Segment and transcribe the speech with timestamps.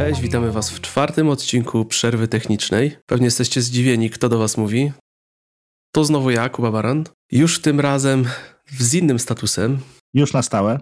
[0.00, 2.96] Cześć, witamy Was w czwartym odcinku Przerwy Technicznej.
[3.06, 4.92] Pewnie jesteście zdziwieni, kto do Was mówi.
[5.92, 7.04] To znowu ja, Kuba Baran.
[7.32, 8.24] Już tym razem
[8.78, 9.78] z innym statusem.
[10.14, 10.80] Już na stałe.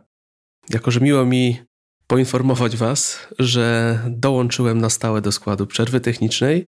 [0.70, 1.58] Jako, że miło mi
[2.06, 6.66] poinformować Was, że dołączyłem na stałe do składu Przerwy Technicznej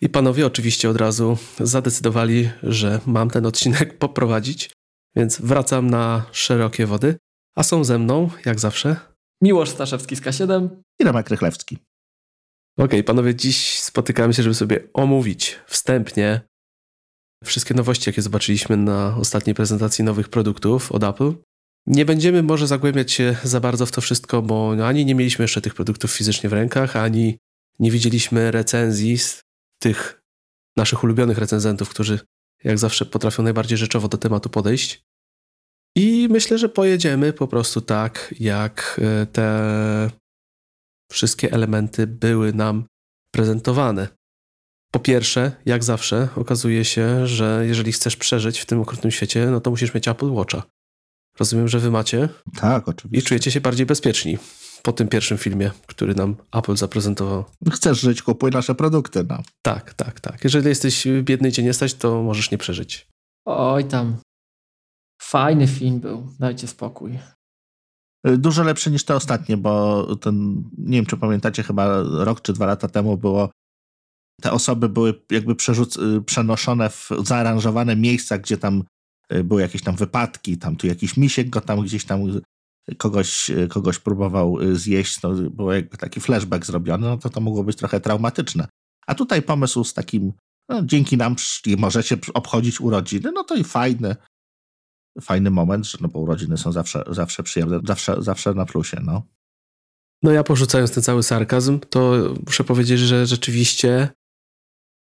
[0.00, 4.70] i panowie oczywiście od razu zadecydowali, że mam ten odcinek poprowadzić,
[5.16, 7.16] więc wracam na szerokie wody.
[7.56, 10.68] A są ze mną, jak zawsze, Miłosz Staszewski z K7
[11.00, 11.78] i Remek Rychlewski.
[12.78, 16.40] Okej, okay, panowie, dziś spotykamy się, żeby sobie omówić wstępnie
[17.44, 21.34] wszystkie nowości, jakie zobaczyliśmy na ostatniej prezentacji nowych produktów od Apple.
[21.86, 25.60] Nie będziemy może zagłębiać się za bardzo w to wszystko, bo ani nie mieliśmy jeszcze
[25.60, 27.38] tych produktów fizycznie w rękach, ani
[27.78, 29.42] nie widzieliśmy recenzji z
[29.82, 30.22] tych
[30.76, 32.18] naszych ulubionych recenzentów, którzy
[32.64, 35.02] jak zawsze potrafią najbardziej rzeczowo do tematu podejść.
[35.96, 40.10] I myślę, że pojedziemy po prostu tak, jak e, te
[41.12, 42.84] wszystkie elementy były nam
[43.34, 44.08] prezentowane.
[44.92, 49.60] Po pierwsze, jak zawsze, okazuje się, że jeżeli chcesz przeżyć w tym okrutnym świecie, no
[49.60, 50.62] to musisz mieć Apple Watcha.
[51.38, 52.28] Rozumiem, że wy macie.
[52.56, 53.18] Tak, oczywiście.
[53.18, 54.38] I czujecie się bardziej bezpieczni
[54.82, 57.44] po tym pierwszym filmie, który nam Apple zaprezentował.
[57.72, 59.24] Chcesz żyć, kupuj nasze produkty.
[59.28, 59.42] No.
[59.62, 60.44] Tak, tak, tak.
[60.44, 63.06] Jeżeli jesteś biedny i cię nie stać, to możesz nie przeżyć.
[63.44, 64.16] Oj tam.
[65.22, 67.18] Fajny film był, dajcie spokój.
[68.38, 72.66] Dużo lepszy niż te ostatnie, bo ten, nie wiem czy pamiętacie, chyba rok czy dwa
[72.66, 73.50] lata temu było
[74.40, 75.54] te osoby były jakby
[76.26, 78.82] przenoszone w zaaranżowane miejsca, gdzie tam
[79.32, 82.20] y, były jakieś tam wypadki, tam tu jakiś misiek go tam gdzieś tam
[82.98, 87.64] kogoś, kogoś próbował y, zjeść, no, było jakby taki flashback zrobiony, no to to mogło
[87.64, 88.68] być trochę traumatyczne.
[89.06, 90.32] A tutaj pomysł z takim,
[90.68, 91.36] no, dzięki nam
[91.78, 94.16] możecie obchodzić urodziny, no to i fajne,
[95.20, 99.22] fajny moment, no bo urodziny są zawsze, zawsze przyjemne, zawsze, zawsze na plusie, no.
[100.22, 102.12] No ja porzucając ten cały sarkazm, to
[102.46, 104.08] muszę powiedzieć, że rzeczywiście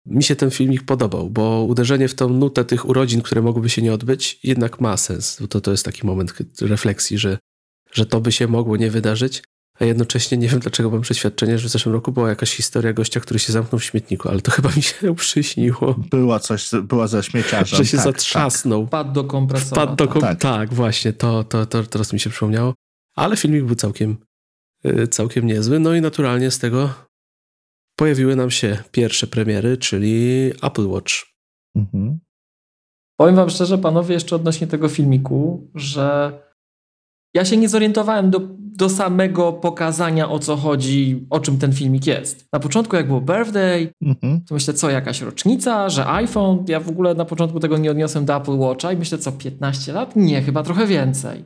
[0.06, 3.82] mi się ten filmik podobał, bo uderzenie w tą nutę tych urodzin, które mogłyby się
[3.82, 5.42] nie odbyć, jednak ma sens.
[5.50, 7.38] To, to jest taki moment refleksji, że,
[7.92, 9.44] że to by się mogło nie wydarzyć,
[9.80, 13.20] a jednocześnie nie wiem, dlaczego mam przeświadczenie, że w zeszłym roku była jakaś historia gościa,
[13.20, 15.96] który się zamknął w śmietniku, ale to chyba mi się przyśniło.
[16.10, 17.78] Była coś, była ze śmieciarzem.
[17.78, 18.82] Że się tak, zatrzasnął.
[18.82, 18.88] Tak.
[18.88, 19.82] Wpadł do kompresora.
[19.82, 20.40] Wpadł do kom tak.
[20.40, 22.74] tak, właśnie, to, to, to teraz mi się przypomniało.
[23.16, 24.18] Ale filmik był całkiem,
[24.86, 25.80] y, całkiem niezły.
[25.80, 26.94] No i naturalnie z tego
[27.96, 31.14] pojawiły nam się pierwsze premiery, czyli Apple Watch.
[31.76, 32.20] Mhm.
[33.18, 36.32] Powiem wam szczerze, panowie, jeszcze odnośnie tego filmiku, że
[37.34, 42.08] ja się nie zorientowałem do, do samego pokazania o co chodzi, o czym ten filmik
[42.08, 42.46] jest.
[42.54, 44.42] Na początku jak było birthday, mhm.
[44.48, 48.26] to myślę, co jakaś rocznica, że iPhone, ja w ogóle na początku tego nie odniosłem
[48.26, 50.16] do Apple Watcha i myślę, co 15 lat?
[50.16, 51.44] Nie, chyba trochę więcej.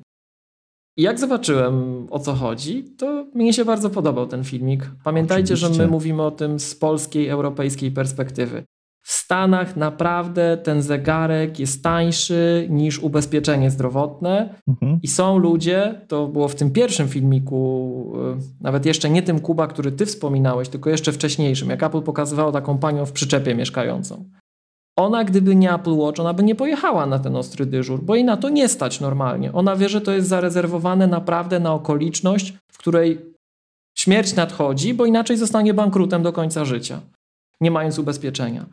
[0.97, 4.91] I jak zobaczyłem o co chodzi, to mnie się bardzo podobał ten filmik.
[5.03, 5.77] Pamiętajcie, Oczywiście.
[5.77, 8.63] że my mówimy o tym z polskiej, europejskiej perspektywy.
[9.05, 14.99] W Stanach naprawdę ten zegarek jest tańszy niż ubezpieczenie zdrowotne mhm.
[15.01, 18.13] i są ludzie, to było w tym pierwszym filmiku,
[18.59, 22.51] y, nawet jeszcze nie tym Kuba, który ty wspominałeś, tylko jeszcze wcześniejszym, jak Apple pokazywało
[22.51, 24.25] taką panią w przyczepie mieszkającą.
[24.97, 28.23] Ona, gdyby nie Apple Watch, ona by nie pojechała na ten ostry dyżur, bo jej
[28.23, 29.53] na to nie stać normalnie.
[29.53, 33.33] Ona wie, że to jest zarezerwowane naprawdę na okoliczność, w której
[33.97, 37.01] śmierć nadchodzi, bo inaczej zostanie bankrutem do końca życia,
[37.61, 38.65] nie mając ubezpieczenia.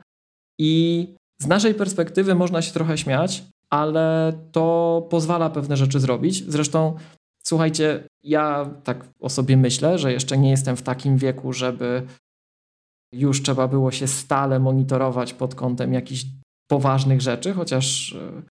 [0.61, 1.07] I
[1.43, 6.45] z naszej perspektywy można się trochę śmiać, ale to pozwala pewne rzeczy zrobić.
[6.49, 6.97] Zresztą,
[7.47, 12.07] słuchajcie, ja tak o sobie myślę, że jeszcze nie jestem w takim wieku, żeby
[13.15, 16.27] już trzeba było się stale monitorować pod kątem jakichś
[16.71, 18.43] poważnych rzeczy, chociaż e,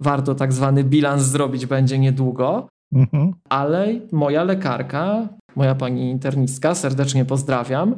[0.00, 2.68] warto tak zwany bilans zrobić będzie niedługo.
[2.92, 3.34] Mhm.
[3.48, 7.96] Ale moja lekarka, moja pani internistka, serdecznie pozdrawiam,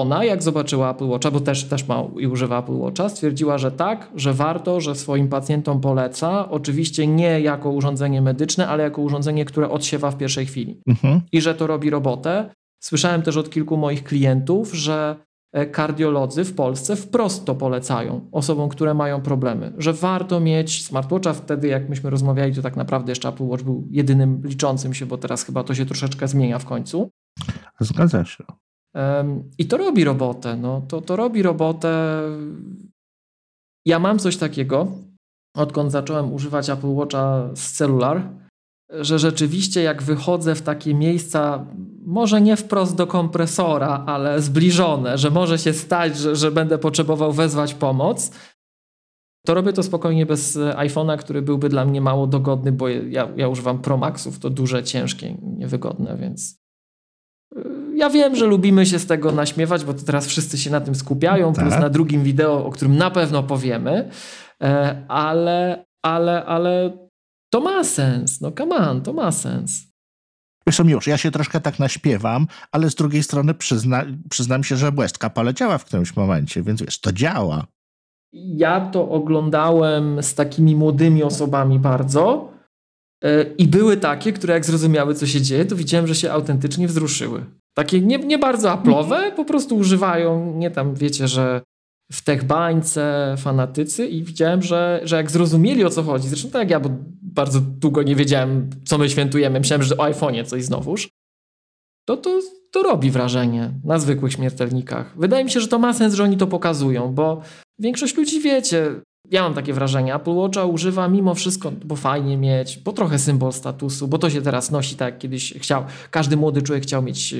[0.00, 3.72] ona, jak zobaczyła Apple Watcha, bo też, też ma i używa Apple Watcha, stwierdziła, że
[3.72, 6.50] tak, że warto, że swoim pacjentom poleca.
[6.50, 10.80] Oczywiście nie jako urządzenie medyczne, ale jako urządzenie, które odsiewa w pierwszej chwili.
[10.86, 11.20] Mhm.
[11.32, 12.50] I że to robi robotę.
[12.80, 15.16] Słyszałem też od kilku moich klientów, że
[15.52, 21.32] e, kardiolodzy w Polsce wprost to polecają osobom, które mają problemy, że warto mieć smartwatcha.
[21.32, 25.18] Wtedy, jak myśmy rozmawiali, to tak naprawdę jeszcze Apple Watch był jedynym liczącym się, bo
[25.18, 27.10] teraz chyba to się troszeczkę zmienia w końcu.
[27.80, 28.44] Zgadza się.
[29.58, 30.56] I to robi robotę.
[30.56, 32.20] No, to, to robi robotę.
[33.86, 34.86] Ja mam coś takiego,
[35.56, 38.30] odkąd zacząłem używać Apple Watcha z celular,
[38.90, 41.66] że rzeczywiście jak wychodzę w takie miejsca,
[42.06, 47.32] może nie wprost do kompresora, ale zbliżone, że może się stać, że, że będę potrzebował
[47.32, 48.30] wezwać pomoc,
[49.46, 53.48] to robię to spokojnie bez iPhone'a, który byłby dla mnie mało dogodny, bo ja, ja
[53.48, 56.58] używam Pro Maxów, to duże, ciężkie, niewygodne, więc
[57.98, 60.94] ja wiem, że lubimy się z tego naśmiewać, bo to teraz wszyscy się na tym
[60.94, 61.64] skupiają, Tak.
[61.64, 64.10] plus na drugim wideo, o którym na pewno powiemy,
[64.62, 66.98] e, ale, ale, ale
[67.52, 68.40] to ma sens.
[68.40, 69.88] No come on, to ma sens.
[70.66, 74.76] Wiesz co, już, ja się troszkę tak naśpiewam, ale z drugiej strony przyzna, przyznam się,
[74.76, 77.66] że błędka poleciała w którymś momencie, więc wiesz, to działa.
[78.32, 82.52] Ja to oglądałem z takimi młodymi osobami bardzo
[83.24, 86.88] e, i były takie, które jak zrozumiały, co się dzieje, to widziałem, że się autentycznie
[86.88, 87.44] wzruszyły.
[87.78, 91.62] Takie nie, nie bardzo aplowe, po prostu używają, nie tam wiecie, że
[92.12, 96.60] w tech bańce fanatycy i widziałem, że, że jak zrozumieli o co chodzi, zresztą tak
[96.60, 96.90] jak ja, bo
[97.22, 101.08] bardzo długo nie wiedziałem, co my świętujemy, myślałem, że o iPhone'ie coś znowuż,
[102.08, 102.40] to, to
[102.70, 105.18] to robi wrażenie na zwykłych śmiertelnikach.
[105.18, 107.42] Wydaje mi się, że to ma sens, że oni to pokazują, bo
[107.78, 112.78] większość ludzi wiecie, ja mam takie wrażenie, Apple Watcha używa mimo wszystko, bo fajnie mieć,
[112.78, 116.62] bo trochę symbol statusu, bo to się teraz nosi tak jak kiedyś chciał, każdy młody
[116.62, 117.34] człowiek chciał mieć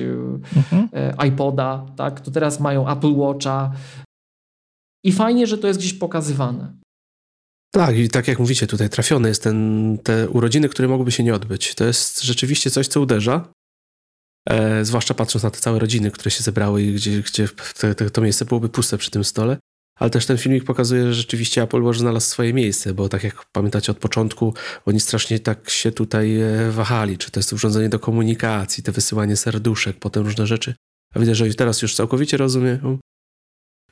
[0.55, 0.89] Mhm.
[0.93, 3.71] e, iPoda, tak, to teraz mają Apple Watcha
[5.03, 6.73] i fajnie, że to jest gdzieś pokazywane.
[7.73, 11.33] Tak, i tak jak mówicie, tutaj trafione jest ten, te urodziny, które mogłyby się nie
[11.35, 11.75] odbyć.
[11.75, 13.51] To jest rzeczywiście coś, co uderza.
[14.49, 17.47] E, zwłaszcza patrząc na te całe rodziny, które się zebrały i gdzie, gdzie
[17.79, 19.57] te, te, to miejsce byłoby puste przy tym stole.
[19.99, 23.45] Ale też ten filmik pokazuje, że rzeczywiście Apple Watch znalazł swoje miejsce, bo tak jak
[23.51, 24.53] pamiętacie od początku,
[24.85, 29.37] oni strasznie tak się tutaj e, wahali, czy to jest urządzenie do komunikacji, te wysyłanie
[29.37, 30.73] serduszek, potem różne rzeczy.
[31.15, 32.99] A widzę, że teraz już całkowicie rozumiem,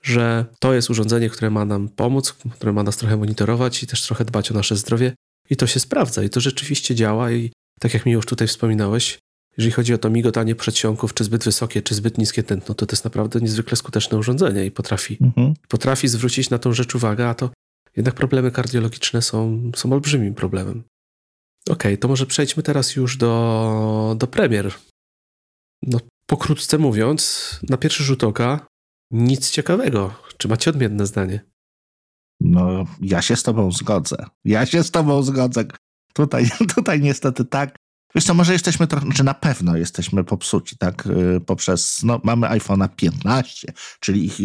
[0.04, 4.02] że to jest urządzenie, które ma nam pomóc, które ma nas trochę monitorować i też
[4.02, 5.14] trochę dbać o nasze zdrowie.
[5.50, 7.32] I to się sprawdza i to rzeczywiście działa.
[7.32, 9.20] I tak jak mi już tutaj wspominałeś,
[9.58, 12.94] jeżeli chodzi o to migotanie przedsionków, czy zbyt wysokie, czy zbyt niskie tętno, to to
[12.94, 15.54] jest naprawdę niezwykle skuteczne urządzenie i potrafi, Mhm.
[15.68, 17.50] potrafi zwrócić na tą rzecz uwagę, a to
[17.96, 20.84] jednak problemy kardiologiczne są, są olbrzymim problemem.
[21.70, 24.74] Okej, to może przejdźmy teraz już do, do premier.
[25.84, 26.00] No,
[26.30, 28.68] pokrótce mówiąc, na pierwszy rzut oka
[29.12, 30.14] nic ciekawego.
[30.38, 31.42] Czy macie odmienne zdanie?
[32.42, 34.26] No, ja się z tobą zgodzę.
[34.46, 35.66] Ja się z tobą zgodzę.
[36.14, 37.76] Tutaj, tutaj niestety tak.
[38.18, 41.06] Wiesz co, może jesteśmy trochę, czy na pewno jesteśmy popsuci, tak?
[41.06, 44.38] Yy, Poprzez, no, mamy iPhone'a 15, czyli ich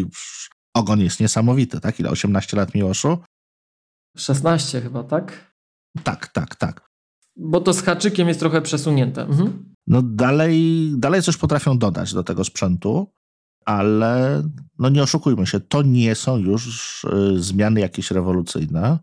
[0.74, 2.00] ogon jest niesamowity, tak?
[2.00, 2.10] Ile?
[2.10, 3.18] 18 lat Miłoszu?
[4.16, 5.54] 16 chyba, tak?
[6.02, 6.88] Tak, tak, tak.
[7.36, 9.22] Bo to z haczykiem jest trochę przesunięte.
[9.22, 9.74] Mhm.
[9.86, 13.12] No dalej, dalej coś potrafią dodać do tego sprzętu,
[13.64, 14.42] ale
[14.78, 18.98] no nie oszukujmy się, to nie są już y, zmiany jakieś rewolucyjne.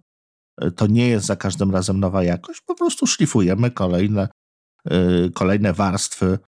[0.63, 4.38] Y, To nie jest za każdym razem nowa jakość, po prostu szlifujemy kolejne, y,
[5.33, 6.39] kolejne warstwy,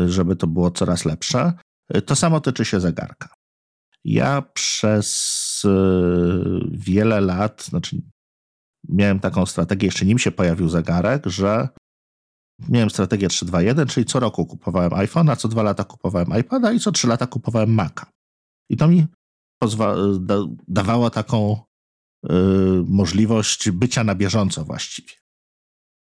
[0.00, 1.52] y, żeby to było coraz lepsze.
[1.96, 3.28] Y, To samo tyczy się zegarka.
[4.04, 5.68] Ja przez y,
[6.70, 8.02] wiele lat, znaczy
[8.88, 11.68] miałem taką strategię, jeszcze nim się pojawił zegarek, że
[12.68, 16.92] miałem strategię 3-2-1, czyli co roku kupowałem iPhone'a, co dwa lata kupowałem iPada i co
[16.92, 18.06] trzy lata kupowałem Maca.
[18.70, 19.06] I to mi
[19.64, 20.34] pozwa- da,
[20.68, 21.56] dawało taką
[22.26, 22.28] y,
[22.86, 25.21] możliwość bycia na bieżąco właściwie.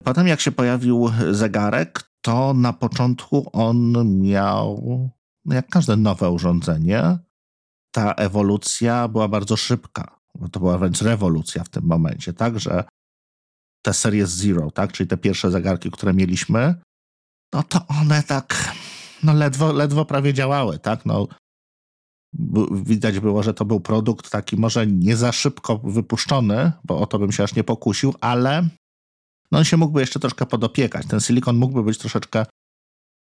[0.04, 4.82] Potem jak się pojawił zegarek, to na początku on miał,
[5.44, 7.19] no jak każde nowe urządzenie,
[7.94, 12.84] ta ewolucja była bardzo szybka, bo to była wręcz rewolucja w tym momencie, tak, że
[13.82, 16.75] te serie Zero, tak, czyli te pierwsze zegarki, które mieliśmy,
[17.52, 18.75] no to one tak,
[19.23, 21.28] no ledwo, ledwo prawie działały, tak, no.
[22.73, 27.18] Widać było, że to był produkt taki może nie za szybko wypuszczony, bo o to
[27.18, 28.68] bym się aż nie pokusił, ale
[29.52, 31.06] no on się mógłby jeszcze troszkę podopiekać.
[31.06, 32.47] Ten silikon mógłby być troszeczkę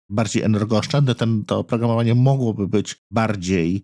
[0.09, 3.83] bardziej energooszczędny, ten, to oprogramowanie mogłoby być bardziej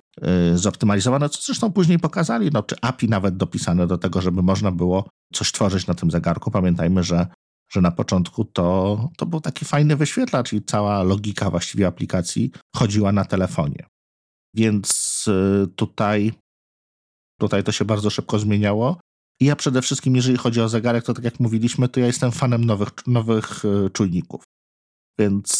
[0.54, 4.72] y, zoptymalizowane, co zresztą później pokazali, no, czy API nawet dopisane do tego, żeby można
[4.72, 6.52] było coś tworzyć na tym zegarku.
[6.52, 7.28] Pamiętajmy, że,
[7.72, 13.12] że na początku to, to był taki fajny wyświetlacz i cała logika właściwie aplikacji chodziła
[13.12, 13.86] na telefonie.
[14.54, 16.34] Więc y, tutaj,
[17.40, 19.00] tutaj to się bardzo szybko zmieniało.
[19.42, 22.32] I ja przede wszystkim, jeżeli chodzi o zegarek, to tak jak mówiliśmy, to ja jestem
[22.32, 24.44] fanem nowych, nowych y, czujników.
[25.20, 25.52] Więc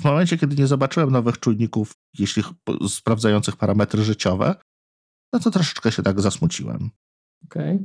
[0.00, 2.52] w momencie, kiedy nie zobaczyłem nowych czujników, jeśli ch-
[2.88, 4.54] sprawdzających parametry życiowe,
[5.32, 6.90] no to troszeczkę się tak zasmuciłem.
[7.44, 7.78] Okej.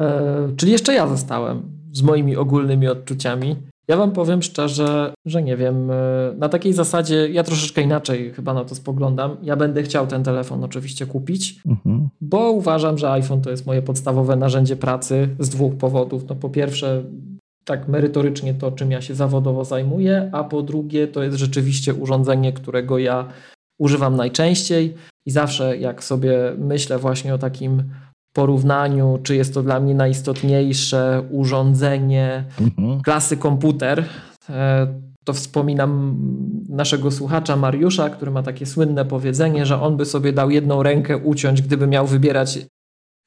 [0.00, 1.62] E, Czyli jeszcze ja zostałem
[1.92, 3.56] z moimi ogólnymi odczuciami.
[3.88, 5.94] Ja wam powiem szczerze, że nie wiem, e,
[6.38, 9.36] na takiej zasadzie ja troszeczkę inaczej chyba na to spoglądam.
[9.42, 12.08] Ja będę chciał ten telefon oczywiście kupić, Mhm.
[12.20, 16.28] bo uważam, że iPhone to jest moje podstawowe narzędzie pracy z dwóch powodów.
[16.28, 17.02] No po pierwsze,
[17.64, 22.52] tak merytorycznie to, czym ja się zawodowo zajmuję, a po drugie, to jest rzeczywiście urządzenie,
[22.52, 23.28] którego ja
[23.78, 24.94] używam najczęściej
[25.26, 27.82] i zawsze jak sobie myślę właśnie o takim
[28.32, 33.00] porównaniu, czy jest to dla mnie najistotniejsze urządzenie Mhm.
[33.00, 34.04] klasy komputer,
[34.50, 34.86] e,
[35.24, 36.16] to wspominam
[36.68, 41.16] naszego słuchacza Mariusza, który ma takie słynne powiedzenie, że on by sobie dał jedną rękę
[41.16, 42.58] uciąć, gdyby miał wybierać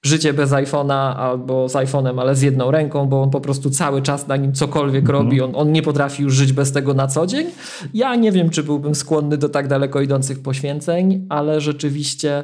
[0.06, 4.02] życie bez iPhone'a albo z iPhone'em, ale z jedną ręką, bo on po prostu cały
[4.02, 5.24] czas na nim cokolwiek mhm.
[5.24, 5.42] robi.
[5.42, 7.48] On, on nie potrafi już żyć bez tego na co dzień.
[7.94, 12.44] Ja nie wiem, czy byłbym skłonny do tak daleko idących poświęceń, ale rzeczywiście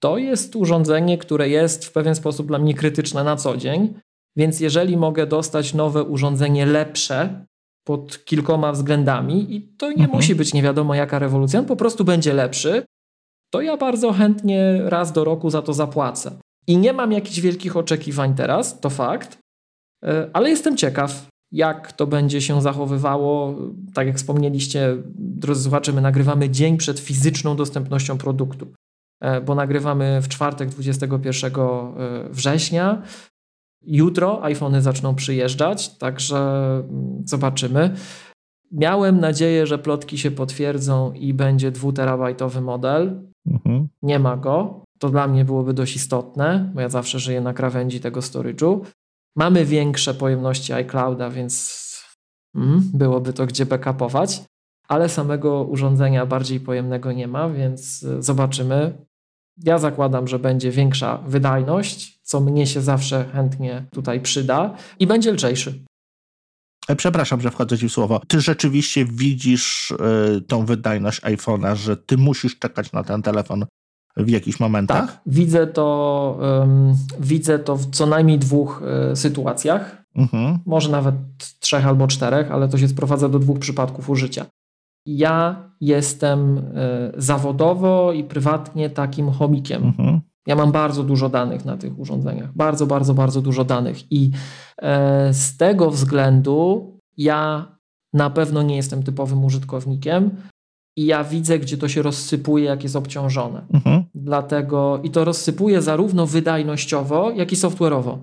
[0.00, 3.94] to jest urządzenie, które jest w pewien sposób dla mnie krytyczne na co dzień.
[4.36, 7.46] Więc jeżeli mogę dostać nowe urządzenie lepsze
[7.84, 10.10] pod kilkoma względami, i to nie mhm.
[10.10, 12.84] musi być nie wiadomo jaka rewolucja, on po prostu będzie lepszy,
[13.50, 16.38] to ja bardzo chętnie raz do roku za to zapłacę.
[16.66, 19.38] I nie mam jakichś wielkich oczekiwań teraz, to fakt,
[20.04, 23.54] e, ale jestem ciekaw, jak to będzie się zachowywało.
[23.94, 28.72] Tak jak wspomnieliście, drodzy słuchacze, my nagrywamy dzień przed fizyczną dostępnością produktu,
[29.46, 33.02] bo nagrywamy w czwartek 21 e, września.
[33.82, 36.38] Jutro iPhony zaczną przyjeżdżać, także
[36.90, 37.94] mm, zobaczymy.
[38.72, 43.22] Miałem nadzieję, że plotki się potwierdzą i będzie dwuterabajtowy model.
[43.46, 43.88] Mhm.
[44.02, 44.84] Nie ma go.
[44.98, 48.80] To dla mnie byłoby dość istotne, bo ja zawsze żyję na krawędzi tego storage'u.
[49.36, 51.84] Mamy większe pojemności iClouda, więc
[52.54, 54.42] mm, byłoby to gdzie backupować,
[54.88, 59.06] ale samego urządzenia bardziej pojemnego nie ma, więc y, zobaczymy.
[59.64, 65.32] Ja zakładam, że będzie większa wydajność, co mnie się zawsze chętnie tutaj przyda i będzie
[65.32, 65.84] lżejszy.
[66.88, 68.20] E, przepraszam, że wchodzę ci w słowo.
[68.28, 73.66] Ty rzeczywiście widzisz y, tą wydajność iPhone'a, że ty musisz czekać na ten telefon
[74.16, 75.06] w jakichś momentach?
[75.06, 80.04] Tak, widzę to, um, widzę to w co najmniej dwóch y, sytuacjach.
[80.14, 80.58] Mhm.
[80.66, 81.14] Może nawet
[81.60, 84.46] trzech albo czterech, ale to się sprowadza do dwóch przypadków użycia.
[85.16, 86.62] Ja jestem y,
[87.16, 89.84] zawodowo i prywatnie takim chomikiem.
[89.84, 90.20] Mhm.
[90.46, 92.56] Ja mam bardzo dużo danych na tych urządzeniach.
[92.56, 94.12] Bardzo, bardzo, bardzo dużo danych.
[94.12, 94.30] I
[94.82, 97.66] e, z tego względu ja
[98.12, 100.30] na pewno nie jestem typowym użytkownikiem
[100.96, 103.66] i ja widzę, gdzie to się rozsypuje, jak jest obciążone.
[103.72, 104.04] Mhm.
[104.14, 108.18] Dlatego i to rozsypuje zarówno wydajnościowo, jak i software'owo.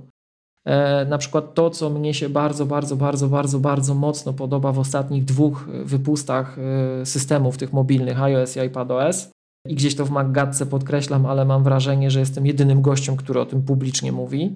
[0.65, 4.79] E, na przykład to, co mnie się bardzo, bardzo, bardzo, bardzo, bardzo mocno podoba w
[4.79, 9.29] ostatnich dwóch wypustach e, systemów tych mobilnych iOS i iPadOS,
[9.67, 13.45] i gdzieś to w Maggatce podkreślam, ale mam wrażenie, że jestem jedynym gościem, który o
[13.45, 14.55] tym publicznie mówi.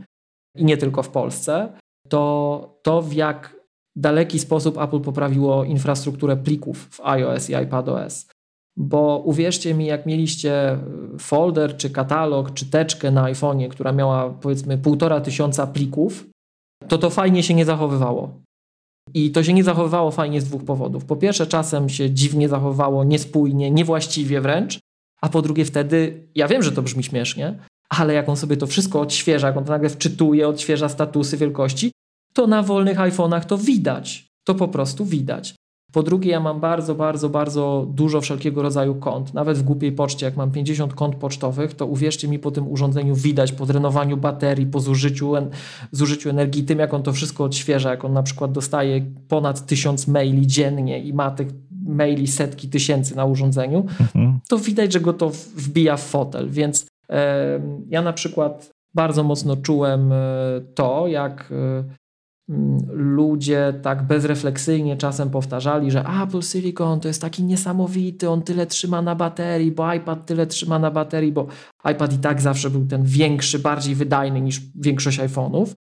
[0.58, 1.70] I nie tylko w Polsce,
[2.10, 3.56] to to w jak
[3.96, 8.26] daleki sposób Apple poprawiło infrastrukturę plików w iOS i iPadOS.
[8.80, 10.78] Bo uwierzcie mi, jak mieliście
[11.20, 16.30] folder, czy katalog, czy teczkę na iPhone'ie, która miała powiedzmy półtora tysiąca plików,
[16.88, 18.40] to to fajnie się nie zachowywało.
[19.14, 21.06] I to się nie zachowywało fajnie z dwóch powodów.
[21.06, 24.80] Po pierwsze, czasem się dziwnie zachowywało, niespójnie, niewłaściwie wręcz,
[25.22, 27.60] a po drugie wtedy, ja wiem, że to brzmi śmiesznie,
[27.90, 31.92] ale jak on sobie to wszystko odświeża, jak on to nagle wczytuje, odświeża statusy wielkości,
[32.34, 34.28] to na wolnych iPhone'ach to widać.
[34.48, 35.56] To po prostu widać.
[35.92, 39.34] Po drugie, ja mam bardzo, bardzo, bardzo dużo wszelkiego rodzaju kont.
[39.34, 43.16] Nawet w głupiej poczcie, jak mam 50 kont pocztowych, to uwierzcie mi, po tym urządzeniu
[43.16, 45.34] widać, po drenowaniu baterii, po zużyciu,
[45.92, 50.08] zużyciu energii, tym jak on to wszystko odświeża, jak on na przykład dostaje ponad tysiąc
[50.08, 51.48] maili dziennie i ma tych
[51.86, 54.40] maili setki tysięcy na urządzeniu, mhm.
[54.48, 56.50] to widać, że go to wbija w fotel.
[56.50, 60.16] Więc e, ja na przykład bardzo mocno czułem e,
[60.76, 61.84] to, jak e,
[62.90, 69.02] ludzie tak bezrefleksyjnie czasem powtarzali, że Apple Silicon to jest taki niesamowity, on tyle trzyma
[69.02, 71.48] na baterii, bo iPad tyle trzyma na baterii, bo
[71.92, 75.74] iPad i tak zawsze był ten większy, bardziej wydajny niż większość iPhone'ów.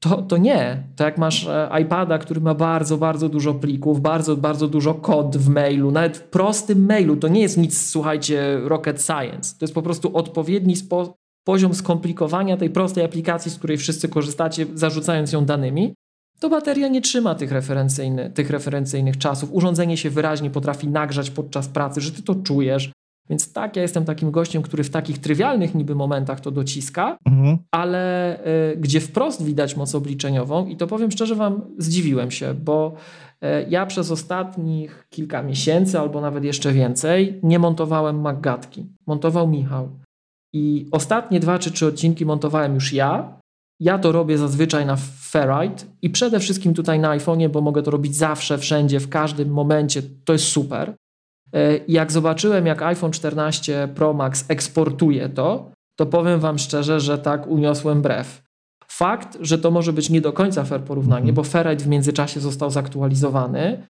[0.00, 0.82] To, to nie.
[0.96, 5.36] To jak masz e, iPada, który ma bardzo, bardzo dużo plików, bardzo, bardzo dużo kod
[5.36, 9.54] w mailu, nawet w prostym mailu, to nie jest nic, słuchajcie, rocket science.
[9.58, 14.66] To jest po prostu odpowiedni spo, poziom skomplikowania tej prostej aplikacji, z której wszyscy korzystacie,
[14.74, 15.94] zarzucając ją danymi,
[16.40, 19.52] to bateria nie trzyma tych, referencyjny, tych referencyjnych czasów.
[19.52, 22.92] Urządzenie się wyraźnie potrafi nagrzać podczas pracy, że ty to czujesz.
[23.30, 27.58] Więc tak, ja jestem takim gościem, który w takich trywialnych niby momentach to dociska, mhm.
[27.70, 28.36] ale
[28.72, 32.94] y, gdzie wprost widać moc obliczeniową i to powiem szczerze wam, zdziwiłem się, bo
[33.42, 38.86] y, ja przez ostatnich kilka miesięcy albo nawet jeszcze więcej nie montowałem Maggatki.
[39.06, 39.88] Montował Michał.
[40.56, 43.40] I ostatnie dwa czy trzy odcinki montowałem już ja.
[43.80, 44.96] Ja to robię zazwyczaj na
[45.30, 49.48] Ferrite i przede wszystkim tutaj na iPhone'ie, bo mogę to robić zawsze, wszędzie, w każdym
[49.48, 50.02] momencie.
[50.24, 50.94] To jest super.
[51.52, 57.18] E, jak zobaczyłem, jak iPhone 14 Pro Max eksportuje to, to powiem Wam szczerze, że
[57.18, 58.42] tak uniosłem brew.
[58.88, 61.34] Fakt, że to może być nie do końca fair porównanie, mhm.
[61.34, 63.86] bo Ferrite w międzyczasie został zaktualizowany,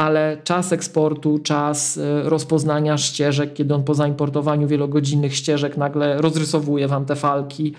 [0.00, 6.88] ale czas eksportu, czas e, rozpoznania ścieżek, kiedy on po zaimportowaniu wielogodzinnych ścieżek nagle rozrysowuje
[6.88, 7.74] Wam te falki,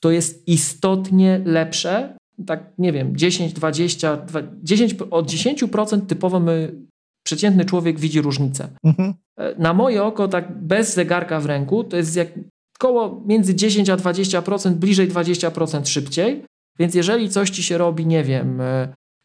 [0.00, 2.16] to jest istotnie lepsze.
[2.46, 4.26] Tak, nie wiem, 10, 20,
[4.62, 6.72] 10, od 10% typowo my
[7.26, 8.68] przeciętny człowiek widzi różnicę.
[8.84, 9.14] Mhm.
[9.38, 12.28] E, Na moje oko, tak bez zegarka w ręku, to jest jak
[12.78, 16.44] koło między 10 a 20%, bliżej 20% szybciej.
[16.78, 18.62] Więc jeżeli coś ci się robi, nie wiem,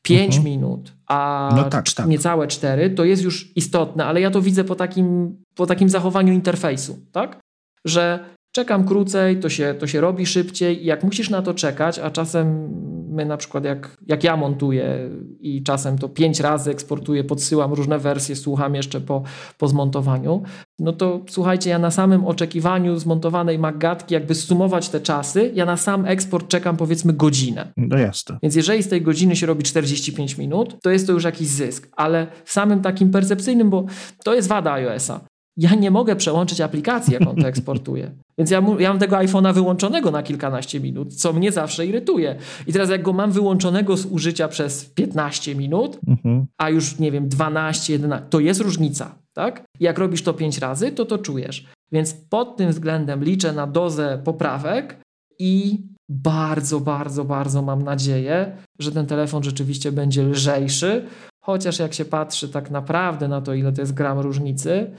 [0.01, 0.43] 5 Mhm.
[0.43, 2.07] minut, a No tak, tak.
[2.07, 6.33] niecałe 4, to jest już istotne, ale ja to widzę po takim, po takim zachowaniu
[6.33, 7.39] interfejsu, tak?
[7.85, 11.99] Że czekam krócej, to się, to się robi szybciej i jak musisz na to czekać,
[11.99, 12.69] a czasem
[13.09, 17.99] my na przykład jak, jak ja montuję i czasem to pięć razy eksportuję, podsyłam różne
[17.99, 19.23] wersje, słucham jeszcze po,
[19.57, 20.43] po zmontowaniu,
[20.79, 25.77] no to słuchajcie, ja na samym oczekiwaniu zmontowanej magatki, jakby sumować te czasy, ja na
[25.77, 27.73] sam eksport czekam powiedzmy godzinę.
[27.77, 28.37] No jasne.
[28.43, 31.89] Więc jeżeli z tej godziny się robi 45 minut, to jest to już jakiś zysk,
[31.97, 33.85] ale w samym takim percepcyjnym, bo
[34.23, 35.21] to jest wada iOS-a.
[35.57, 38.11] Ja nie mogę przełączyć aplikacji, jak on to eksportuje.
[38.41, 42.35] Więc ja, ja mam tego iPhone'a wyłączonego na kilkanaście minut, co mnie zawsze irytuje.
[42.67, 46.45] I teraz jak go mam wyłączonego z użycia przez 15 minut, Mhm.
[46.57, 49.63] a już nie wiem, 12, 11, to jest różnica, tak?
[49.79, 51.65] Jak robisz to 5 razy, to to czujesz.
[51.91, 54.97] Więc pod tym względem liczę na dozę poprawek
[55.39, 61.05] i bardzo, bardzo, bardzo mam nadzieję, że ten telefon rzeczywiście będzie lżejszy,
[61.43, 64.91] chociaż jak się patrzy tak naprawdę na to, ile to jest gram różnicy,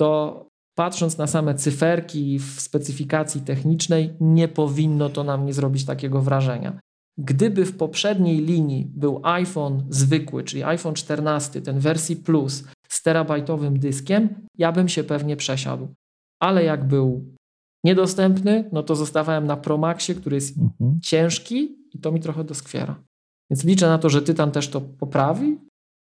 [0.00, 0.47] to
[0.78, 6.80] patrząc na same cyferki w specyfikacji technicznej, nie powinno to na mnie zrobić takiego wrażenia.
[7.18, 13.78] Gdyby w poprzedniej linii był iPhone zwykły, czyli iPhone 14, ten wersji Plus z terabajtowym
[13.78, 15.88] dyskiem, ja bym się pewnie przesiadł.
[16.42, 17.34] Ale jak był
[17.84, 21.00] niedostępny, no to zostawałem na Pro Maxie, który jest Mhm.
[21.02, 23.02] ciężki i to mi trochę doskwiera.
[23.50, 25.58] Więc liczę na to, że Tytan też to poprawi.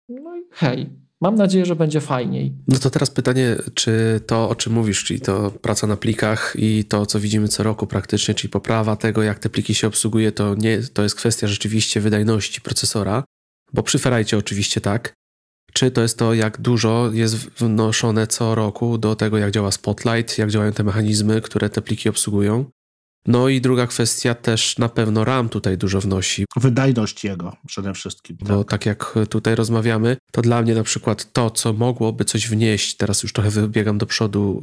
[0.09, 2.53] No i hej, mam nadzieję, że będzie fajniej.
[2.69, 6.85] No to teraz pytanie, czy to, o czym mówisz, czyli to praca na plikach i
[6.85, 10.55] to, co widzimy co roku praktycznie, czyli poprawa tego, jak te pliki się obsługuje, to
[10.55, 13.25] nie, to jest kwestia rzeczywiście wydajności procesora,
[13.73, 13.99] bo przy
[14.39, 15.15] oczywiście tak.
[15.73, 20.39] Czy to jest to, jak dużo jest wnoszone co roku do tego, jak działa Spotlight,
[20.39, 22.65] jak działają te mechanizmy, które te pliki obsługują.
[23.27, 28.37] No i druga kwestia też na pewno RAM tutaj dużo wnosi, Wydajność jego przede wszystkim.
[28.41, 32.97] bo tak jak tutaj rozmawiamy, to dla mnie na przykład to, co mogłoby coś wnieść,
[32.97, 34.63] teraz już trochę wybiegam do przodu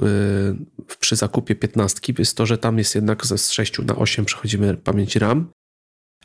[0.88, 4.26] yy, przy zakupie 15, jest to, że tam jest jednak ze z 6 na 8
[4.26, 5.50] przechodzimy pamięci RAM.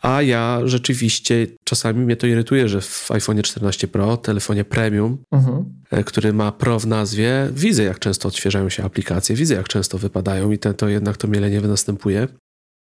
[0.03, 5.65] A ja rzeczywiście czasami mnie to irytuje, że w iPhone 14 Pro, telefonie premium, Mhm.
[5.91, 9.99] e, który ma Pro w nazwie, widzę jak często odświeżają się aplikacje, widzę jak często
[9.99, 12.29] wypadają i ten, to jednak to mielenie następuje.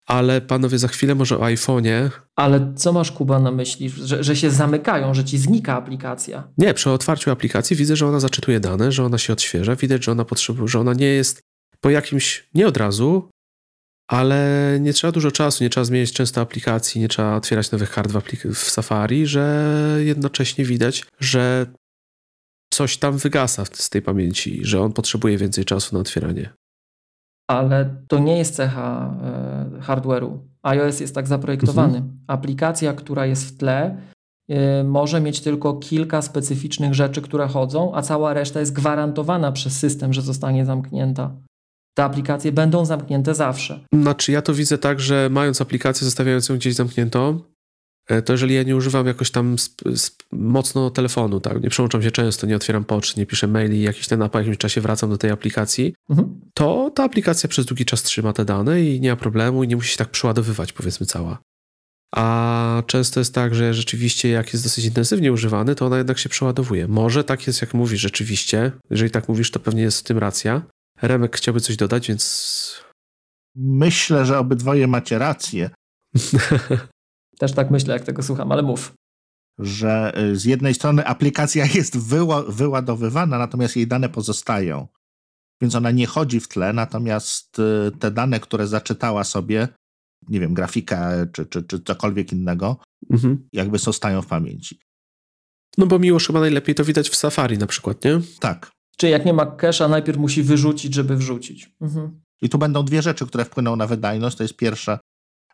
[0.07, 3.89] Ale panowie, za chwilę może o iPhone'ie Ale co masz, Kuba, na myśli?
[3.89, 6.47] Że, że się zamykają, że ci znika aplikacja?
[6.57, 10.11] Nie, przy otwarciu aplikacji widzę, że ona zaczytuje dane, że ona się odświeża, widać, że
[10.11, 11.41] ona potrzebuje, że ona nie jest
[11.81, 13.29] po jakimś, nie od razu,
[14.07, 18.11] ale nie trzeba dużo czasu, nie trzeba zmieniać często aplikacji, nie trzeba otwierać nowych kart
[18.11, 21.65] w, w Safari, że jednocześnie widać, że
[22.73, 26.49] coś tam wygasa z tej pamięci, że on potrzebuje więcej czasu na otwieranie.
[27.47, 30.37] Ale to nie jest cecha e, hardware'u.
[30.63, 32.03] iOS jest tak zaprojektowany.
[32.27, 33.97] Aplikacja, która jest w tle,
[34.49, 39.79] e, może mieć tylko kilka specyficznych rzeczy, które chodzą, a cała reszta jest gwarantowana przez
[39.79, 41.35] system, że zostanie zamknięta.
[41.95, 43.79] Te aplikacje będą zamknięte zawsze.
[43.93, 47.39] Znaczy ja to widzę tak, że mając aplikację, zostawiając ją gdzieś zamkniętą,
[48.09, 49.55] e, to jeżeli ja nie używam jakoś tam
[50.31, 54.21] mocno telefonu, tak, nie przełączam się często, nie otwieram poczty, nie piszę maili, jakiś ten,
[54.21, 56.39] a po jakimś czasie wracam do tej aplikacji, Mhm.
[56.53, 59.75] to ta aplikacja przez długi czas trzyma te dane i nie ma problemu i nie
[59.75, 61.37] musi się tak przeładowywać, powiedzmy, cała.
[62.15, 66.29] A często jest tak, że rzeczywiście jak jest dosyć intensywnie używany, to ona jednak się
[66.29, 66.87] przeładowuje.
[66.87, 68.71] Może tak jest, jak mówisz, rzeczywiście.
[68.89, 70.61] Jeżeli tak mówisz, to pewnie jest w tym racja.
[71.01, 72.85] Remek chciałby coś dodać, więc
[73.57, 75.69] Myślę, że obydwoje macie rację,
[77.39, 78.93] Też tak myślę, jak tego słucham, ale mów.
[79.59, 84.87] że y, z jednej strony aplikacja jest wyła- wyładowywana, natomiast jej dane pozostają.
[85.61, 89.67] Więc ona nie chodzi w tle, natomiast y, te dane, które zaczytała sobie,
[90.29, 92.77] nie wiem, grafika czy, czy, czy cokolwiek innego,
[93.09, 93.47] Mhm.
[93.53, 94.79] jakby zostają w pamięci.
[95.77, 98.19] No bo miłość chyba najlepiej to widać w Safari na przykład, nie?
[98.39, 98.71] Tak.
[98.97, 101.71] Czyli jak nie ma cache'a, najpierw musi wyrzucić, żeby wrzucić.
[101.81, 102.21] Mhm.
[102.41, 104.37] I tu będą dwie rzeczy, które wpłyną na wydajność.
[104.37, 104.99] To jest pierwsze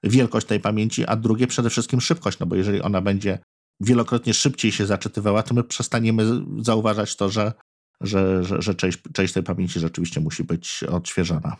[0.03, 3.39] wielkość tej pamięci, a drugie przede wszystkim szybkość, no bo jeżeli ona będzie
[3.79, 6.23] wielokrotnie szybciej się zaczytywała, to my przestaniemy
[6.61, 7.53] zauważać to, że,
[8.01, 11.55] że, że, że część, część tej pamięci rzeczywiście musi być odświeżona.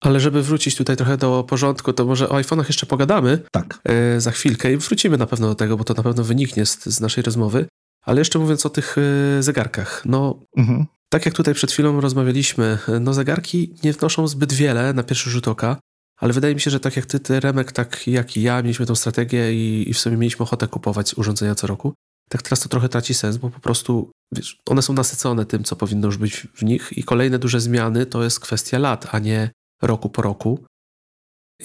[0.00, 3.80] Ale żeby wrócić tutaj trochę do porządku, to może o iPhone'ach jeszcze pogadamy Tak.
[3.84, 6.84] e, za chwilkę i wrócimy na pewno do tego, bo to na pewno wyniknie z,
[6.84, 7.66] z naszej rozmowy.
[8.02, 10.86] Ale jeszcze mówiąc o tych e, zegarkach, no Mhm.
[11.08, 15.30] tak jak tutaj przed chwilą rozmawialiśmy, e, no zegarki nie wnoszą zbyt wiele na pierwszy
[15.30, 15.76] rzut oka,
[16.20, 18.86] ale wydaje mi się, że tak jak ty, ty Remek, tak jak i ja mieliśmy
[18.86, 21.94] tą strategię i, i w sumie mieliśmy ochotę kupować urządzenia co roku.
[22.30, 25.76] tak teraz to trochę traci sens, bo po prostu wiesz, one są nasycone tym, co
[25.76, 29.50] powinno już być w nich i kolejne duże zmiany to jest kwestia lat, a nie
[29.82, 30.64] roku po roku.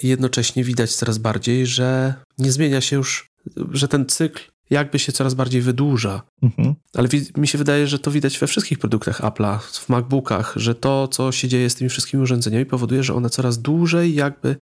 [0.02, 3.26] I jednocześnie widać coraz bardziej, że nie zmienia się już,
[3.70, 6.22] że ten cykl jakby się coraz bardziej wydłuża.
[6.42, 6.74] Mhm.
[6.94, 11.08] Ale mi się wydaje, że to widać we wszystkich produktach Apple'a, w MacBookach, że to,
[11.08, 14.56] co się dzieje z tymi wszystkimi urządzeniami, powoduje, że one coraz dłużej jakby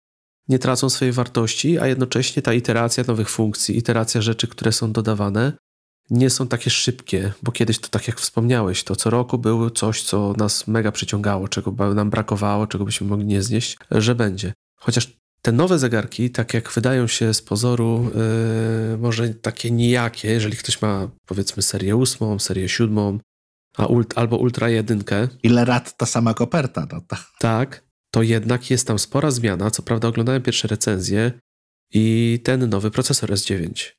[0.48, 5.52] nie tracą swojej wartości, a jednocześnie ta iteracja nowych funkcji, iteracja rzeczy, które są dodawane,
[6.10, 10.02] nie są takie szybkie, bo kiedyś to tak jak wspomniałeś, to co roku było coś,
[10.02, 14.52] co nas mega przyciągało, czego nam brakowało, czego byśmy mogli nie znieść, że będzie.
[14.76, 18.10] Chociaż te nowe zegarki, tak jak wydają się z pozoru,
[18.90, 23.18] yy, może takie nijakie, jeżeli ktoś ma powiedzmy serię ósmą, serię siódmą,
[23.76, 25.28] a ult, albo ultra jedynkę.
[25.42, 26.86] Ile lat ta sama koperta?
[26.92, 27.16] No to...
[27.38, 29.70] Tak, to jednak jest tam spora zmiana.
[29.70, 31.32] Co prawda oglądałem pierwsze recenzje
[31.92, 33.92] i ten nowy procesor S9.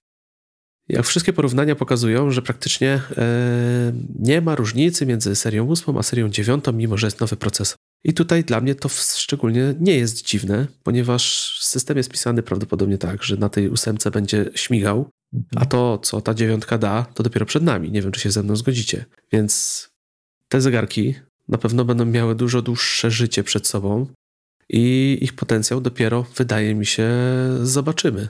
[0.90, 6.30] Jak wszystkie porównania pokazują, że praktycznie e, nie ma różnicy między serią 8 a serią
[6.30, 7.78] 9, mimo że jest nowy procesor.
[8.08, 13.24] I tutaj dla mnie to szczególnie nie jest dziwne, ponieważ system jest pisany prawdopodobnie tak,
[13.24, 15.10] że na tej ósemce będzie śmigał,
[15.56, 17.92] a to, co ta dziewiątka da, to dopiero przed nami.
[17.92, 19.06] Nie wiem, czy się ze mną zgodzicie.
[19.32, 19.88] Więc
[20.48, 21.16] te zegarki
[21.48, 24.08] na pewno będą miały dużo dłuższe życie przed sobą
[24.70, 27.10] i ich potencjał dopiero, wydaje mi się,
[27.64, 28.28] zobaczymy.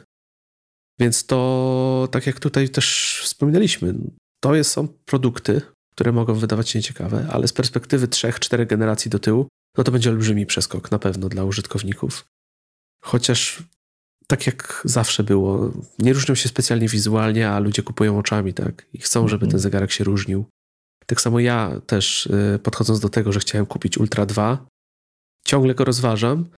[1.00, 3.94] Więc to, tak jak tutaj też wspominaliśmy,
[4.40, 5.62] to jest, są produkty,
[5.92, 10.10] które mogą wydawać się nieciekawe, ale z perspektywy 3-4 generacji do tyłu, no to będzie
[10.10, 12.26] olbrzymi przeskok na pewno dla użytkowników.
[13.04, 13.64] Chociaż
[14.28, 18.86] tak jak zawsze było, nie różnią się specjalnie wizualnie, a ludzie kupują oczami, tak?
[18.94, 19.62] I chcą, żeby ten mhm.
[19.62, 20.46] zegarek się różnił.
[21.06, 24.68] Tak samo ja też y, podchodząc do tego, że chciałem kupić Ultra 2,
[25.46, 26.50] ciągle go rozważam,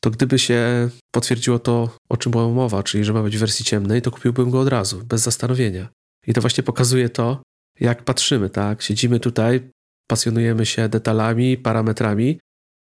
[0.00, 3.64] to gdyby się potwierdziło to, o czym była mowa, czyli że ma być w wersji
[3.64, 5.88] ciemnej, to kupiłbym go od razu, bez zastanowienia.
[6.26, 7.42] I to właśnie pokazuje to,
[7.80, 8.82] jak patrzymy, tak?
[8.82, 9.70] Siedzimy tutaj,
[10.10, 12.38] pasjonujemy się detalami, parametrami,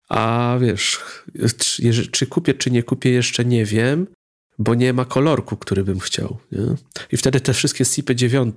[0.09, 1.01] a wiesz,
[1.59, 4.07] czy, czy kupię, czy nie kupię, jeszcze nie wiem,
[4.59, 6.39] bo nie ma kolorku, który bym chciał.
[6.53, 6.75] Nie?
[7.13, 8.57] I wtedy te wszystkie SIPy 9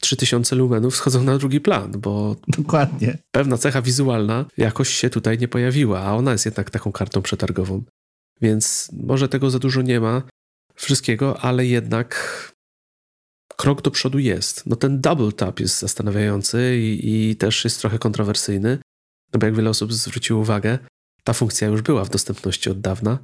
[0.00, 3.18] 3000 lumenów schodzą na drugi plan, bo Dokładnie.
[3.30, 7.82] pewna cecha wizualna jakoś się tutaj nie pojawiła, a ona jest jednak taką kartą przetargową.
[8.40, 10.22] Więc może tego za dużo nie ma
[10.74, 12.16] wszystkiego, ale jednak
[13.56, 14.66] krok do przodu jest.
[14.66, 18.78] No ten double tap jest zastanawiający i, i też jest trochę kontrowersyjny,
[19.36, 20.78] no bo jak wiele osób zwróciło uwagę,
[21.24, 23.18] ta funkcja już była w dostępności od dawna,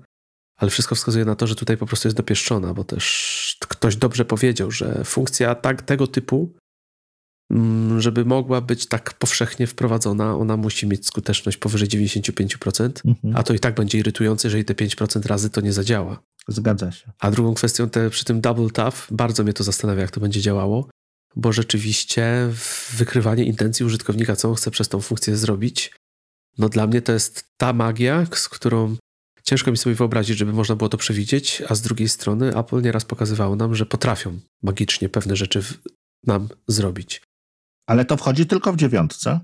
[0.56, 4.24] ale wszystko wskazuje na to, że tutaj po prostu jest dopieszczona, bo też ktoś dobrze
[4.24, 6.54] powiedział, że funkcja tak, tego typu
[7.52, 13.36] Mm, żeby mogła być tak powszechnie wprowadzona, ona musi mieć skuteczność powyżej 95%, mhm.
[13.36, 16.22] a to i tak będzie irytujące, jeżeli te 5% razy to nie zadziała.
[16.48, 17.12] Zgadza się.
[17.18, 20.40] A drugą kwestią te, przy tym double tap, bardzo mnie to zastanawia, jak to będzie
[20.40, 20.88] działało,
[21.36, 22.48] bo rzeczywiście
[22.96, 25.92] wykrywanie intencji użytkownika, co on chce przez tą funkcję zrobić,
[26.58, 28.96] no dla mnie to jest ta magia, z którą
[29.42, 33.04] ciężko mi sobie wyobrazić, żeby można było to przewidzieć, a z drugiej strony Apple nieraz
[33.04, 35.62] pokazywało nam, że potrafią magicznie pewne rzeczy
[36.26, 37.22] nam zrobić.
[37.86, 39.40] Ale to wchodzi tylko w dziewiątce?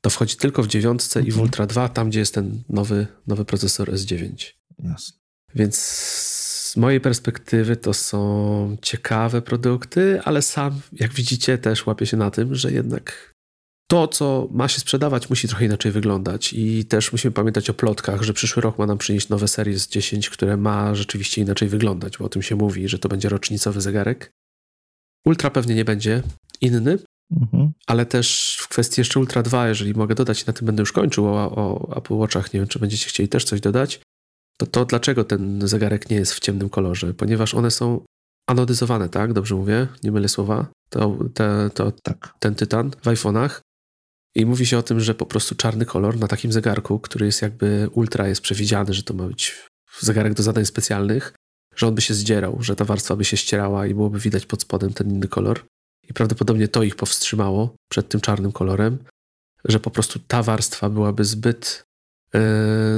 [0.00, 1.28] To wchodzi tylko w dziewiątce mhm.
[1.28, 1.44] i w mhm.
[1.44, 4.52] Ultra 2, tam gdzie jest ten nowy, nowy procesor S9.
[4.78, 5.18] Jasne.
[5.54, 5.76] Więc
[6.74, 12.30] z mojej perspektywy to są ciekawe produkty, ale sam, jak widzicie, też łapię się na
[12.30, 13.33] tym, że jednak
[13.90, 16.52] to, co ma się sprzedawać, musi trochę inaczej wyglądać.
[16.52, 19.88] I też musimy pamiętać o plotkach, że przyszły rok ma nam przynieść nowe serie z
[19.88, 23.80] 10, które ma rzeczywiście inaczej wyglądać, bo o tym się mówi, że to będzie rocznicowy
[23.80, 24.32] zegarek.
[25.26, 26.22] Ultra pewnie nie będzie
[26.60, 26.98] inny,
[27.32, 27.72] Mhm.
[27.86, 31.26] Ale też w kwestii jeszcze Ultra 2, jeżeli mogę dodać, na tym będę już kończył
[31.26, 34.00] o, o Apple Watchach, nie wiem, czy będziecie chcieli też coś dodać,
[34.58, 37.14] to to dlaczego ten zegarek nie jest w ciemnym kolorze?
[37.14, 38.00] Ponieważ one są
[38.48, 39.32] anodyzowane, tak?
[39.32, 39.88] Dobrze mówię?
[40.02, 40.66] Nie mylę słowa?
[40.90, 42.34] To, te, to tak.
[42.38, 43.60] ten tytan w iPhone'ach.
[44.34, 47.42] I mówi się o tym, że po prostu czarny kolor na takim zegarku, który jest
[47.42, 49.68] jakby ultra, jest przewidziany, że to ma być
[50.00, 51.34] zegarek do zadań specjalnych,
[51.76, 54.62] że on by się zdzierał, że ta warstwa by się ścierała i byłoby widać pod
[54.62, 55.64] spodem ten inny kolor.
[56.08, 58.98] I prawdopodobnie to ich powstrzymało przed tym czarnym kolorem,
[59.64, 61.84] że po prostu ta warstwa byłaby zbyt,
[62.34, 62.40] yy,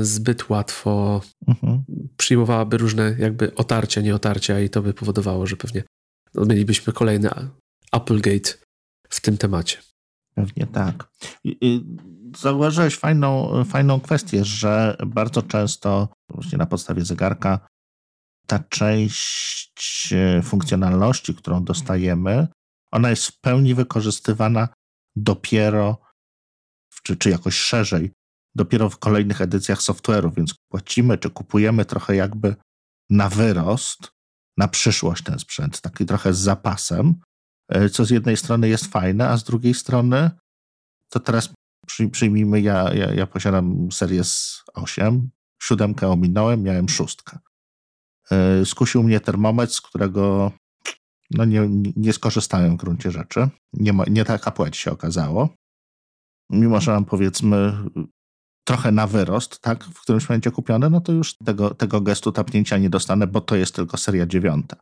[0.05, 1.85] zbyt łatwo, mhm.
[2.17, 5.83] przyjmowałaby różne jakby otarcia, nieotarcia i to by powodowało, że pewnie
[6.35, 7.31] mielibyśmy kolejny
[7.91, 8.51] Applegate
[9.09, 9.79] w tym temacie.
[10.37, 11.11] Pewnie tak.
[12.37, 17.69] Zauważyłeś fajną, fajną kwestię, że bardzo często właśnie na podstawie zegarka
[18.47, 22.49] ta część e, funkcjonalności, którą dostajemy,
[22.93, 24.69] ona jest w pełni wykorzystywana
[25.17, 26.01] dopiero,
[27.03, 28.13] czy, czy jakoś szerzej,
[28.55, 32.57] dopiero w kolejnych edycjach software'u, więc płacimy czy kupujemy trochę jakby
[33.11, 34.11] na wyrost,
[34.57, 37.15] na przyszłość ten sprzęt, taki trochę z zapasem,
[37.93, 40.31] co z jednej strony jest fajne, a z drugiej strony
[41.09, 41.51] to teraz
[41.87, 45.31] przy, przyjmijmy, ja, ja, ja posiadam Series 8,
[45.63, 47.39] siódemkę ominąłem, miałem szóstkę.
[48.65, 50.53] Skusił mnie termometr, z którego
[51.31, 53.49] no nie, nie skorzystałem w gruncie rzeczy.
[53.73, 55.49] Nie, ma, nie taka płeć się okazało.
[56.51, 57.73] Mimo, że mam powiedzmy
[58.65, 62.79] trochę na wyrost, tak, w którymś momencie kupione, no to już tego, tego gestu tapnięcia
[62.79, 64.77] nie dostanę, bo to jest tylko seria dziewiąta.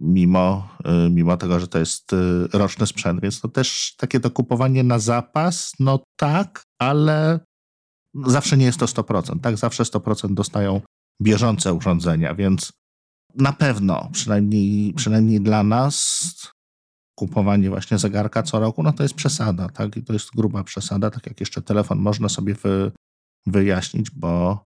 [0.00, 0.68] Mimo,
[1.06, 4.98] y, mimo tego, że to jest y, roczny sprzęt, więc to też takie dokupowanie na
[4.98, 7.40] zapas, no tak, ale
[8.26, 9.56] zawsze nie jest to 100%, tak?
[9.56, 10.80] Zawsze 100% dostają
[11.22, 12.72] bieżące urządzenia, więc
[13.34, 16.34] na pewno, przynajmniej, przynajmniej dla nas,
[17.18, 19.96] kupowanie właśnie zegarka co roku, no to jest przesada, tak?
[19.96, 22.92] I to jest gruba przesada, tak jak jeszcze telefon można sobie wy,
[23.46, 24.64] wyjaśnić, bo,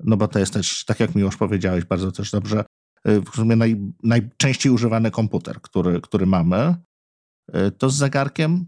[0.00, 2.64] no bo to jest też, tak jak mi już powiedziałeś bardzo też dobrze,
[3.04, 6.76] w sumie naj, najczęściej używany komputer, który, który mamy,
[7.56, 8.66] y, to z zegarkiem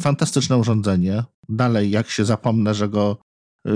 [0.00, 1.24] fantastyczne urządzenie.
[1.48, 3.18] Dalej, jak się zapomnę, że go
[3.68, 3.70] y,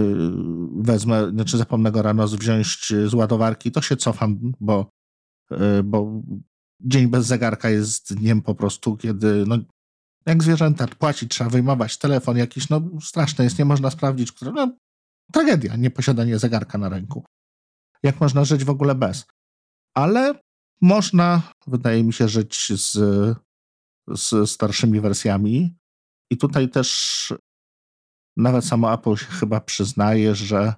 [0.76, 4.90] wezmę, znaczy zapomnę go rano wziąć z ładowarki, to się cofam, bo,
[5.84, 6.22] bo
[6.80, 9.58] dzień bez zegarka jest dniem po prostu, kiedy no,
[10.26, 14.76] jak zwierzęta płacić, trzeba wyjmować telefon jakiś, no straszne jest, nie można sprawdzić, które, no
[15.32, 17.24] tragedia, nieposiadanie zegarka na ręku.
[18.02, 19.26] Jak można żyć w ogóle bez?
[19.94, 20.40] Ale
[20.80, 22.92] można, wydaje mi się, żyć z,
[24.08, 25.74] z starszymi wersjami
[26.30, 27.32] i tutaj też
[28.36, 30.74] nawet samo Apple się chyba przyznaje, że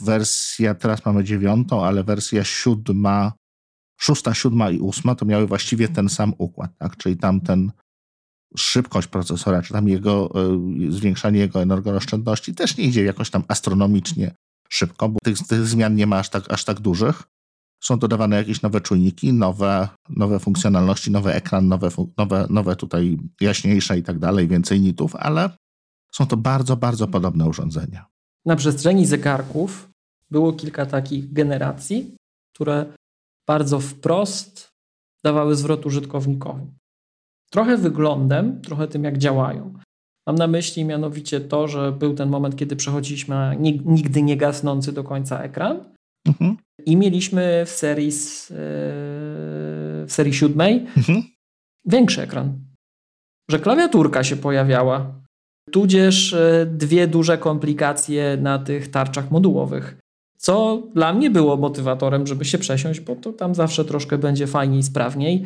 [0.00, 3.32] wersja, teraz mamy dziewiątą, ale wersja siódma
[4.00, 6.96] szósta, siódma i ósma to miały właściwie ten sam układ, tak?
[6.96, 7.72] czyli tam ten
[8.56, 10.30] szybkość procesora, czy tam jego
[10.88, 14.34] y, zwiększanie jego energooszczędności też nie idzie jakoś tam astronomicznie
[14.68, 17.22] szybko, bo tych, tych zmian nie ma aż tak, aż tak dużych.
[17.80, 23.98] Są dodawane jakieś nowe czujniki, nowe, nowe funkcjonalności, nowy ekran, nowe, nowe, nowe tutaj jaśniejsze
[23.98, 25.50] i tak dalej, więcej nitów, ale
[26.12, 28.06] są to bardzo, bardzo podobne urządzenia.
[28.46, 29.90] Na przestrzeni zegarków
[30.30, 32.14] było kilka takich generacji,
[32.54, 32.86] które
[33.46, 34.70] bardzo wprost
[35.24, 36.66] dawały zwrot użytkownikowi.
[37.50, 39.74] Trochę wyglądem, trochę tym, jak działają.
[40.26, 44.92] Mam na myśli mianowicie to, że był ten moment, kiedy przechodziliśmy na nigdy nie gasnący
[44.92, 45.84] do końca ekran
[46.28, 46.56] mhm.
[46.86, 48.14] i mieliśmy w serii, yy,
[50.06, 51.22] w serii siódmej mhm.
[51.84, 52.58] większy ekran.
[53.50, 55.22] Że klawiaturka się pojawiała,
[55.70, 59.96] tudzież yy, dwie duże komplikacje na tych tarczach modułowych
[60.40, 64.82] co dla mnie było motywatorem, żeby się przesiąść, bo to tam zawsze troszkę będzie fajniej,
[64.82, 65.44] sprawniej.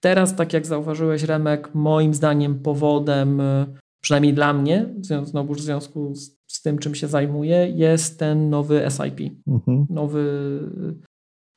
[0.00, 3.66] Teraz, tak jak zauważyłeś, Remek, moim zdaniem powodem, e,
[4.02, 8.86] przynajmniej dla mnie, znowu w związku z, z tym, czym się zajmuję, jest ten nowy
[8.90, 9.86] SIP, mhm.
[9.90, 10.60] nowy,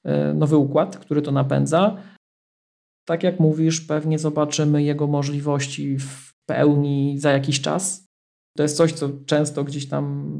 [0.04, 1.98] e, nowy układ, który to napędza.
[3.08, 8.06] Tak jak mówisz, pewnie zobaczymy jego możliwości w pełni za jakiś czas.
[8.58, 10.32] To jest coś, co często gdzieś tam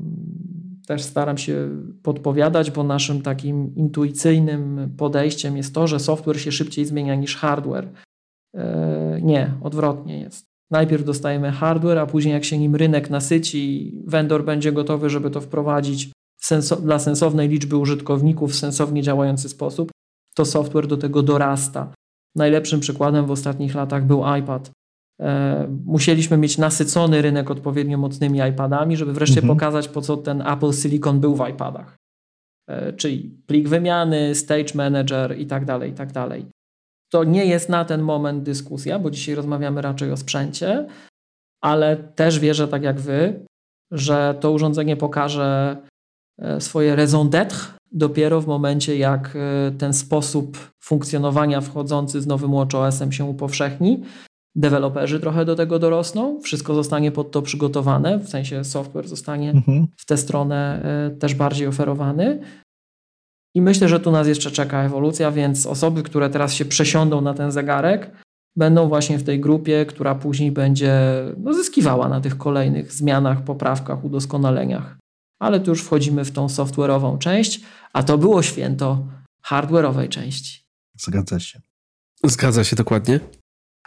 [0.88, 1.70] też staram się
[2.04, 7.90] podpowiadać, bo naszym takim intuicyjnym podejściem jest to, że software się szybciej zmienia niż hardware.
[8.56, 10.55] E, nie, odwrotnie jest.
[10.72, 15.42] Najpierw dostajemy hardware, a później jak się nim rynek nasyci, vendor będzie gotowy, żeby to
[15.42, 19.92] wprowadzić senso dla sensownej liczby użytkowników w sensownie działający sposób,
[20.36, 21.94] to software do tego dorasta.
[22.36, 24.72] Najlepszym przykładem w ostatnich latach był iPad.
[25.22, 29.58] E, musieliśmy mieć nasycony rynek odpowiednio mocnymi iPadami, żeby wreszcie mhm.
[29.58, 31.96] pokazać, po co ten Apple Silicon był w iPadach.
[32.70, 36.46] E, czyli plik wymiany, stage manager i tak dalej, i tak dalej.
[37.10, 40.88] To nie jest na ten moment dyskusja, bo dzisiaj rozmawiamy raczej o sprzęcie,
[41.62, 43.46] ale też wierzę, tak jak wy,
[43.92, 45.78] że to urządzenie pokaże
[46.40, 47.56] e, swoje raison d'être
[47.92, 49.38] dopiero w momencie, jak
[49.78, 54.04] ten sposób funkcjonowania wchodzący z nowym WatchOS-em się upowszechni
[54.56, 59.88] deweloperzy trochę do tego dorosną, wszystko zostanie pod to przygotowane, w sensie software zostanie mhm.
[59.98, 62.40] w tę stronę e, też bardziej oferowany.
[63.56, 67.34] I myślę, że tu nas jeszcze czeka ewolucja, więc osoby, które teraz się przesiądą na
[67.34, 68.12] ten zegarek,
[68.56, 70.94] będą właśnie w tej grupie, która później będzie
[71.38, 74.98] no, zyskiwała na tych kolejnych zmianach, poprawkach, udoskonaleniach.
[75.40, 77.62] Ale tu już wchodzimy w tą software'ową część,
[77.94, 79.08] a to było święto
[79.46, 80.66] hardware'owej części.
[80.98, 81.62] Zgadza się.
[82.24, 83.20] Zgadza się dokładnie.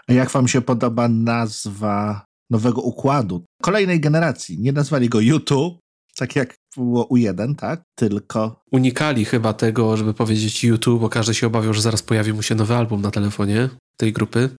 [0.09, 3.45] Jak wam się podoba nazwa nowego układu?
[3.63, 4.61] Kolejnej generacji.
[4.61, 5.79] Nie nazwali go YouTube,
[6.17, 7.83] tak jak było U1, tak?
[7.95, 8.63] Tylko...
[8.73, 12.55] Unikali chyba tego, żeby powiedzieć YouTube, bo każdy się obawiał, że zaraz pojawi mu się
[12.55, 14.49] nowy album na telefonie tej grupy.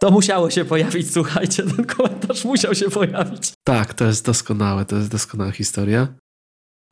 [0.00, 3.52] To musiało się pojawić, słuchajcie, ten komentarz musiał się pojawić.
[3.64, 6.08] Tak, to jest doskonałe, to jest doskonała historia.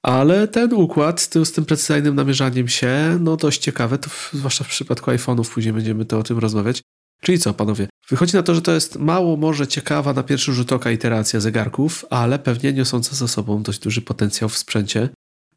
[0.03, 4.31] Ale ten układ z tym, z tym precyzyjnym namierzaniem się, no dość ciekawe, to w,
[4.33, 6.83] zwłaszcza w przypadku iPhone'ów, później będziemy to o tym rozmawiać.
[7.21, 7.89] Czyli co, panowie?
[8.09, 12.05] Wychodzi na to, że to jest mało może ciekawa na pierwszy rzut oka iteracja zegarków,
[12.11, 15.09] ale pewnie niosąca za sobą dość duży potencjał w sprzęcie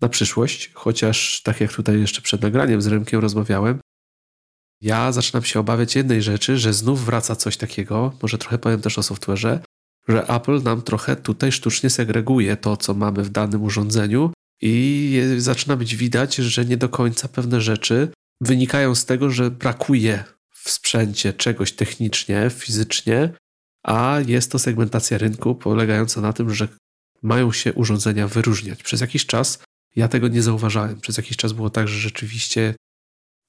[0.02, 3.80] na przyszłość, chociaż tak jak tutaj jeszcze przed nagraniem z Rymkiem rozmawiałem,
[4.82, 8.98] ja zaczynam się obawiać jednej rzeczy, że znów wraca coś takiego, może trochę powiem też
[8.98, 9.60] o software'ze,
[10.08, 15.76] że Apple nam trochę tutaj sztucznie segreguje to, co mamy w danym urządzeniu i zaczyna
[15.76, 20.24] być widać, że nie do końca pewne rzeczy wynikają z tego, że brakuje
[20.70, 23.34] w sprzęcie czegoś technicznie, fizycznie,
[23.84, 26.68] a jest to segmentacja rynku polegająca na tym, że
[27.22, 28.84] mają się urządzenia wyróżniać.
[28.84, 29.60] Przez jakiś czas
[29.96, 31.02] ja tego nie zauważałem.
[31.02, 32.76] Przez jakiś czas było tak, że rzeczywiście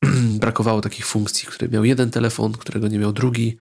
[0.43, 3.59] brakowało takich funkcji, które miał jeden telefon, którego nie miał drugi,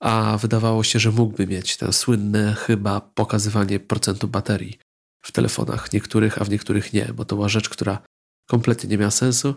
[0.00, 4.78] a wydawało się, że mógłby mieć ten słynne chyba pokazywanie procentu baterii
[5.22, 7.98] w telefonach niektórych, a w niektórych nie, bo to była rzecz, która
[8.48, 9.54] kompletnie nie miała sensu.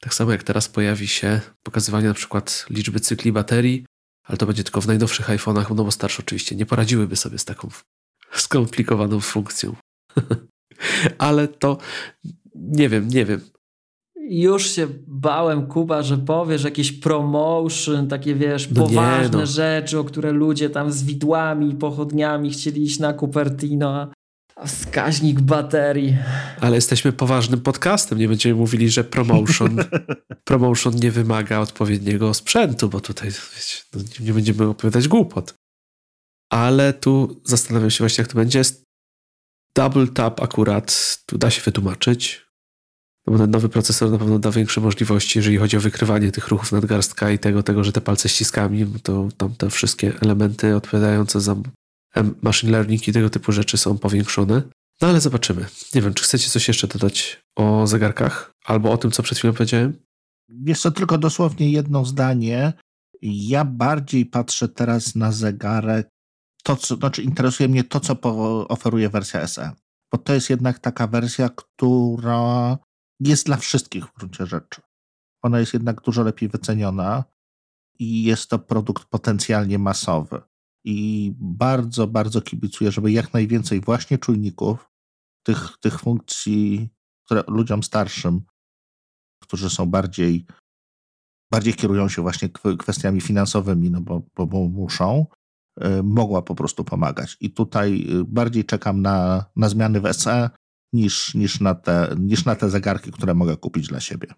[0.00, 3.86] Tak samo jak teraz pojawi się pokazywanie na przykład liczby cykli baterii,
[4.24, 7.44] ale to będzie tylko w najnowszych iPhone'ach, no bo starsze oczywiście nie poradziłyby sobie z
[7.44, 7.68] taką
[8.32, 9.76] skomplikowaną funkcją.
[11.18, 11.78] ale to
[12.54, 13.40] nie wiem, nie wiem.
[14.30, 19.46] Już się bałem, Kuba, że powiesz jakieś promotion, takie wiesz, no poważne no.
[19.46, 24.12] rzeczy, o które ludzie tam z widłami i pochodniami chcieli iść na Cupertino, a
[24.66, 26.16] wskaźnik baterii.
[26.60, 29.76] Ale jesteśmy poważnym podcastem, nie będziemy mówili, że promotion,
[30.44, 35.54] promotion nie wymaga odpowiedniego sprzętu, bo tutaj wiecie, no, nie będziemy opowiadać głupot.
[36.52, 38.62] Ale tu zastanawiam się właśnie, jak to będzie.
[39.74, 42.46] Double tap akurat tu da się wytłumaczyć.
[43.26, 46.48] No bo ten nowy procesor na pewno da większe możliwości, jeżeli chodzi o wykrywanie tych
[46.48, 51.40] ruchów nadgarstka i tego, tego że te palce ściskami, to tam te wszystkie elementy odpowiadające
[51.40, 51.56] za
[52.42, 54.62] machine learning i tego typu rzeczy są powiększone.
[55.00, 55.66] No ale zobaczymy.
[55.94, 59.54] Nie wiem, czy chcecie coś jeszcze dodać o zegarkach albo o tym, co przed chwilą
[59.54, 60.02] powiedziałem?
[60.48, 62.72] Wiesz co, tylko dosłownie jedno zdanie.
[63.22, 66.08] Ja bardziej patrzę teraz na zegarek,
[66.64, 68.20] to co, znaczy interesuje mnie to, co
[68.68, 69.70] oferuje wersja SE.
[70.12, 72.78] Bo to jest jednak taka wersja, która
[73.20, 74.80] jest dla wszystkich w gruncie rzeczy.
[75.42, 77.24] Ona jest jednak dużo lepiej wyceniona
[77.98, 80.40] i jest to produkt potencjalnie masowy.
[80.84, 84.90] I bardzo, bardzo kibicuję, żeby jak najwięcej właśnie czujników,
[85.42, 86.88] tych, tych funkcji,
[87.24, 88.42] które ludziom starszym,
[89.42, 90.46] którzy są bardziej,
[91.52, 95.26] bardziej kierują się właśnie kwestiami finansowymi, no bo, bo, bo muszą,
[95.84, 97.36] y, mogła po prostu pomagać.
[97.40, 100.50] I tutaj y, bardziej czekam na, na zmiany w SE,
[100.92, 104.28] niż, niż, na te, niż na te zegarki, które mogę kupić dla siebie.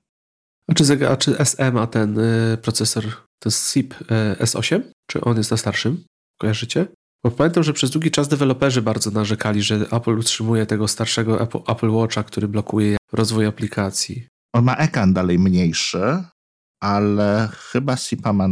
[0.68, 3.04] A czy, a czy SM ma ten y, procesor,
[3.38, 4.04] ten SIP y,
[4.44, 4.82] S8?
[5.06, 6.04] Czy on jest na starszym?
[6.42, 6.86] Kojarzycie?
[7.24, 11.58] Bo pamiętam, że przez długi czas deweloperzy bardzo narzekali, że Apple utrzymuje tego starszego Apple,
[11.68, 14.26] Apple Watcha, który blokuje rozwój aplikacji.
[14.54, 16.24] On ma ekran dalej mniejszy,
[16.80, 18.48] ale chyba SIPa ma,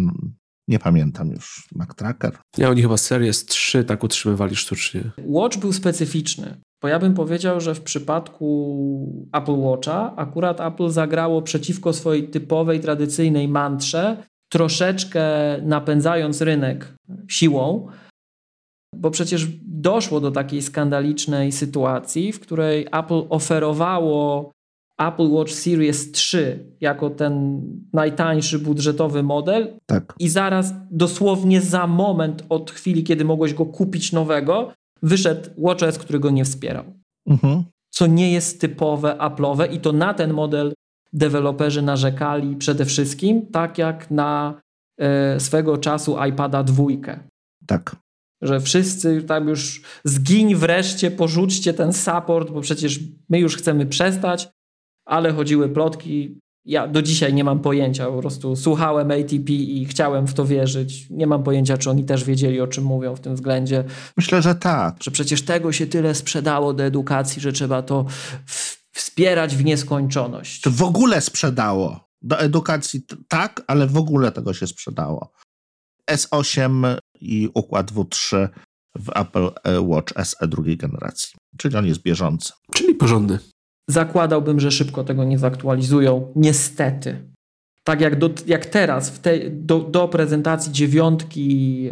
[0.68, 2.38] nie pamiętam już, Mac Tracker.
[2.58, 5.10] Nie, oni chyba Series 3 tak utrzymywali sztucznie.
[5.18, 6.60] Watch był specyficzny.
[6.82, 12.80] Bo ja bym powiedział, że w przypadku Apple Watcha akurat Apple zagrało przeciwko swojej typowej,
[12.80, 15.22] tradycyjnej mantrze, troszeczkę
[15.62, 16.94] napędzając rynek
[17.28, 17.88] siłą,
[18.94, 24.50] bo przecież doszło do takiej skandalicznej sytuacji, w której Apple oferowało
[24.98, 30.14] Apple Watch Series 3 jako ten najtańszy budżetowy model tak.
[30.18, 36.20] i zaraz dosłownie za moment od chwili, kiedy mogłeś go kupić nowego, wyszedł WatchOS, który
[36.20, 36.84] go nie wspierał.
[37.26, 37.64] Mhm.
[37.90, 40.72] Co nie jest typowe Apple'owe i to na ten model
[41.12, 44.60] deweloperzy narzekali przede wszystkim, tak jak na
[44.98, 47.20] e, swego czasu iPada dwójkę.
[47.66, 47.96] Tak.
[48.42, 54.48] Że wszyscy tam już zgiń wreszcie, porzućcie ten support, bo przecież my już chcemy przestać,
[55.06, 60.26] ale chodziły plotki, ja do dzisiaj nie mam pojęcia, po prostu słuchałem ATP i chciałem
[60.26, 61.10] w to wierzyć.
[61.10, 63.84] Nie mam pojęcia, czy oni też wiedzieli, o czym mówią w tym względzie.
[64.16, 64.96] Myślę, że tak.
[65.02, 68.04] Że przecież tego się tyle sprzedało do edukacji, że trzeba to
[69.00, 70.60] wspierać w nieskończoność.
[70.60, 72.08] To w ogóle sprzedało.
[72.22, 75.32] Do edukacji tak, ale w ogóle tego się sprzedało.
[76.10, 78.48] S8 i układ W3
[78.98, 81.34] w Apple Watch SE drugiej generacji.
[81.58, 82.52] Czyli on jest bieżący.
[82.74, 83.38] Czyli porządny.
[83.88, 86.32] Zakładałbym, że szybko tego nie zaktualizują.
[86.36, 87.30] Niestety.
[87.84, 91.88] Tak jak, do, jak teraz, te, do, do, prezentacji dziewiątki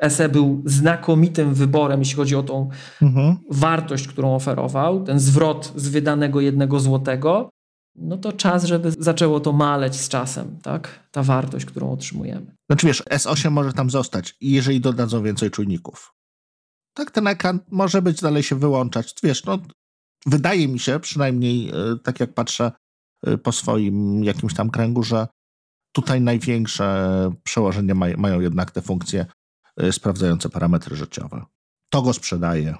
[0.00, 2.68] e, SE był znakomitym wyborem, jeśli chodzi o tą
[3.02, 3.36] mhm.
[3.50, 7.50] wartość, którą oferował, ten zwrot z wydanego jednego złotego,
[7.96, 11.08] no to czas, żeby zaczęło to maleć z czasem, tak?
[11.10, 12.56] Ta wartość, którą otrzymujemy.
[12.70, 16.12] Znaczy wiesz, S8 może tam zostać, jeżeli dodadzą więcej czujników.
[16.94, 19.14] Tak, ten ekran może być dalej się wyłączać.
[19.22, 19.58] Wiesz, no
[20.26, 21.72] wydaje mi się, przynajmniej e,
[22.02, 22.72] tak jak patrzę
[23.42, 25.26] po swoim jakimś tam kręgu, że
[25.92, 29.26] tutaj największe przełożenie mają jednak te funkcje
[29.76, 31.44] e, sprawdzające parametry życiowe.
[31.90, 32.74] To go sprzedaje.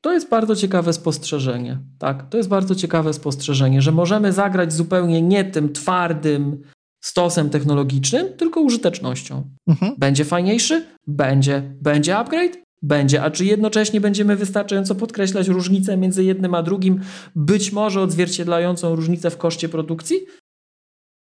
[0.00, 1.78] To jest bardzo ciekawe spostrzeżenie.
[1.98, 6.62] Tak, to jest bardzo ciekawe spostrzeżenie, że możemy zagrać zupełnie nie tym twardym
[7.04, 9.50] stosem technologicznym, tylko użytecznością.
[9.66, 9.94] Mhm.
[9.98, 10.86] Będzie fajniejszy?
[11.06, 11.62] Będzie.
[11.80, 12.67] Będzie upgrade?
[12.82, 13.22] Będzie.
[13.22, 17.00] A czy jednocześnie będziemy wystarczająco podkreślać różnicę między jednym a drugim,
[17.36, 20.16] być może odzwierciedlającą różnicę w koszcie produkcji?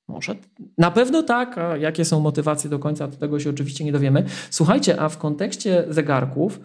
[0.07, 0.35] Może.
[0.77, 4.25] Na pewno tak, a jakie są motywacje do końca, do tego się oczywiście nie dowiemy.
[4.49, 6.59] Słuchajcie, a w kontekście zegarków,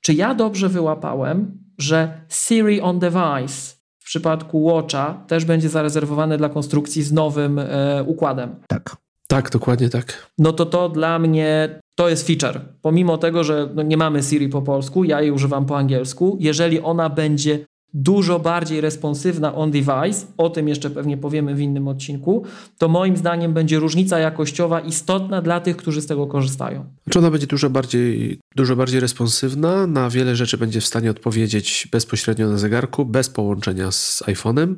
[0.00, 6.48] czy ja dobrze wyłapałem, że Siri on device w przypadku Watcha też będzie zarezerwowane dla
[6.48, 8.56] konstrukcji z nowym e, układem?
[8.68, 8.96] Tak.
[9.28, 10.30] Tak, dokładnie tak.
[10.38, 12.60] No to to dla mnie to jest feature.
[12.82, 16.80] Pomimo tego, że no nie mamy Siri po polsku, ja jej używam po angielsku, jeżeli
[16.80, 22.44] ona będzie dużo bardziej responsywna on device, o tym jeszcze pewnie powiemy w innym odcinku,
[22.78, 26.84] to moim zdaniem będzie różnica jakościowa istotna dla tych, którzy z tego korzystają.
[27.10, 31.88] Czy ona będzie dużo bardziej, dużo bardziej responsywna, na wiele rzeczy będzie w stanie odpowiedzieć
[31.92, 34.74] bezpośrednio na zegarku, bez połączenia z iPhone'em,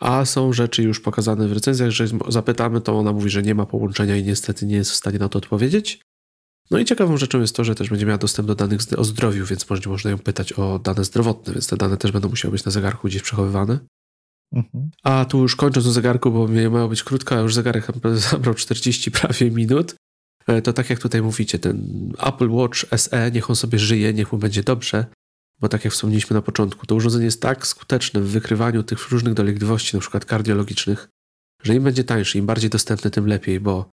[0.00, 3.66] a są rzeczy już pokazane w recenzjach, że zapytamy, to ona mówi, że nie ma
[3.66, 6.00] połączenia i niestety nie jest w stanie na to odpowiedzieć.
[6.70, 9.46] No i ciekawą rzeczą jest to, że też będzie miała dostęp do danych o zdrowiu,
[9.46, 12.64] więc będzie można ją pytać o dane zdrowotne, więc te dane też będą musiały być
[12.64, 13.78] na zegarku gdzieś przechowywane.
[14.52, 14.90] Mhm.
[15.02, 17.86] A tu już kończąc o zegarku, bo miała być krótka, a już zegarek
[18.30, 19.94] zabrał 40 prawie minut.
[20.46, 24.32] E, to tak jak tutaj mówicie, ten Apple Watch SE, niech on sobie żyje, niech
[24.32, 25.06] mu będzie dobrze,
[25.60, 29.34] bo tak jak wspomnieliśmy na początku, to urządzenie jest tak skuteczne w wykrywaniu tych różnych
[29.34, 31.08] dolegliwości, na przykład kardiologicznych,
[31.62, 33.90] że im będzie tańszy, im bardziej dostępny, tym lepiej, bo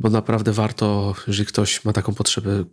[0.00, 2.64] bo naprawdę warto, jeżeli ktoś ma taką potrzebę,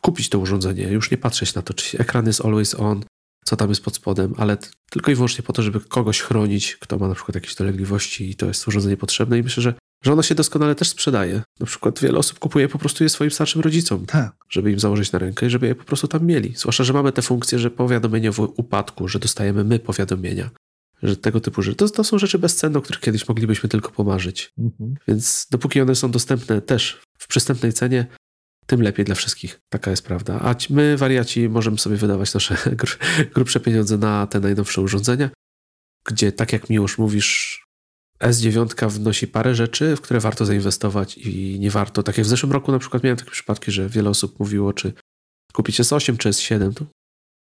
[0.00, 3.04] kupić to urządzenie, już nie patrzeć na to, czy ekran jest always on,
[3.44, 4.56] co tam jest pod spodem, ale
[4.90, 8.36] tylko i wyłącznie po to, żeby kogoś chronić, kto ma na przykład jakieś dolegliwości i
[8.36, 9.74] to jest urządzenie potrzebne i myślę, że,
[10.04, 11.42] że ono się doskonale też sprzedaje.
[11.60, 14.36] Na przykład wiele osób kupuje po prostu je swoim starszym rodzicom, tak.
[14.50, 16.52] żeby im założyć na rękę i żeby je po prostu tam mieli.
[16.56, 20.50] Zwłaszcza, że mamy te funkcje, że powiadomienie w upadku, że dostajemy my powiadomienia
[21.02, 21.76] że tego typu rzeczy.
[21.76, 24.52] To, to są rzeczy bezcenne, o których kiedyś moglibyśmy tylko pomarzyć.
[24.58, 24.94] Mhm.
[25.08, 28.06] Więc dopóki one są dostępne też w przystępnej cenie,
[28.66, 29.60] tym lepiej dla wszystkich.
[29.68, 30.40] Taka jest prawda.
[30.40, 32.56] A my, wariaci, możemy sobie wydawać nasze
[33.34, 35.30] grubsze pieniądze na te najnowsze urządzenia,
[36.06, 37.66] gdzie, tak jak Miłosz mówisz,
[38.20, 42.02] S9 wnosi parę rzeczy, w które warto zainwestować i nie warto.
[42.02, 44.92] Tak jak w zeszłym roku na przykład miałem takie przypadki, że wiele osób mówiło, czy
[45.52, 46.74] kupić S8 czy S7.
[46.74, 46.84] To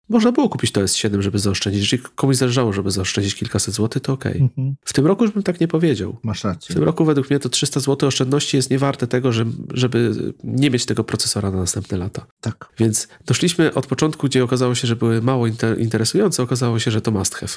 [0.10, 1.82] można było kupić to S7, żeby zaoszczędzić.
[1.82, 4.32] Jeżeli komuś zależało, żeby zaoszczędzić kilkaset złotych, to okej.
[4.32, 4.41] Okay.
[4.41, 4.76] Mhm.
[4.86, 6.18] W tym roku już bym tak nie powiedział.
[6.24, 6.74] Masz rację.
[6.74, 9.32] W tym roku według mnie to 300 zł oszczędności jest niewarte tego,
[9.74, 10.12] żeby
[10.43, 12.26] nie mieć tego procesora na następne lata.
[12.41, 12.70] Tak.
[12.80, 17.01] Więc doszliśmy od początku, gdzie okazało się, że były mało inter interesujące, okazało się, że
[17.01, 17.54] to must have.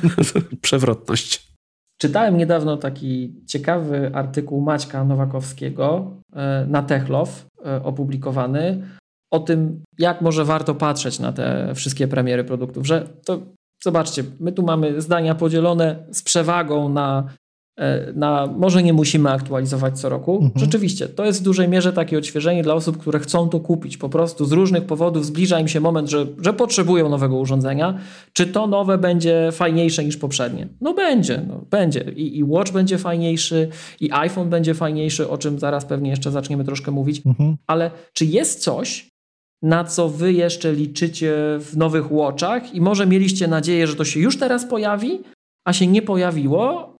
[0.62, 1.54] Przewrotność.
[1.98, 8.82] Czytałem niedawno taki ciekawy artykuł Maćka Nowakowskiego e, na Techlow e, opublikowany
[9.30, 13.40] o tym, jak może warto patrzeć na te wszystkie premiery produktów, że to
[13.84, 17.24] zobaczcie, my tu mamy zdania podzielone z przewagą na,
[17.78, 20.34] e, na może nie musimy aktualizować co roku.
[20.34, 20.52] Mhm.
[20.56, 23.96] Rzeczywiście, to jest w dużej mierze takie odświeżenie dla osób, które chcą to kupić.
[23.96, 27.98] Po prostu z różnych powodów zbliża im się moment, że, że potrzebują nowego urządzenia.
[28.32, 30.68] Czy to nowe będzie fajniejsze niż poprzednie?
[30.80, 32.00] No będzie, no, będzie.
[32.16, 33.68] I, I Watch będzie fajniejszy,
[34.00, 37.22] i iPhone będzie fajniejszy, o czym zaraz pewnie jeszcze zaczniemy troszkę mówić.
[37.26, 37.56] Mhm.
[37.66, 39.13] Ale czy jest coś,
[39.64, 44.20] na co wy jeszcze liczycie w nowych Watchach i może mieliście nadzieję, że to się
[44.20, 45.20] już teraz pojawi,
[45.64, 46.96] a się nie pojawiło?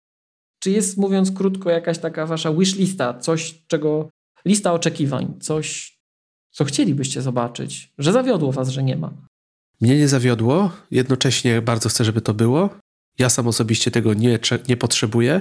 [0.62, 4.08] Czy jest, mówiąc krótko, jakaś taka wasza wishlista, coś, czego,
[4.44, 5.96] lista oczekiwań, coś,
[6.50, 9.12] co chcielibyście zobaczyć, że zawiodło was, że nie ma?
[9.80, 12.70] Mnie nie zawiodło, jednocześnie bardzo chcę, żeby to było.
[13.18, 14.38] Ja sam osobiście tego nie,
[14.68, 15.40] nie potrzebuję,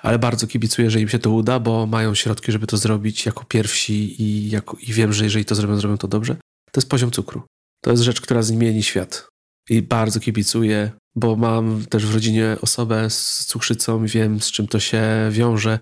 [0.00, 3.44] ale bardzo kibicuję, że im się to uda, bo mają środki, żeby to zrobić jako
[3.44, 6.36] pierwsi i, jako, i wiem, że jeżeli to zrobią, zrobią to dobrze
[6.72, 7.42] to jest poziom cukru.
[7.84, 9.28] To jest rzecz, która zmieni świat.
[9.70, 14.80] I bardzo kibicuję, bo mam też w rodzinie osobę z cukrzycą wiem, z czym to
[14.80, 15.78] się wiąże.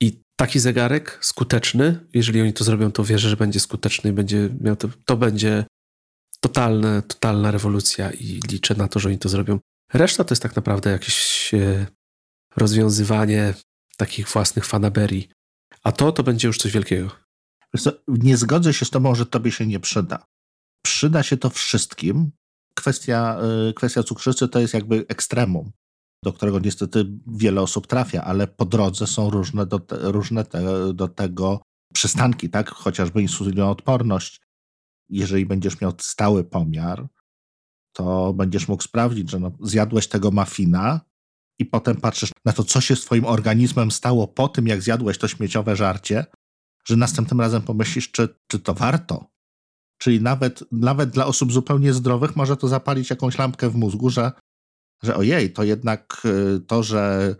[0.00, 4.48] I taki zegarek skuteczny, jeżeli oni to zrobią, to wierzę, że będzie skuteczny i będzie
[4.60, 5.64] miał to, to będzie
[6.40, 9.58] totalne, totalna rewolucja i liczę na to, że oni to zrobią.
[9.92, 11.86] Reszta to jest tak naprawdę jakieś e,
[12.56, 13.54] rozwiązywanie
[13.96, 15.28] takich własnych fanaberii.
[15.82, 17.27] A to, to będzie już coś wielkiego
[18.08, 20.26] nie zgodzę się z tobą, że tobie się nie przyda.
[20.82, 22.30] Przyda się to wszystkim.
[22.74, 25.72] Kwestia, y, kwestia cukrzycy to jest jakby ekstremum,
[26.24, 30.94] do którego niestety wiele osób trafia, ale po drodze są różne do, te, różne te,
[30.94, 31.62] do tego
[31.94, 32.70] przystanki, tak?
[32.70, 34.40] chociażby insulinoodporność.
[35.08, 37.08] Jeżeli będziesz miał stały pomiar,
[37.92, 41.00] to będziesz mógł sprawdzić, że no, zjadłeś tego mafina
[41.58, 45.18] i potem patrzysz na to, co się z twoim organizmem stało po tym, jak zjadłeś
[45.18, 46.26] to śmieciowe żarcie,
[46.88, 49.30] że następnym razem pomyślisz, czy, czy to warto.
[49.98, 54.32] Czyli nawet, nawet dla osób zupełnie zdrowych może to zapalić jakąś lampkę w mózgu, że,
[55.02, 56.22] że ojej, to jednak
[56.56, 57.34] y, to, że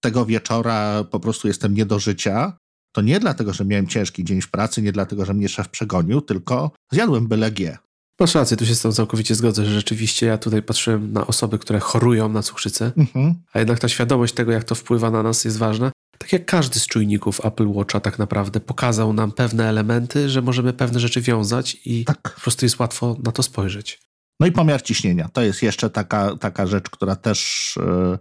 [0.00, 2.56] tego wieczora po prostu jestem nie do życia,
[2.94, 6.20] to nie dlatego, że miałem ciężki dzień w pracy, nie dlatego, że mnie szef przegonił,
[6.20, 7.78] tylko zjadłem byle G.
[8.20, 11.58] Masz rację, tu się z tą całkowicie zgodzę, że rzeczywiście ja tutaj patrzyłem na osoby,
[11.58, 13.34] które chorują na cukrzycę, Mhm.
[13.52, 15.91] a jednak ta świadomość tego, jak to wpływa na nas jest ważna.
[16.22, 20.72] Tak jak każdy z czujników Apple Watcha tak naprawdę pokazał nam pewne elementy, że możemy
[20.72, 22.34] pewne rzeczy wiązać i Tak.
[22.34, 24.00] po prostu jest łatwo na to spojrzeć.
[24.40, 25.28] No i pomiar ciśnienia.
[25.28, 28.18] To jest jeszcze taka, taka rzecz, która też y,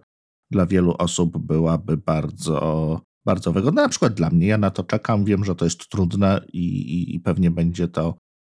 [0.52, 3.82] dla wielu osób byłaby bardzo, bardzo wygodna.
[3.82, 4.48] Na przykład dla mnie.
[4.48, 5.26] Ja na to czekam.
[5.26, 8.16] Wiem, że to jest trudne i, i, i pewnie będzie to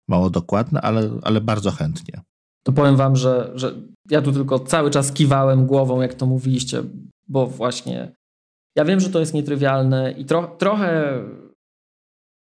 [0.10, 2.22] mało dokładne, ale, ale bardzo chętnie.
[2.64, 3.76] To powiem wam, że, że
[4.10, 6.84] ja tu tylko cały czas kiwałem głową, jak to mówiliście,
[7.28, 8.16] bo właśnie
[8.76, 11.22] ja wiem, że to jest nietrywialne i tro, trochę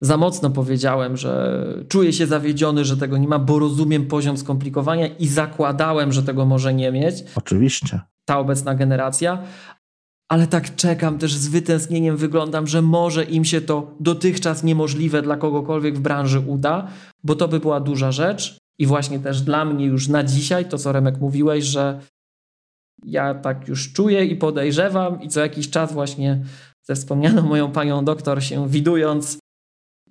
[0.02, 5.06] za mocno powiedziałem, że czuję się zawiedziony, że tego nie ma, bo rozumiem poziom skomplikowania
[5.06, 7.24] i zakładałem, że tego może nie mieć.
[7.34, 8.00] Oczywiście.
[8.24, 9.42] ta obecna generacja,
[10.28, 15.36] ale tak czekam też z wytęsknieniem, wyglądam, że może im się to dotychczas niemożliwe dla
[15.36, 16.88] kogokolwiek w branży uda,
[17.24, 18.58] bo to by była duża rzecz.
[18.78, 22.00] I właśnie też dla mnie już na dzisiaj, to co Remek mówiłeś, że
[23.04, 26.44] ja tak już czuję i podejrzewam i co jakiś czas właśnie
[26.82, 29.38] ze wspomnianą moją panią doktor się widując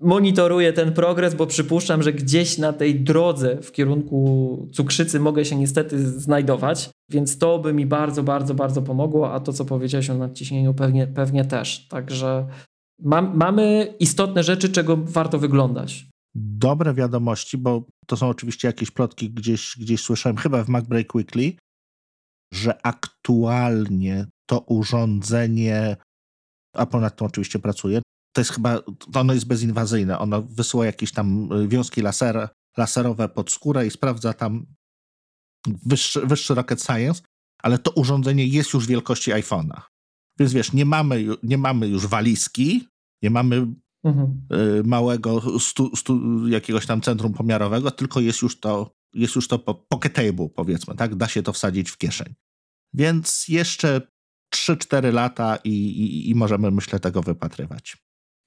[0.01, 5.55] monitoruję ten progres, bo przypuszczam, że gdzieś na tej drodze w kierunku cukrzycy mogę się
[5.55, 10.17] niestety znajdować, więc to by mi bardzo, bardzo, bardzo pomogło, a to, co powiedziałeś o
[10.17, 11.87] nadciśnieniu, pewnie, pewnie też.
[11.87, 12.47] Także
[13.01, 16.05] mam, mamy istotne rzeczy, czego warto wyglądać.
[16.35, 21.53] Dobre wiadomości, bo to są oczywiście jakieś plotki, gdzieś, gdzieś słyszałem, chyba w MacBreak Weekly,
[22.54, 25.97] że aktualnie to urządzenie,
[26.76, 28.02] Apple nad tym oczywiście pracuje,
[28.36, 28.82] to jest chyba,
[29.14, 30.20] to ono jest bezinwazyjne.
[30.20, 34.66] Ono wysyła jakieś tam y, wiązki laser, laserowe pod skórę i sprawdza tam
[35.68, 37.22] wyższy, wyższy rocket science,
[37.64, 39.82] ale to urządzenie jest już wielkości iPhone'a.
[40.39, 42.88] Więc wiesz, nie mamy, nie mamy już walizki,
[43.24, 43.68] nie mamy
[44.04, 44.41] Mhm.
[44.80, 49.60] y, małego stu, stu, jakiegoś tam centrum pomiarowego, tylko jest już to, jest już to
[49.60, 51.16] po- pocket table, powiedzmy, tak?
[51.16, 52.34] Da się to wsadzić w kieszeń.
[52.93, 54.01] Więc jeszcze
[54.55, 57.97] 3-4 lata i, i, i możemy, myślę, tego wypatrywać.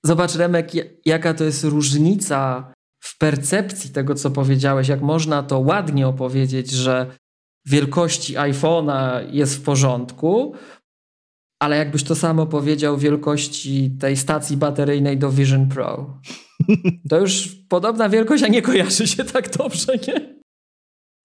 [0.05, 2.73] Zobacz, Remek, ja- jaka to jest różnica
[3.05, 4.89] w percepcji tego, co powiedziałeś.
[4.89, 7.17] Jak można to ładnie opowiedzieć, że
[7.67, 10.55] wielkości iPhone'a jest w porządku,
[11.63, 16.21] ale jakbyś to samo powiedział wielkości tej stacji bateryjnej do Vision Pro.
[17.09, 20.42] To już podobna wielkość, a nie kojarzy się tak dobrze, nie?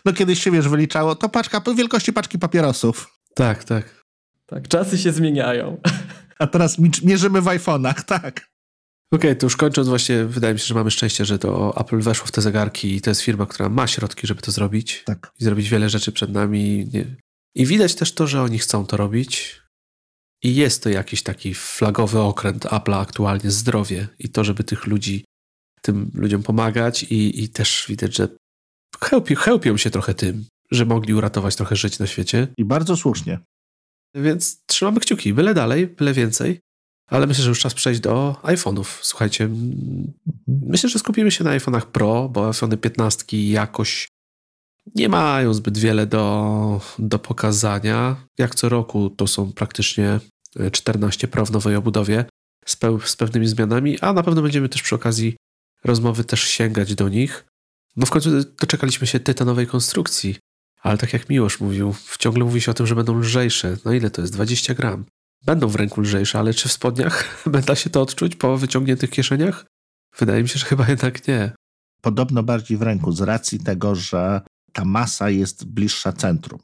[0.08, 3.20] No kiedyś się, wiesz, wyliczało, to paczka po wielkości paczki papierosów.
[3.36, 4.04] Tak, tak.
[4.46, 5.82] Tak, czasy się zmieniają.
[6.40, 8.48] A teraz mi- mierzymy w iPhone'ach, tak.
[9.14, 12.28] Okej, to już kończąc właśnie, wydaje mi się, że mamy szczęście, że to Apple weszło
[12.28, 15.32] w te zegarki i to jest firma, która ma środki, żeby to zrobić Tak.
[15.40, 16.90] i zrobić wiele rzeczy przed nami.
[17.56, 19.62] I widać też to, że oni chcą to robić.
[20.44, 25.26] I jest to jakiś taki flagowy okręt Apple'a aktualnie, zdrowie i to, żeby tych ludzi,
[25.82, 28.28] tym ludziom pomagać i, i też widać, że
[29.02, 32.48] chełpią, chełpią się trochę tym, że mogli uratować trochę żyć na świecie.
[32.58, 33.40] I bardzo słusznie.
[34.16, 36.60] Więc trzymamy kciuki, byle dalej, byle więcej.
[37.10, 38.86] Ale myślę, że już czas przejść do iPhone'ów.
[39.02, 40.14] Słuchajcie, mm,
[40.48, 44.08] myślę, że skupimy się na iPhone'ach Pro, bo iPhone 15 jakoś
[44.96, 48.16] nie mają zbyt wiele do, do pokazania.
[48.38, 50.20] Jak co roku to są praktycznie
[50.72, 52.26] 14 Pro w nowej obudowie
[52.66, 55.36] z, peł, z pewnymi zmianami, a na pewno będziemy też przy okazji
[55.84, 57.46] rozmowy też sięgać do nich.
[57.98, 60.36] No w końcu doczekaliśmy się tytanowej konstrukcji,
[60.82, 63.78] ale tak jak Miłosz mówił, ciągle mówi się o tym, że będą lżejsze.
[63.86, 64.34] No ile to jest?
[64.34, 65.06] 20 gram.
[65.46, 69.66] Będą w ręku lżejsze, ale czy w spodniach da się to odczuć po wyciągniętych kieszeniach?
[70.18, 71.52] Wydaje mi się, że chyba jednak nie.
[72.02, 74.42] Podobno bardziej w ręku, z racji tego, że
[74.74, 76.60] ta masa jest bliższa centrum.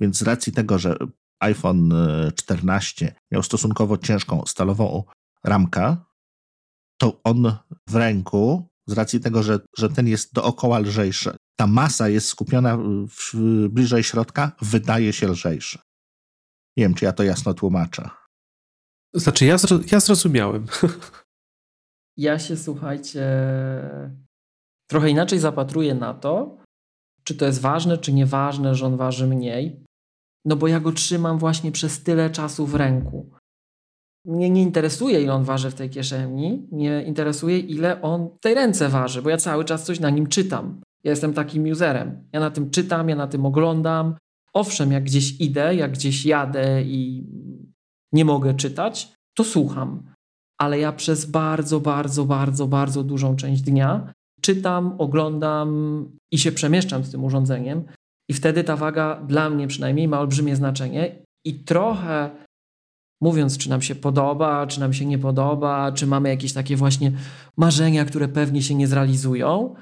[0.00, 0.96] Więc z racji tego, że
[1.40, 5.04] iPhone y, 14 miał stosunkowo ciężką stalową
[5.44, 5.96] ramkę,
[6.98, 7.56] to on
[7.88, 12.76] w ręku, z racji tego, że, że ten jest dookoła lżejszy, ta masa jest skupiona
[12.76, 15.78] w, w, bliżej środka, wydaje się lżejszy.
[16.76, 18.10] Nie wiem, czy ja to jasno tłumaczę.
[19.14, 20.66] Znaczy, ja, zro, ja zrozumiałem.
[22.16, 23.22] Ja się, słuchajcie,
[24.90, 26.58] trochę inaczej zapatruję na to,
[27.24, 29.84] czy to jest ważne, czy nieważne, że on waży mniej.
[30.44, 33.30] No bo ja go trzymam właśnie przez tyle czasu w ręku.
[34.26, 38.54] Mnie nie interesuje, ile on waży w tej kieszeni, mnie interesuje, ile on w tej
[38.54, 40.80] ręce waży, bo ja cały czas coś na nim czytam.
[41.04, 42.28] Ja jestem takim userem.
[42.32, 44.14] Ja na tym czytam, ja na tym oglądam.
[44.52, 47.26] Owszem, jak gdzieś idę, jak gdzieś jadę i
[48.12, 50.02] nie mogę czytać, to słucham.
[50.58, 57.04] Ale ja przez bardzo, bardzo, bardzo, bardzo dużą część dnia czytam, oglądam i się przemieszczam
[57.04, 57.84] z tym urządzeniem.
[58.28, 61.22] I wtedy ta waga dla mnie przynajmniej ma olbrzymie znaczenie.
[61.44, 62.30] I trochę
[63.20, 67.12] mówiąc, czy nam się podoba, czy nam się nie podoba, czy mamy jakieś takie właśnie
[67.56, 69.74] marzenia, które pewnie się nie zrealizują,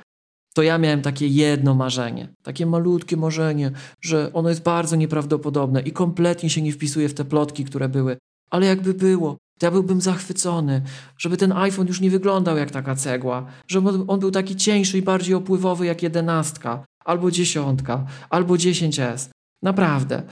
[0.55, 3.71] to ja miałem takie jedno marzenie, takie malutkie marzenie,
[4.01, 8.19] że ono jest bardzo nieprawdopodobne i kompletnie się nie wpisuje w te plotki, które były.
[8.51, 10.83] Ale jakby było, to ja byłbym zachwycony,
[11.19, 15.03] żeby ten iPhone już nie wyglądał jak taka cegła, żeby on był taki cieńszy i
[15.03, 19.29] bardziej opływowy jak jedenastka, albo dziesiątka, albo 10S.
[19.63, 20.23] Naprawdę.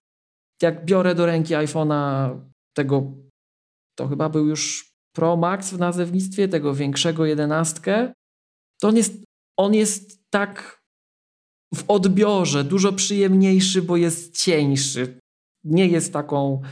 [0.62, 2.30] Jak biorę do ręki iPhone'a
[2.77, 3.12] tego,
[3.99, 8.12] to chyba był już Pro Max w nazewnictwie, tego większego jedenastkę,
[8.81, 9.24] to on jest,
[9.59, 10.81] on jest tak
[11.74, 15.18] w odbiorze dużo przyjemniejszy, bo jest cieńszy.
[15.64, 16.62] Nie jest taką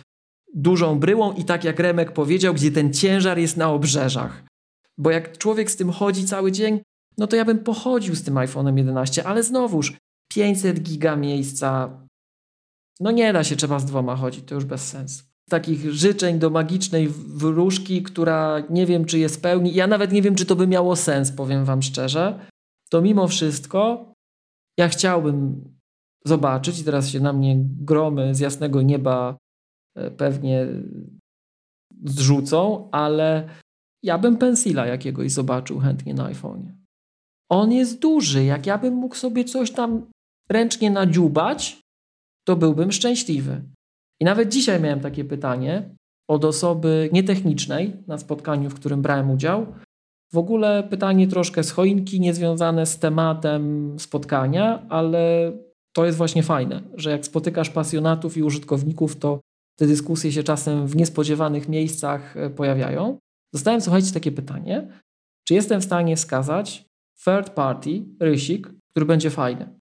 [0.54, 4.44] dużą bryłą i tak jak Remek powiedział, gdzie ten ciężar jest na obrzeżach.
[4.98, 6.80] Bo jak człowiek z tym chodzi cały dzień,
[7.18, 9.96] no to ja bym pochodził z tym iPhone'em 11, ale znowuż
[10.28, 12.00] 500 giga miejsca,
[13.00, 16.50] no nie da się, trzeba z dwoma chodzić, to już bez sensu takich życzeń do
[16.50, 19.74] magicznej wróżki, która nie wiem, czy je spełni.
[19.74, 22.38] Ja nawet nie wiem, czy to by miało sens, powiem Wam szczerze.
[22.90, 24.12] To mimo wszystko
[24.78, 25.64] ja chciałbym
[26.24, 29.36] zobaczyć, i teraz się na mnie gromy z jasnego nieba
[29.96, 30.66] e, pewnie
[32.04, 33.48] zrzucą, ale
[34.02, 36.72] ja bym pensila jakiegoś zobaczył chętnie na iPhone'ie.
[37.50, 38.44] On jest duży.
[38.44, 40.06] Jak ja bym mógł sobie coś tam
[40.48, 41.80] ręcznie nadziubać,
[42.46, 43.62] to byłbym szczęśliwy.
[44.20, 45.94] I nawet dzisiaj miałem takie pytanie
[46.28, 49.66] od osoby nietechnicznej na spotkaniu, w którym brałem udział.
[50.32, 55.52] W ogóle pytanie troszkę z choinki, niezwiązane z tematem spotkania, ale
[55.96, 59.40] to jest właśnie fajne, że jak spotykasz pasjonatów i użytkowników, to
[59.78, 63.18] te dyskusje się czasem w niespodziewanych miejscach e, pojawiają.
[63.52, 64.88] Dostałem, słuchajcie, takie pytanie,
[65.48, 66.84] czy jestem w stanie wskazać
[67.24, 69.80] third party, rysik, który będzie fajny?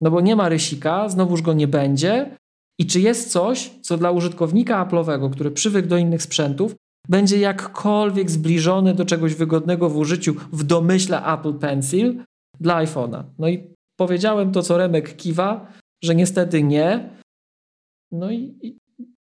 [0.00, 2.36] No bo nie ma rysika, znowuż go nie będzie,
[2.78, 6.74] i czy jest coś, co dla użytkownika Apple'owego, który przywykł do innych sprzętów,
[7.08, 12.22] będzie jakkolwiek zbliżone do czegoś wygodnego w użyciu w domyśle Apple Pencil
[12.60, 13.22] dla iPhone'a?
[13.38, 15.72] No i powiedziałem to, co Remek kiwa,
[16.04, 17.10] że niestety nie.
[18.12, 18.76] No i, i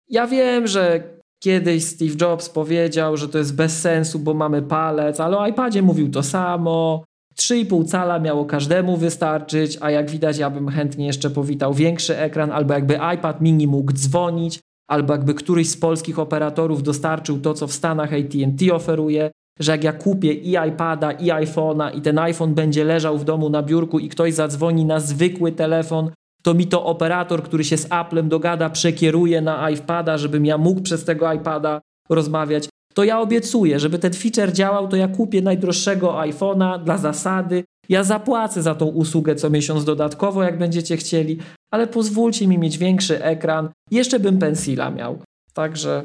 [0.08, 1.02] ja wiem, że
[1.42, 5.82] kiedyś Steve Jobs powiedział, że to jest bez sensu, bo mamy palec, ale o iPadzie
[5.82, 7.04] mówił to samo.
[7.40, 12.50] 3,5 cala miało każdemu wystarczyć, a jak widać, ja bym chętnie jeszcze powitał większy ekran,
[12.50, 17.66] albo jakby iPad mini mógł dzwonić, albo jakby któryś z polskich operatorów dostarczył to, co
[17.66, 19.30] w Stanach AT&T oferuje,
[19.60, 23.50] że jak ja kupię i iPada, i iPhone'a i ten iPhone będzie leżał w domu
[23.50, 26.10] na biurku i ktoś zadzwoni na zwykły telefon,
[26.42, 30.80] to mi to operator, który się z Applem dogada, przekieruje na iPada, żebym ja mógł
[30.80, 32.68] przez tego iPada rozmawiać
[33.00, 37.64] to ja obiecuję, żeby ten feature działał, to ja kupię najdroższego iPhone'a dla zasady.
[37.88, 41.38] Ja zapłacę za tą usługę co miesiąc dodatkowo, jak będziecie chcieli,
[41.70, 43.68] ale pozwólcie mi mieć większy ekran.
[43.90, 45.22] Jeszcze bym pensila miał.
[45.52, 46.04] Także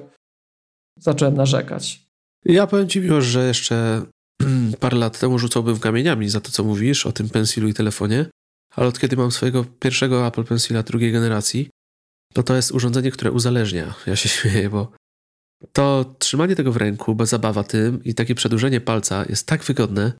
[0.99, 2.01] zacząłem narzekać.
[2.45, 4.01] Ja powiem Ci miło, że jeszcze
[4.79, 8.25] parę lat temu rzucałbym kamieniami za to, co mówisz o tym pensilu i telefonie,
[8.75, 11.69] ale od kiedy mam swojego pierwszego Apple Pencila drugiej generacji,
[12.33, 13.93] to to jest urządzenie, które uzależnia.
[14.07, 14.91] Ja się śmieję, bo
[15.73, 20.11] to trzymanie tego w ręku, bez zabawa tym i takie przedłużenie palca jest tak wygodne.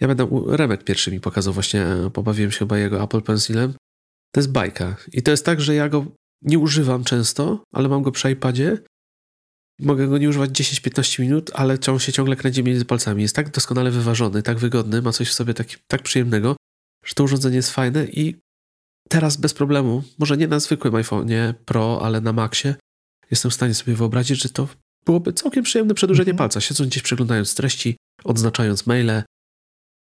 [0.00, 3.74] Ja będę, Remek pierwszy mi pokazał właśnie, e, pobawiłem się chyba jego Apple Pencilem.
[4.32, 4.96] To jest bajka.
[5.12, 6.06] I to jest tak, że ja go
[6.42, 8.78] nie używam często, ale mam go przy iPadzie.
[9.80, 13.22] Mogę go nie używać 10-15 minut, ale on się ciągle kręci między palcami.
[13.22, 16.56] Jest tak doskonale wyważony, tak wygodny, ma coś w sobie taki, tak przyjemnego,
[17.04, 18.36] że to urządzenie jest fajne i
[19.08, 22.74] teraz bez problemu, może nie na zwykłym iPhone'ie Pro, ale na Maxie,
[23.30, 24.68] jestem w stanie sobie wyobrazić, że to
[25.06, 26.38] byłoby całkiem przyjemne przedłużenie mhm.
[26.38, 26.60] palca.
[26.60, 29.22] Siedząc gdzieś przeglądając treści, odznaczając maile,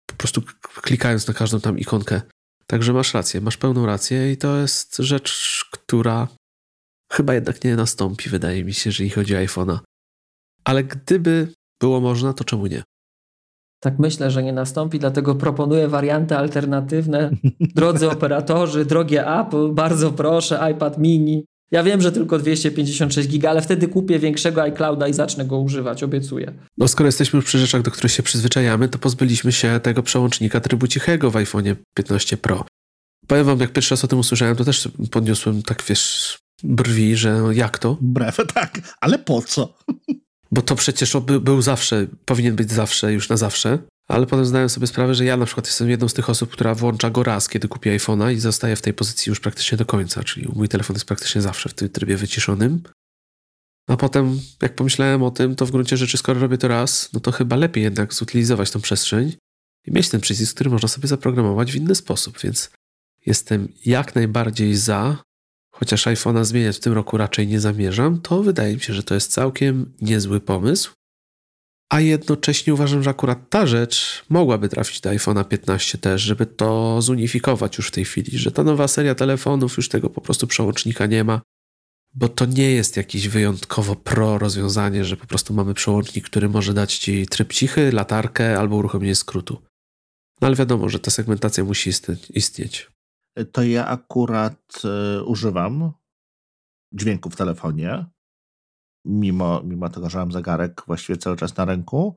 [0.07, 0.43] po prostu
[0.82, 2.22] klikając na każdą tam ikonkę.
[2.66, 6.28] Także masz rację, masz pełną rację i to jest rzecz, która
[7.12, 9.78] chyba jednak nie nastąpi, wydaje mi się, jeżeli chodzi o iPhone'a.
[10.64, 12.82] Ale gdyby było można, to czemu nie?
[13.80, 17.30] Tak myślę, że nie nastąpi, dlatego proponuję warianty alternatywne.
[17.76, 23.62] Drodzy operatorzy, drogie Apple, bardzo proszę, iPad mini, ja wiem, że tylko 256 giga, ale
[23.62, 26.53] wtedy kupię większego iClouda i zacznę go używać, obiecuję.
[26.79, 30.61] No skoro jesteśmy już przy rzeczach, do których się przyzwyczajamy, to pozbyliśmy się tego przełącznika
[30.61, 31.64] trybu cichego w iPhone
[31.95, 32.64] 15 Pro.
[33.27, 37.43] Powiem wam, jak pierwszy raz o tym usłyszałem, to też podniosłem tak, wiesz, brwi, że
[37.53, 37.97] jak to?
[38.01, 39.79] Brewę, tak, ale po co?
[40.51, 43.79] Bo to przecież by, był zawsze, powinien być zawsze, już na zawsze.
[44.09, 46.74] Ale potem zdałem sobie sprawę, że ja na przykład jestem jedną z tych osób, która
[46.74, 50.24] włącza go raz, kiedy kupi iPhone'a i zostaje w tej pozycji już praktycznie do końca,
[50.24, 52.82] czyli mój telefon jest praktycznie zawsze w tym trybie wyciszonym.
[53.88, 57.20] A potem, jak pomyślałem o tym, to w gruncie rzeczy, skoro robię to raz, no
[57.20, 59.32] to chyba lepiej jednak zutylizować tą przestrzeń
[59.86, 62.70] i mieć ten przycisk, który można sobie zaprogramować w inny sposób, więc
[63.26, 65.22] jestem jak najbardziej za,
[65.74, 69.14] chociaż iPhone'a zmieniać w tym roku raczej nie zamierzam, to wydaje mi się, że to
[69.14, 70.92] jest całkiem niezły pomysł.
[71.91, 77.03] A jednocześnie uważam, że akurat ta rzecz mogłaby trafić do iPhone'a 15 też, żeby to
[77.03, 81.07] zunifikować już w tej chwili, że ta nowa seria telefonów już tego po prostu przełącznika
[81.07, 81.41] nie ma,
[82.14, 86.74] bo to nie jest jakieś wyjątkowo pro rozwiązanie, że po prostu mamy przełącznik, który może
[86.74, 89.62] dać ci tryb cichy, latarkę albo uruchomienie skrótu.
[90.41, 91.91] No ale wiadomo, że ta segmentacja musi
[92.30, 92.91] istnieć.
[93.53, 94.82] To ja akurat
[95.18, 95.93] y, używam
[96.93, 98.07] dźwięku w telefonie,
[99.09, 102.16] mimo, mimo tego, że mam zegarek właściwie cały czas na ręku.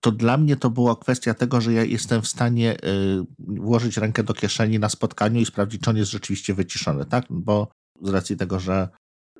[0.00, 4.22] To dla mnie to była kwestia tego, że ja jestem w stanie y, włożyć rękę
[4.22, 7.24] do kieszeni na spotkaniu i sprawdzić, czy on jest rzeczywiście wyciszony, tak?
[7.30, 7.68] Bo
[8.02, 8.88] z racji tego, że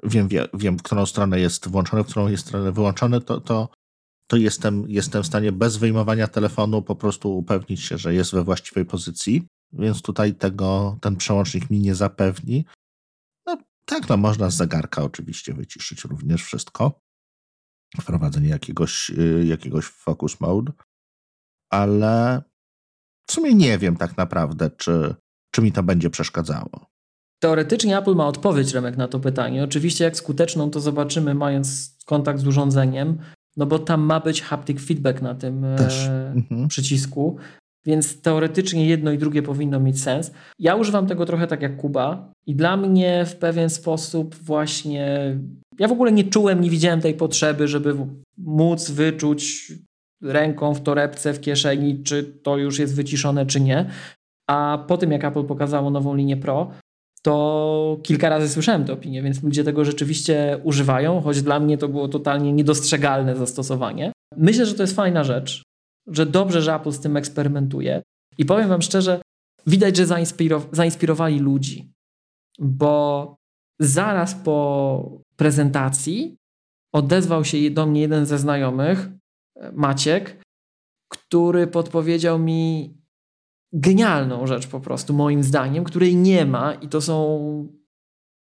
[0.03, 3.69] wiem, wiem, wiem w którą stronę jest włączony, w którą jest stronę wyłączony, to, to,
[4.27, 8.45] to jestem, jestem w stanie bez wyjmowania telefonu po prostu upewnić się, że jest we
[8.45, 9.47] właściwej pozycji.
[9.73, 12.65] Więc tutaj tego ten przełącznik mi nie zapewni.
[13.89, 17.01] Tak, no można z zegarka oczywiście wyciszyć również wszystko.
[18.01, 20.73] Wprowadzenie jakiegoś, y, jakiegoś focus mode,
[21.71, 22.43] ale
[23.29, 25.15] w sumie nie wiem tak naprawdę, czy,
[25.51, 26.91] czy mi to będzie przeszkadzało.
[27.43, 29.65] Teoretycznie Apple ma odpowiedź, Remek, na to pytanie.
[29.65, 33.19] Oczywiście jak skuteczną to zobaczymy, mając kontakt z urządzeniem,
[33.57, 35.77] no bo tam ma być haptic feedback na tym e,
[36.35, 36.69] mhm.
[36.69, 37.39] przycisku,
[37.87, 40.33] więc teoretycznie jedno i drugie powinno mieć sens.
[40.59, 45.37] Ja używam tego trochę tak jak Kuba i dla mnie w pewien sposób właśnie
[45.79, 47.97] ja w ogóle nie czułem, nie widziałem tej potrzeby, żeby
[48.39, 49.73] móc wyczuć
[50.23, 53.91] ręką w torebce, w kieszeni, czy to już jest wyciszone, czy nie.
[54.51, 56.71] A po tym, jak Apple pokazało nową linię Pro,
[57.23, 61.89] to kilka razy słyszałem te opinie, więc ludzie tego rzeczywiście używają, choć dla mnie to
[61.89, 64.13] było totalnie niedostrzegalne zastosowanie.
[64.37, 65.63] Myślę, że to jest fajna rzecz,
[66.11, 68.03] że dobrze, że Apple z tym eksperymentuje.
[68.39, 69.23] I powiem Wam szczerze,
[69.67, 70.07] widać, że
[70.73, 71.93] zainspirowali ludzi,
[72.59, 73.35] bo
[73.81, 76.37] zaraz po prezentacji
[76.95, 79.09] odezwał się do mnie jeden ze znajomych,
[79.73, 80.43] Maciek,
[81.09, 82.95] który podpowiedział mi
[83.73, 87.19] genialną rzecz po prostu, moim zdaniem, której nie ma i to są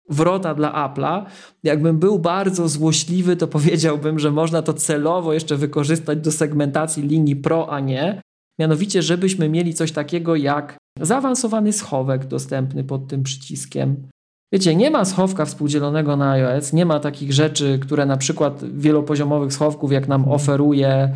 [0.10, 1.26] wrota dla Apple'a.
[1.64, 7.36] Jakbym był bardzo złośliwy, to powiedziałbym, że można to celowo jeszcze wykorzystać do segmentacji linii
[7.36, 8.22] Pro, a nie.
[8.60, 14.08] Mianowicie, żebyśmy mieli coś takiego jak zaawansowany schowek dostępny pod tym przyciskiem.
[14.54, 19.54] Wiecie, nie ma schowka współdzielonego na iOS, nie ma takich rzeczy, które na przykład wielopoziomowych
[19.54, 21.14] schowków, jak nam oferuje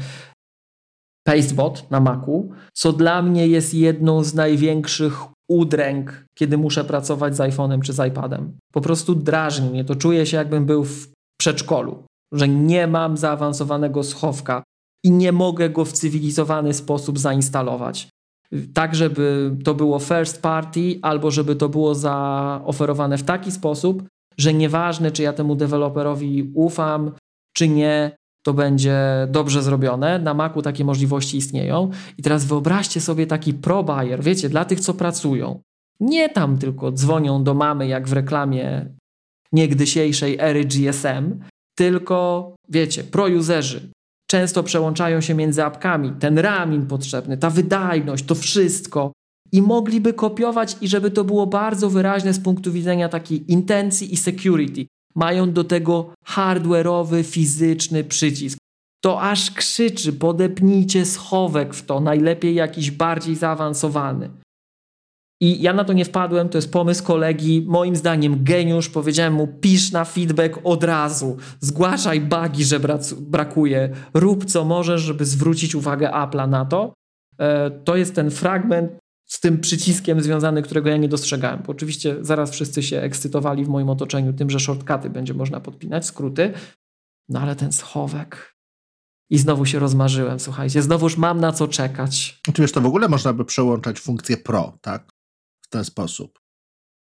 [1.28, 7.40] Pastebot na Macu, co dla mnie jest jedną z największych udręk, kiedy muszę pracować z
[7.40, 8.58] iPhone'em czy z iPadem.
[8.74, 9.96] Po prostu drażni mnie to.
[9.96, 11.08] Czuję się, jakbym był w
[11.40, 14.64] przedszkolu, że nie mam zaawansowanego schowka
[15.04, 18.10] i nie mogę go w cywilizowany sposób zainstalować.
[18.74, 24.04] Tak, żeby to było first party, albo żeby to było zaoferowane w taki sposób,
[24.38, 27.12] że nieważne, czy ja temu deweloperowi ufam,
[27.54, 28.98] czy nie, to będzie
[29.30, 30.20] dobrze zrobione.
[30.20, 31.90] Na Macu takie możliwości istnieją.
[32.18, 35.62] I teraz wyobraźcie sobie taki pro buyer, wiecie, dla tych, co pracują.
[36.00, 38.86] Nie tam tylko dzwonią do mamy, jak w reklamie
[39.52, 41.40] niegdysiejszej ery GSM,
[41.76, 43.94] tylko, wiecie, pro-userzy
[44.34, 46.14] często przełączają się między apkami.
[46.20, 49.12] Ten RAM potrzebny, ta wydajność, to wszystko.
[49.52, 54.18] I mogliby kopiować, i żeby to było bardzo wyraźne z punktu widzenia takiej intencji i
[54.18, 54.86] security
[55.16, 58.58] mają do tego hardware'owy, fizyczny przycisk.
[59.04, 64.30] To aż krzyczy, podepnijcie schowek w to, najlepiej jakiś bardziej zaawansowany.
[65.42, 68.90] I ja na to nie wpadłem, to jest pomysł kolegi, moim zdaniem geniusz.
[68.90, 72.80] Powiedziałem mu, pisz na feedback od razu, zgłaszaj bugi, że
[73.20, 76.94] brakuje, rób co możesz, żeby zwrócić uwagę Apple'a na to.
[77.40, 78.92] E, to jest ten fragment,
[79.34, 81.64] z tym przyciskiem związany, którego ja nie dostrzegałem.
[81.64, 86.06] Bo oczywiście zaraz wszyscy się ekscytowali w moim otoczeniu tym, że shortcuty będzie można podpinać,
[86.06, 86.54] skróty,
[87.30, 88.56] no ale ten schowek.
[89.30, 92.42] I znowu się rozmarzyłem, słuchajcie, znowuż mam na co czekać.
[92.54, 95.10] Czy wiesz, to w ogóle można by przełączać funkcję Pro, tak?
[95.62, 96.40] W ten sposób.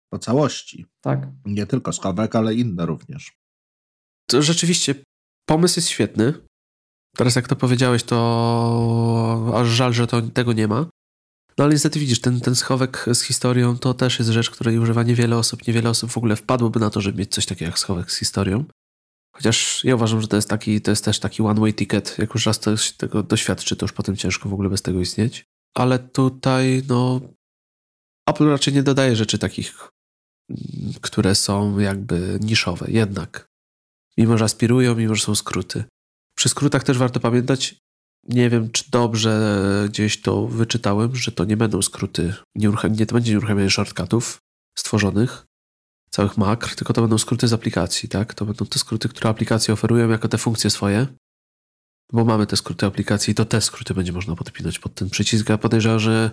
[0.10, 0.86] Po całości.
[1.02, 1.28] Tak.
[1.46, 3.32] Nie tylko schowek, ale inne również.
[4.30, 4.96] To rzeczywiście
[5.46, 6.34] pomysł jest świetny.
[7.16, 10.90] Teraz jak to powiedziałeś, to aż żal, że to, tego nie ma.
[11.60, 15.04] No ale niestety widzisz, ten, ten schowek z historią to też jest rzecz, której używa
[15.04, 15.68] niewiele osób.
[15.68, 18.66] Niewiele osób w ogóle wpadłoby na to, żeby mieć coś takiego jak schowek z historią.
[19.36, 22.16] Chociaż ja uważam, że to jest, taki, to jest też taki one-way ticket.
[22.18, 25.46] Jak już raz ktoś tego doświadczy, to już potem ciężko w ogóle bez tego istnieć.
[25.76, 27.22] Ale tutaj, no,
[28.30, 29.90] Apple raczej nie dodaje rzeczy takich,
[30.50, 32.86] mm, które są jakby niszowe.
[32.90, 33.48] Jednak,
[34.18, 35.84] mimo że aspirują, mimo że są skróty.
[36.38, 37.76] Przy skrótach też warto pamiętać,
[38.30, 43.14] nie wiem, czy dobrze gdzieś to wyczytałem, że to nie będą skróty, nie, nie to
[43.14, 44.38] będzie uruchamianie shortcutów
[44.78, 45.46] stworzonych,
[46.10, 48.34] całych makr, tylko to będą skróty z aplikacji, tak?
[48.34, 51.08] To będą te skróty, które aplikacje oferują jako te funkcje swoje,
[52.14, 55.50] bo mamy te skróty aplikacji i to te skróty będzie można podpinać pod ten przycisk.
[55.50, 56.32] Ja podejrzewam, że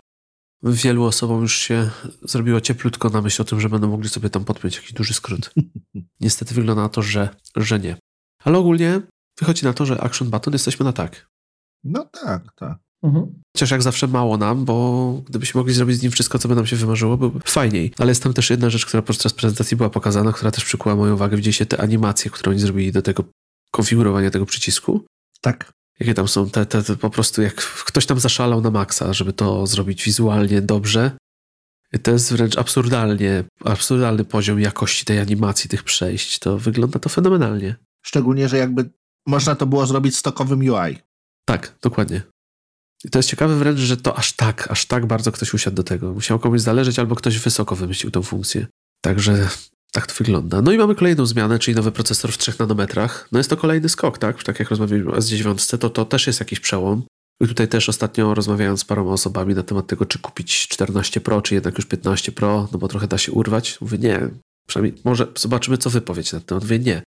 [0.62, 1.90] wielu osobom już się
[2.22, 5.54] zrobiło cieplutko na myśl o tym, że będą mogli sobie tam podpiąć jakiś duży skrót.
[6.20, 7.96] Niestety wygląda na to, że, że nie.
[8.44, 9.00] Ale ogólnie
[9.38, 11.26] wychodzi na to, że Action Button jesteśmy na tak.
[11.86, 12.78] No tak, tak.
[13.02, 13.42] Mhm.
[13.56, 16.66] Chociaż jak zawsze mało nam, bo gdybyśmy mogli zrobić z nim wszystko, co by nam
[16.66, 17.92] się wymarzyło, byłby fajniej.
[17.98, 21.14] Ale jest tam też jedna rzecz, która podczas prezentacji była pokazana, która też przykuła moją
[21.14, 21.36] uwagę.
[21.36, 23.24] Widzieliście te animacje, które oni zrobili do tego
[23.70, 25.04] konfigurowania tego przycisku?
[25.40, 25.72] Tak.
[26.00, 29.32] Jakie tam są te, te, te po prostu jak ktoś tam zaszalał na maksa, żeby
[29.32, 31.10] to zrobić wizualnie dobrze.
[31.92, 36.38] I to jest wręcz absurdalnie, absurdalny poziom jakości tej animacji, tych przejść.
[36.38, 37.76] To wygląda to fenomenalnie.
[38.02, 38.90] Szczególnie, że jakby
[39.26, 41.05] można to było zrobić stokowym UI.
[41.48, 42.22] Tak, dokładnie.
[43.04, 45.82] I to jest ciekawe wręcz, że to aż tak, aż tak bardzo ktoś usiadł do
[45.82, 46.12] tego.
[46.12, 48.66] Musiał komuś zależeć, albo ktoś wysoko wymyślił tą funkcję.
[49.00, 49.48] Także
[49.92, 50.62] tak to wygląda.
[50.62, 53.28] No i mamy kolejną zmianę, czyli nowy procesor w 3 nanometrach.
[53.32, 54.44] No jest to kolejny skok, tak?
[54.44, 57.02] Tak jak rozmawialiśmy o S9, to to też jest jakiś przełom.
[57.40, 61.42] I tutaj też ostatnio rozmawiając z paroma osobami na temat tego, czy kupić 14 Pro,
[61.42, 63.80] czy jednak już 15 Pro, no bo trochę da się urwać.
[63.80, 64.28] Mówię, nie.
[64.68, 66.62] Przynajmniej może zobaczymy, co wy powiecie na ten temat.
[66.62, 67.02] Mówię, nie.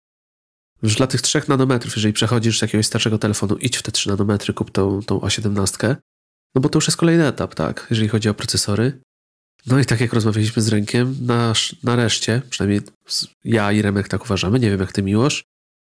[0.82, 4.08] Już dla tych 3 nanometrów, jeżeli przechodzisz z jakiegoś starszego telefonu, idź w te 3
[4.08, 5.96] nanometry, kup tą, tą A17.
[6.54, 7.86] No bo to już jest kolejny etap, tak?
[7.90, 9.00] Jeżeli chodzi o procesory.
[9.66, 12.80] No i tak jak rozmawialiśmy z Rękiem, nasz, nareszcie, przynajmniej
[13.44, 15.44] ja i Remek tak uważamy, nie wiem jak ty Miłosz,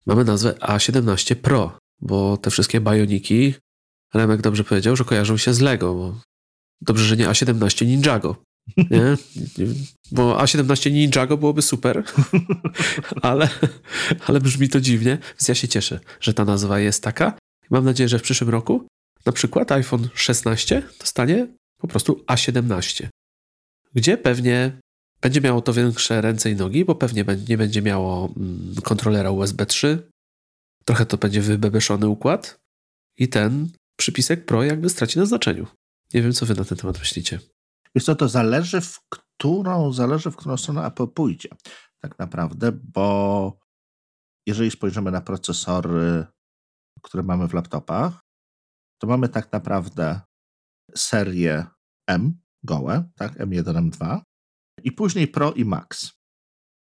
[0.07, 3.55] mamy nazwę A17 Pro, bo te wszystkie Bioniki,
[4.15, 6.21] Remek dobrze powiedział, że kojarzą się z Lego, bo
[6.81, 8.43] dobrze, że nie A17 Ninjago.
[8.77, 9.17] Nie?
[10.13, 12.05] Bo A17 Ninjago byłoby super,
[13.23, 13.49] ale,
[14.27, 17.39] ale brzmi to dziwnie, więc ja się cieszę, że ta nazwa jest taka.
[17.71, 18.87] Mam nadzieję, że w przyszłym roku
[19.27, 21.47] na przykład iPhone 16 dostanie
[21.81, 23.07] po prostu A17,
[23.95, 24.81] gdzie pewnie
[25.21, 29.67] będzie miało to większe ręce i nogi, bo pewnie nie będzie miało mm, kontrolera USB
[29.67, 30.09] 3,
[30.85, 32.59] trochę to będzie wybebeszony układ
[33.19, 35.67] i ten przypisek Pro jakby straci na znaczeniu.
[36.15, 37.39] Nie wiem, co wy na ten temat myślicie.
[37.95, 41.49] Wiesz co, to zależy w którą, zależy w którą stronę Apple pójdzie
[42.01, 43.59] tak naprawdę, bo
[44.47, 46.27] jeżeli spojrzymy na procesory,
[47.03, 48.21] które mamy w laptopach,
[48.99, 50.21] to mamy tak naprawdę
[50.97, 51.67] serię
[52.07, 54.21] M, gołe, tak, M1, M2
[54.85, 56.13] i później Pro i Max.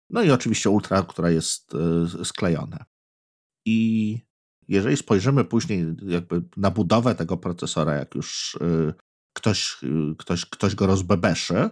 [0.09, 1.73] No i oczywiście Ultra, która jest
[2.21, 2.85] y, sklejona.
[3.65, 4.19] I
[4.67, 8.93] jeżeli spojrzymy później jakby na budowę tego procesora, jak już y,
[9.39, 9.77] ktoś,
[10.17, 11.69] ktoś, ktoś go rozbebeszy,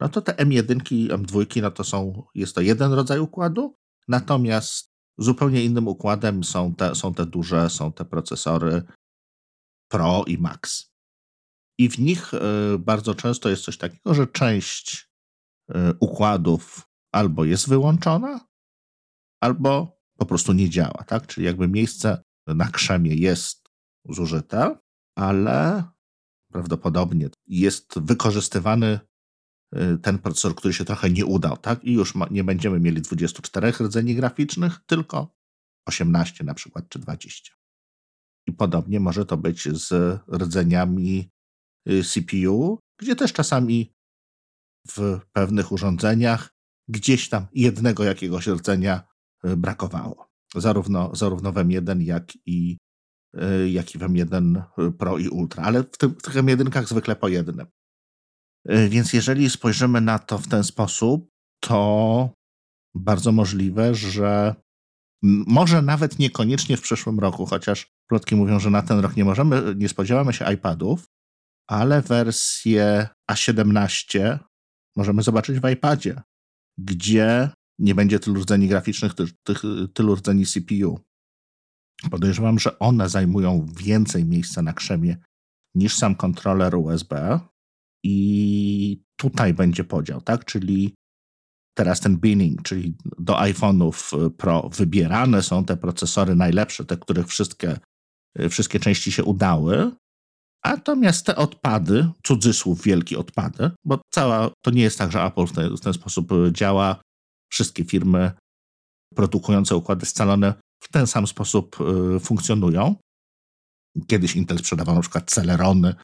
[0.00, 3.76] no to te M1 i M2 no to są, jest to jeden rodzaj układu,
[4.08, 8.82] natomiast zupełnie innym układem są te, są te duże, są te procesory
[9.90, 10.90] Pro i Max.
[11.78, 12.38] I w nich y,
[12.78, 15.10] bardzo często jest coś takiego, że część
[15.70, 18.46] y, układów albo jest wyłączona,
[19.42, 21.26] albo po prostu nie działa, tak?
[21.26, 23.68] Czyli jakby miejsce na krzemie jest
[24.08, 24.78] zużyte,
[25.16, 25.84] ale
[26.52, 29.00] prawdopodobnie jest wykorzystywany
[29.76, 31.84] y, ten procesor, który się trochę nie udał, tak?
[31.84, 35.34] I już nie będziemy mieli 24 rdzeni graficznych, tylko
[35.86, 37.54] 18 na przykład, czy 20.
[38.46, 41.30] I podobnie może to być z rdzeniami
[41.88, 43.92] y, CPU, gdzie też czasami
[44.88, 46.54] w pewnych urządzeniach
[46.88, 49.08] gdzieś tam jednego jakiegoś rdzenia
[49.44, 50.30] y, brakowało.
[50.54, 52.78] Zarówno, zarówno w M1, jak i
[53.68, 54.62] jak i w M1
[54.98, 57.66] Pro i Ultra, ale w, tym, w tych M1 zwykle po jednym.
[58.70, 61.28] Y, więc jeżeli spojrzymy na to w ten sposób,
[61.60, 62.30] to
[62.94, 64.54] bardzo możliwe, że
[65.46, 69.74] może nawet niekoniecznie w przyszłym roku, chociaż plotki mówią, że na ten rok nie możemy,
[69.76, 71.04] nie spodziewamy się iPadów,
[71.66, 74.38] ale wersję A17
[74.96, 76.22] możemy zobaczyć w iPadzie,
[76.78, 79.54] gdzie nie będzie tylu rdzeni graficznych, ty, ty,
[79.94, 81.00] tylu rdzeni CPU.
[82.10, 85.16] Podejrzewam, że one zajmują więcej miejsca na krzemie
[85.74, 87.40] niż sam kontroler USB.
[88.04, 90.44] I tutaj będzie podział, tak?
[90.44, 90.94] Czyli
[91.74, 97.26] teraz ten binning, czyli do iPhone'ów y, Pro wybierane są te procesory najlepsze, te, których
[97.26, 97.78] wszystkie,
[98.40, 99.92] y, wszystkie części się udały.
[100.64, 105.52] Natomiast te odpady, cudzysłów wielkie odpady, bo cała, to nie jest tak, że Apple w
[105.52, 107.00] ten, w ten sposób działa.
[107.52, 108.32] Wszystkie firmy
[109.14, 111.76] produkujące układy scalone w ten sam sposób
[112.16, 112.94] y, funkcjonują.
[114.06, 115.94] Kiedyś Intel sprzedawał na przykład Celerony,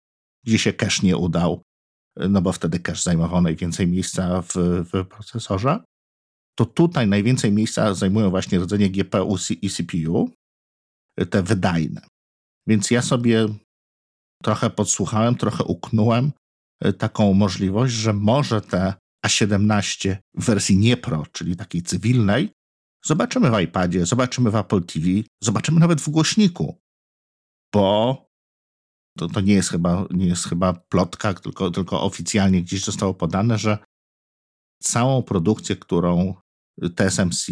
[0.46, 1.62] gdzie się cache nie udał,
[2.16, 4.52] no bo wtedy cache zajmował najwięcej miejsca w,
[4.92, 5.84] w procesorze.
[6.58, 10.30] To tutaj najwięcej miejsca zajmują właśnie rdzenie GPU i CPU,
[11.30, 12.00] te wydajne.
[12.66, 13.48] Więc ja sobie
[14.42, 16.32] trochę podsłuchałem, trochę uknąłem
[16.84, 18.94] y, taką możliwość, że może te
[19.26, 22.50] A17 w wersji nie Pro, czyli takiej cywilnej,
[23.06, 25.06] zobaczymy w iPadzie, zobaczymy w Apple TV,
[25.42, 26.80] zobaczymy nawet w głośniku,
[27.74, 28.16] bo
[29.18, 33.58] to, to nie, jest chyba, nie jest chyba plotka, tylko, tylko oficjalnie gdzieś zostało podane,
[33.58, 33.78] że
[34.82, 36.34] całą produkcję, którą
[36.96, 37.46] TSMC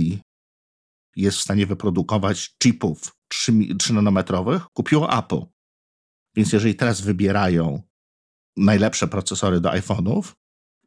[1.17, 5.41] jest w stanie wyprodukować chipów 3, 3 nanometrowych, kupiło Apple.
[6.37, 7.83] Więc jeżeli teraz wybierają
[8.57, 10.33] najlepsze procesory do iPhone'ów,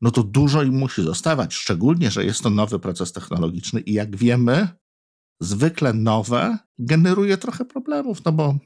[0.02, 4.16] no to dużo im musi zostawać, szczególnie, że jest to nowy proces technologiczny i jak
[4.16, 4.68] wiemy,
[5.42, 8.58] zwykle nowe generuje trochę problemów, no bo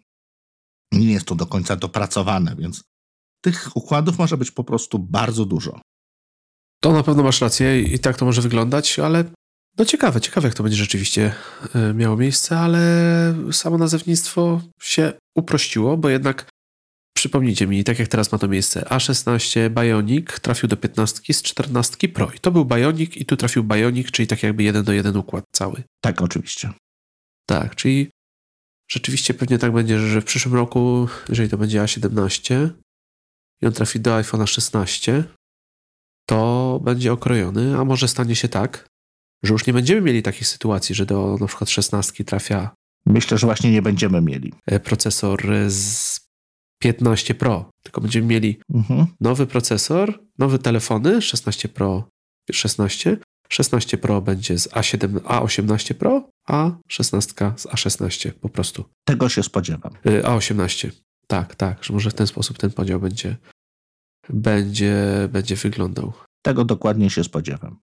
[0.91, 2.83] nie jest to do końca dopracowane, więc
[3.41, 5.81] tych układów może być po prostu bardzo dużo.
[6.83, 9.23] To na pewno masz rację i tak to może wyglądać, ale
[9.77, 11.33] no ciekawe, ciekawe jak to będzie rzeczywiście
[11.75, 12.81] e, miało miejsce, ale
[13.51, 16.49] samo nazewnictwo się uprościło, bo jednak
[17.13, 22.09] przypomnijcie mi, tak jak teraz ma to miejsce, A16 Bionic trafił do 15 z 14
[22.09, 25.17] Pro i to był Bionic i tu trafił Bionic, czyli tak jakby jeden do jeden
[25.17, 25.83] układ cały.
[26.01, 26.73] Tak, oczywiście.
[27.45, 28.09] Tak, czyli
[28.91, 32.69] rzeczywiście pewnie tak będzie, że w przyszłym roku, jeżeli to będzie A17
[33.61, 35.23] i on trafi do iPhone'a 16,
[36.25, 38.87] to będzie okrojony, a może stanie się tak,
[39.43, 42.71] że już nie będziemy mieli takich sytuacji, że do na przykład 16 trafia
[43.05, 44.53] Myślę, że właśnie nie będziemy mieli.
[44.65, 46.19] e, procesor z
[46.81, 49.05] 15 Pro, tylko będziemy mieli Mhm.
[49.19, 52.09] nowy procesor, nowe telefony 16 Pro,
[52.51, 53.17] 16,
[53.49, 58.85] 16 Pro będzie z A7, A18 Pro, a 16 z A16 po prostu.
[59.05, 59.93] Tego się spodziewam.
[60.05, 60.91] Y, A18.
[61.27, 63.37] Tak, tak, że może w ten sposób ten podział będzie,
[64.29, 64.95] będzie,
[65.31, 66.13] będzie wyglądał.
[66.41, 67.79] Tego dokładnie się spodziewam.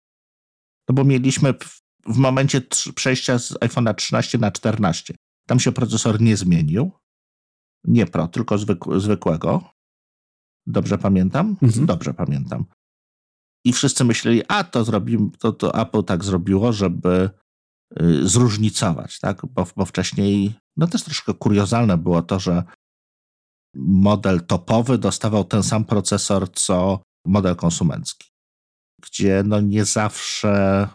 [0.89, 1.81] No bo mieliśmy w,
[2.15, 2.63] w momencie
[2.95, 5.15] przejścia z iPhone'a 13 na 14.
[5.47, 6.91] Tam się procesor nie zmienił.
[7.85, 9.63] Nie Pro, tylko zwykł- zwykłego.
[10.67, 11.57] Dobrze pamiętam?
[11.63, 11.87] Mhm.
[11.87, 12.65] Dobrze pamiętam.
[13.65, 17.31] I wszyscy myśleli, a to zrobimy, to, to Apple tak zrobiło, żeby
[18.03, 19.47] y, zróżnicować, tak?
[19.47, 22.63] Bo, bo wcześniej, no też troszkę kuriozalne było to, że
[23.77, 28.29] model topowy dostawał ten sam procesor, co model konsumencki,
[29.03, 30.89] gdzie no nie zawsze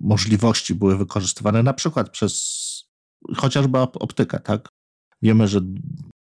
[0.00, 2.60] możliwości były wykorzystywane na przykład przez
[3.36, 4.68] chociażby op- optykę, tak?
[5.22, 5.60] Wiemy, że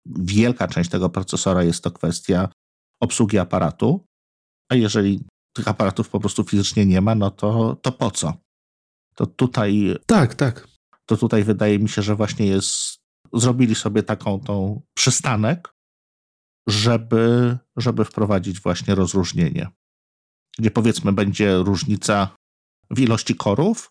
[0.05, 2.49] wielka część tego procesora jest to kwestia
[3.01, 4.05] obsługi aparatu,
[4.71, 5.23] a jeżeli
[5.55, 8.33] tych aparatów po prostu fizycznie nie ma, no to, to po co?
[9.15, 10.67] To tutaj, Tak, tak.
[11.05, 12.97] to tutaj wydaje mi się, że właśnie jest,
[13.33, 15.73] zrobili sobie taką tą przystanek,
[16.69, 19.67] żeby, żeby wprowadzić właśnie rozróżnienie.
[20.57, 22.35] Gdzie powiedzmy będzie różnica
[22.91, 23.89] w ilości korów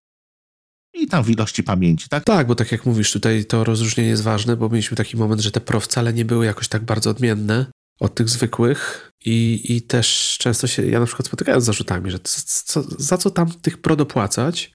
[0.99, 2.25] i tam w ilości pamięci, tak?
[2.25, 5.51] Tak, bo tak jak mówisz, tutaj to rozróżnienie jest ważne, bo mieliśmy taki moment, że
[5.51, 7.67] te Pro wcale nie były jakoś tak bardzo odmienne
[8.01, 12.19] od tych zwykłych i, i też często się, ja na przykład spotykałem z zarzutami, że
[12.21, 14.73] co, za co tam tych Pro dopłacać.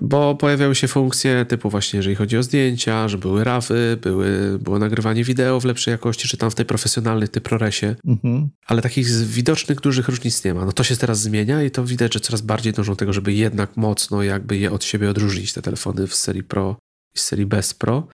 [0.00, 4.78] Bo pojawiały się funkcje typu właśnie, jeżeli chodzi o zdjęcia, że były RAWy, były, było
[4.78, 8.48] nagrywanie wideo w lepszej jakości, czy tam w tej profesjonalnej, tej ProResie, Mhm.
[8.66, 10.64] ale takich widocznych, dużych różnic nie ma.
[10.64, 13.32] No to się teraz zmienia i to widać, że coraz bardziej dążą do tego, żeby
[13.32, 16.76] jednak mocno jakby je od siebie odróżnić, te telefony w serii Pro
[17.14, 18.08] i z serii bez Pro.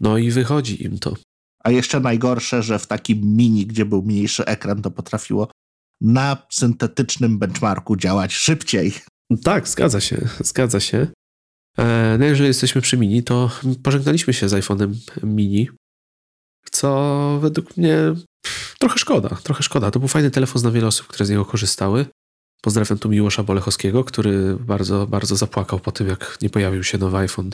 [0.00, 1.16] No i wychodzi im to.
[1.64, 5.48] A jeszcze najgorsze, że w takim mini, gdzie był mniejszy ekran, to potrafiło
[6.00, 8.92] na syntetycznym benchmarku działać szybciej.
[9.36, 11.06] Tak, zgadza się, zgadza się.
[11.78, 13.50] E, No jeżeli jesteśmy przy mini, to
[13.82, 15.68] pożegnaliśmy się z iPhone'em mini,
[16.70, 17.96] co według mnie
[18.78, 19.90] trochę szkoda, trochę szkoda.
[19.90, 22.06] To był fajny telefon, znam wiele osób, które z niego korzystały.
[22.62, 27.16] Pozdrawiam tu Miłosza Bolechowskiego, który bardzo, bardzo zapłakał po tym, jak nie pojawił się nowy
[27.16, 27.50] iPhone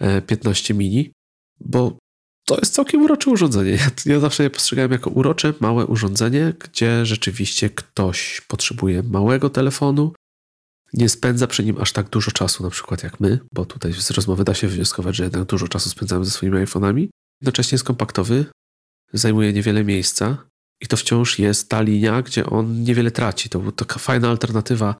[0.00, 1.12] e, 15 mini,
[1.60, 1.98] bo
[2.46, 3.70] to jest całkiem urocze urządzenie.
[3.70, 10.12] Ja, ja zawsze je postrzegałem jako urocze, małe urządzenie, gdzie rzeczywiście ktoś potrzebuje małego telefonu,
[10.92, 14.10] nie spędza przy nim aż tak dużo czasu, na przykład jak my, bo tutaj z
[14.10, 17.08] rozmowy da się wywnioskować, że jednak dużo czasu spędzamy ze swoimi iPhone'ami.
[17.40, 18.46] Jednocześnie jest kompaktowy,
[19.12, 20.46] zajmuje niewiele miejsca
[20.80, 23.48] i to wciąż jest ta linia, gdzie on niewiele traci.
[23.48, 24.94] To była taka fajna alternatywa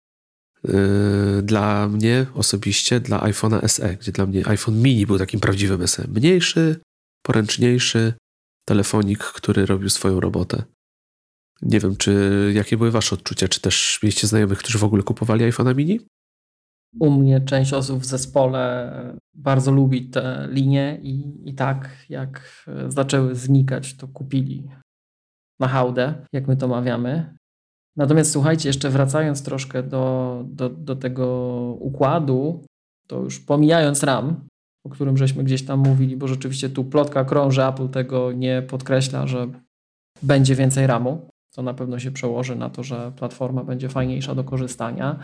[0.65, 5.89] yy, dla mnie osobiście, dla iPhone'a SE, gdzie dla mnie iPhone mini był takim prawdziwym
[5.89, 6.09] SE.
[6.09, 6.81] Mniejszy,
[7.23, 8.13] poręczniejszy
[8.69, 10.63] telefonik, który robił swoją robotę.
[11.63, 15.45] Nie wiem, czy jakie były wasze odczucia, czy też mieliście znajomych, którzy w ogóle kupowali
[15.45, 16.01] iPhone'a mini?
[17.01, 18.93] u mnie część osób w zespole
[19.35, 24.69] bardzo lubi te linie i, i tak jak zaczęły znikać, to kupili
[25.61, 27.37] na hałdę, jak my to mawiamy.
[27.97, 31.27] Natomiast słuchajcie, jeszcze wracając troszkę do, do, do tego
[31.81, 32.65] układu,
[33.09, 34.49] to już pomijając RAM,
[34.87, 39.27] o którym żeśmy gdzieś tam mówili, bo rzeczywiście tu plotka krąży, Apple tego nie podkreśla,
[39.27, 39.49] że
[40.23, 44.45] będzie więcej RAMu, co na pewno się przełoży na to, że platforma będzie fajniejsza do
[44.45, 45.19] korzystania.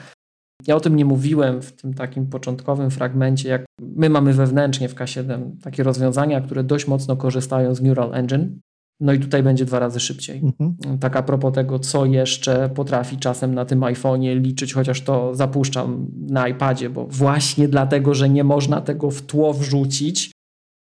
[0.66, 4.94] Ja o tym nie mówiłem w tym takim początkowym fragmencie, jak my mamy wewnętrznie w
[4.94, 8.60] K7 takie rozwiązania, które dość mocno korzystają z Neural Engine.
[9.00, 10.42] No i tutaj będzie dwa razy szybciej.
[10.60, 10.98] Mhm.
[10.98, 16.06] Tak a propos tego, co jeszcze potrafi czasem na tym iPhone'ie liczyć, chociaż to zapuszczam
[16.30, 20.32] na iPadzie, bo właśnie dlatego, że nie można tego w tło wrzucić,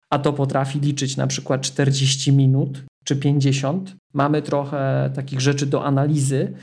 [0.10, 3.96] a to potrafi liczyć na przykład 40 minut czy 50.
[4.14, 6.54] Mamy trochę takich rzeczy do analizy,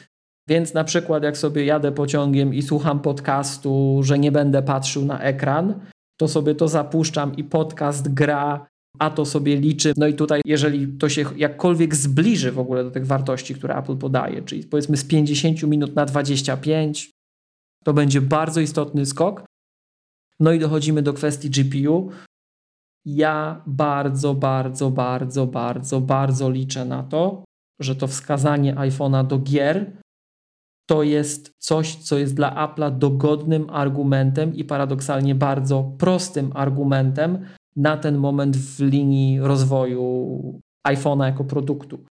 [0.49, 5.21] więc na przykład jak sobie jadę pociągiem i słucham podcastu, że nie będę patrzył na
[5.21, 5.81] ekran,
[6.17, 8.67] to sobie to zapuszczam i podcast gra,
[8.99, 9.93] a to sobie liczy.
[9.97, 13.97] No i tutaj, jeżeli to się jakkolwiek zbliży w ogóle do tych wartości, które Apple
[13.97, 17.11] podaje, czyli powiedzmy z 50 minut na 25,
[17.85, 19.45] to będzie bardzo istotny skok.
[20.41, 22.11] No i dochodzimy do kwestii GPU.
[23.07, 27.45] Ja bardzo, bardzo, bardzo, bardzo, bardzo liczę na to,
[27.81, 29.93] że to wskazanie iPhone'a do gier
[30.89, 37.47] to jest coś, co jest dla Apple'a dogodnym argumentem i paradoksalnie bardzo prostym argumentem
[37.77, 42.05] na ten moment w linii rozwoju iPhone'a jako produktu.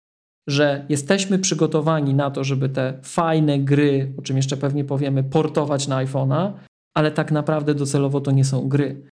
[0.48, 5.88] Że jesteśmy przygotowani na to, żeby te fajne gry, o czym jeszcze pewnie powiemy, portować
[5.88, 6.52] na iPhone'a,
[6.94, 9.08] ale tak naprawdę docelowo to nie są gry.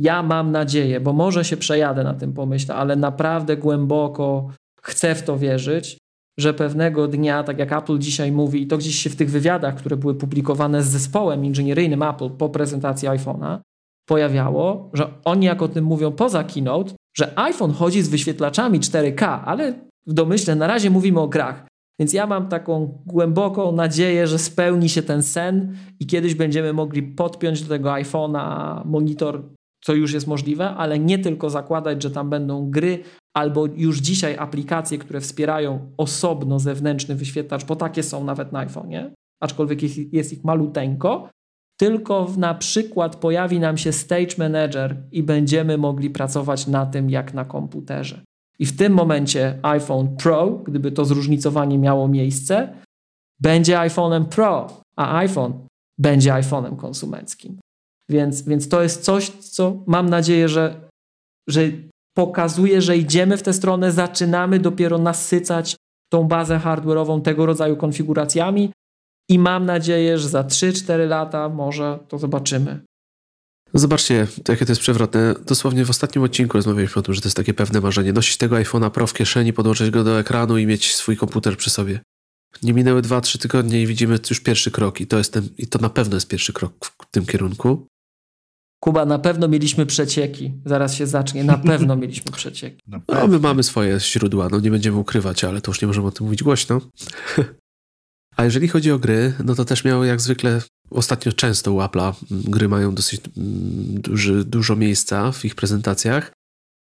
[0.00, 4.48] Ja mam nadzieję, bo może się przejadę na tym pomyśle, ale naprawdę głęboko
[4.82, 5.98] chcę w to wierzyć,
[6.38, 9.74] że pewnego dnia, tak jak Apple dzisiaj mówi, i to gdzieś się w tych wywiadach,
[9.74, 13.58] które były publikowane z zespołem inżynieryjnym Apple po prezentacji iPhone'a,
[14.08, 19.40] pojawiało, że oni jak o tym mówią poza keynote, że iPhone chodzi z wyświetlaczami 4K,
[19.44, 19.72] ale
[20.06, 21.66] w domyśle na razie mówimy o grach.
[21.98, 27.02] Więc ja mam taką głęboką nadzieję, że spełni się ten sen i kiedyś będziemy mogli
[27.02, 29.42] podpiąć do tego iPhone'a monitor,
[29.84, 33.02] co już jest możliwe, ale nie tylko zakładać, że tam będą gry,
[33.34, 39.10] albo już dzisiaj aplikacje, które wspierają osobno zewnętrzny wyświetlacz, bo takie są nawet na iPhone'ie,
[39.40, 41.28] aczkolwiek jest ich maluteńko,
[41.76, 47.34] tylko na przykład pojawi nam się Stage Manager i będziemy mogli pracować na tym jak
[47.34, 48.24] na komputerze.
[48.58, 52.74] I w tym momencie iPhone Pro, gdyby to zróżnicowanie miało miejsce,
[53.40, 54.66] będzie iPhone'em Pro,
[54.96, 55.52] a iPhone
[55.98, 57.59] będzie iPhone'em konsumenckim.
[58.10, 60.88] Więc, więc to jest coś, co mam nadzieję, że,
[61.48, 61.60] że
[62.16, 65.76] pokazuje, że idziemy w tę stronę, zaczynamy dopiero nasycać
[66.12, 68.72] tą bazę hardware'ową tego rodzaju konfiguracjami
[69.30, 72.80] i mam nadzieję, że za 3-4 lata może to zobaczymy.
[73.74, 75.34] Zobaczcie, jakie to jest przewrotne.
[75.46, 78.12] Dosłownie w ostatnim odcinku rozmawialiśmy o tym, że to jest takie pewne marzenie.
[78.12, 81.70] Nosić tego iPhone'a Pro w kieszeni, podłączyć go do ekranu i mieć swój komputer przy
[81.70, 82.00] sobie.
[82.62, 85.78] Nie minęły 2-3 tygodnie i widzimy już pierwszy krok i to, jest ten, i to
[85.78, 87.86] na pewno jest pierwszy krok w tym kierunku.
[88.80, 90.52] Kuba, na pewno mieliśmy przecieki.
[90.64, 91.44] Zaraz się zacznie.
[91.44, 92.82] Na pewno mieliśmy przecieki.
[92.86, 96.10] No, my mamy swoje źródła, no nie będziemy ukrywać, ale to już nie możemy o
[96.10, 96.80] tym mówić głośno.
[98.36, 102.14] A jeżeli chodzi o gry, no to też miało jak zwykle ostatnio często u Apple'a
[102.30, 106.32] gry mają dosyć duży, dużo miejsca w ich prezentacjach,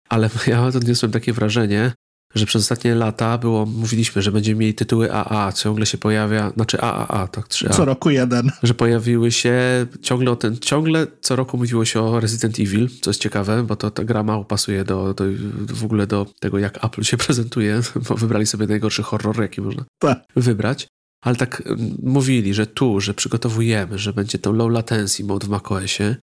[0.08, 1.92] ale ja odniosłem takie wrażenie,
[2.34, 6.80] że przez ostatnie lata było, mówiliśmy, że będziemy mieli tytuły AA, ciągle się pojawia, znaczy
[6.80, 7.70] AAA, tak, 3A.
[7.70, 8.50] Co roku jeden.
[8.62, 13.20] Że pojawiły się, ciągle, ten, ciągle co roku mówiło się o Resident Evil, co jest
[13.20, 15.24] ciekawe, bo to ta gra mało pasuje do, do,
[15.74, 19.84] w ogóle do tego, jak Apple się prezentuje, bo wybrali sobie najgorszy horror, jaki można
[19.98, 20.18] tak.
[20.36, 20.88] wybrać.
[21.24, 21.62] Ale tak
[22.02, 26.16] mówili, że tu, że przygotowujemy, że będzie to low latency mode w macOSie.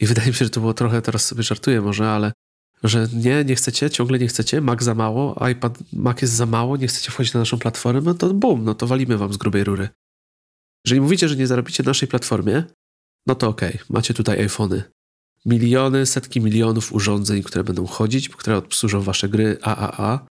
[0.00, 2.32] I wydaje mi się, że to było trochę, teraz sobie żartuję może, ale
[2.82, 6.76] że nie, nie chcecie, ciągle nie chcecie, Mac za mało, iPad, Mac jest za mało,
[6.76, 9.64] nie chcecie wchodzić na naszą platformę, no to bum, no to walimy wam z grubej
[9.64, 9.88] rury.
[10.84, 12.64] Jeżeli mówicie, że nie zarobicie na naszej platformie,
[13.26, 14.82] no to okej, okay, macie tutaj iPhony.
[15.46, 20.26] Miliony, setki milionów urządzeń, które będą chodzić, które obsłużą wasze gry AAA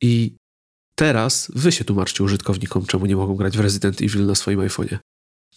[0.00, 0.36] i
[0.94, 4.98] teraz wy się tłumaczcie użytkownikom, czemu nie mogą grać w Resident Evil na swoim iPhone'ie.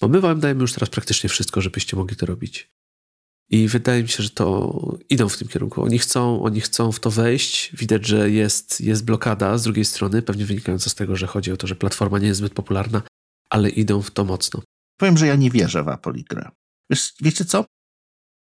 [0.01, 2.69] Bo my wam dajemy już teraz praktycznie wszystko, żebyście mogli to robić.
[3.49, 5.83] I wydaje mi się, że to idą w tym kierunku.
[5.83, 7.75] Oni chcą, oni chcą w to wejść.
[7.75, 11.57] Widać, że jest, jest blokada z drugiej strony, pewnie wynikająca z tego, że chodzi o
[11.57, 13.01] to, że platforma nie jest zbyt popularna,
[13.49, 14.61] ale idą w to mocno.
[14.97, 16.23] Powiem, że ja nie wierzę w Apple.
[16.89, 17.65] Wiesz, wiecie co?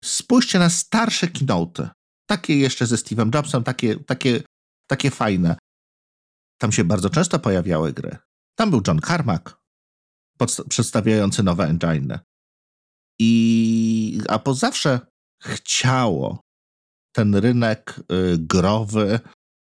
[0.04, 1.90] Spójrzcie na starsze keynote.
[2.30, 4.44] Takie jeszcze ze Steve'em Jobsem, takie, takie,
[4.88, 5.56] takie fajne.
[6.58, 8.18] Tam się bardzo często pojawiały gry.
[8.56, 9.58] Tam był John Carmack,
[10.70, 12.20] przedstawiający nowe engine.
[13.20, 15.00] I Apple zawsze
[15.44, 16.42] chciało
[17.16, 19.20] ten rynek y, growy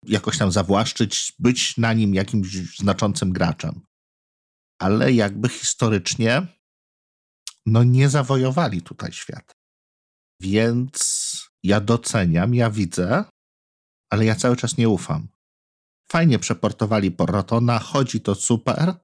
[0.06, 3.82] jakoś tam zawłaszczyć, być na nim jakimś znaczącym graczem.
[4.82, 6.48] Ale jakby historycznie
[7.66, 9.52] no nie zawojowali tutaj świat.
[10.40, 13.26] Więc ja doceniam, ja widzę,
[14.12, 15.28] ale ja cały czas nie ufam.
[16.12, 18.96] Fajnie przeportowali Porotona, chodzi to super,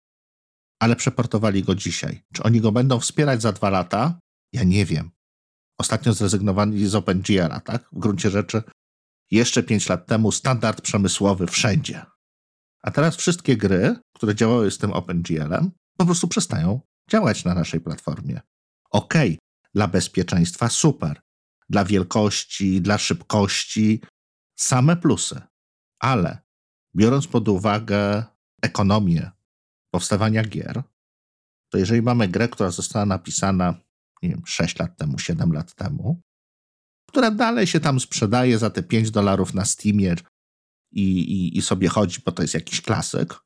[0.81, 2.21] ale przeportowali go dzisiaj.
[2.33, 4.19] Czy oni go będą wspierać za dwa lata?
[4.53, 5.11] Ja nie wiem.
[5.77, 7.89] Ostatnio zrezygnowali z OpenGL, tak?
[7.91, 8.63] W gruncie rzeczy
[9.31, 12.05] jeszcze pięć lat temu standard przemysłowy wszędzie.
[12.81, 17.81] A teraz wszystkie gry, które działały z tym OpenGL-em, po prostu przestają działać na naszej
[17.81, 18.41] platformie.
[18.91, 19.37] Okej, okay,
[19.73, 21.21] dla bezpieczeństwa super,
[21.69, 24.01] dla wielkości, dla szybkości,
[24.59, 25.41] same plusy,
[25.99, 26.41] ale
[26.95, 28.23] biorąc pod uwagę
[28.61, 29.31] ekonomię
[29.91, 30.83] powstawania gier,
[31.69, 33.81] to jeżeli mamy grę, która została napisana,
[34.23, 36.21] nie wiem, 6 lat temu, 7 lat temu,
[37.09, 40.15] która dalej się tam sprzedaje za te 5 dolarów na Steamie
[40.91, 43.39] i, i, i sobie chodzi, bo to jest jakiś klasyk,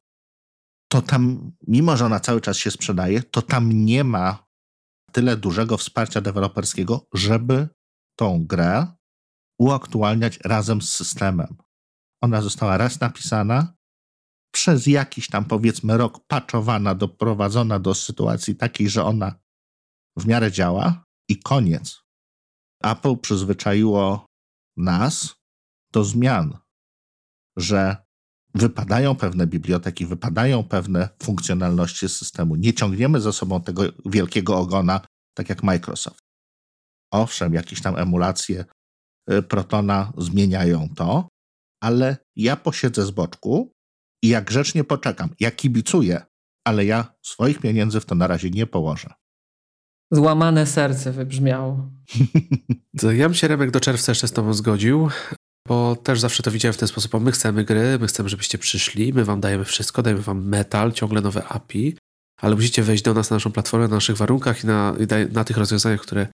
[0.91, 4.47] to tam, mimo że ona cały czas się sprzedaje, to tam nie ma
[5.11, 7.67] tyle dużego wsparcia deweloperskiego, żeby
[8.15, 8.87] tą grę
[9.59, 11.57] uaktualniać razem z systemem.
[12.21, 13.73] Ona została raz napisana,
[14.53, 19.42] przez jakiś tam powiedzmy rok patchowana, doprowadzona do sytuacji takiej, że ona
[20.17, 22.01] w miarę działa i koniec.
[22.83, 24.25] Apple przyzwyczaiło
[24.77, 25.35] nas
[25.93, 26.57] do zmian,
[27.57, 27.97] że
[28.55, 32.55] wypadają pewne biblioteki, wypadają pewne funkcjonalności systemu.
[32.55, 35.01] Nie ciągniemy za sobą tego wielkiego ogona,
[35.33, 36.23] tak jak Microsoft.
[37.11, 38.65] Owszem, jakieś tam emulacje
[39.31, 41.27] y, Protona zmieniają to,
[41.81, 43.73] ale ja posiedzę z boczku
[44.23, 45.29] i jak grzecznie poczekam.
[45.39, 46.25] Ja kibicuję,
[46.67, 49.13] ale ja swoich pieniędzy w to na razie nie położę.
[50.13, 51.89] Złamane serce wybrzmiało.
[53.19, 55.09] ja bym się Remek do czerwca jeszcze z tobą zgodził,
[55.67, 57.21] bo też zawsze to widziałem w ten sposób.
[57.21, 61.21] My chcemy gry, my chcemy, żebyście przyszli, my wam dajemy wszystko, dajemy wam metal, ciągle
[61.21, 61.97] nowe API,
[62.41, 65.43] ale musicie wejść do nas na naszą platformę, na naszych warunkach i na, i na
[65.43, 66.27] tych rozwiązaniach, które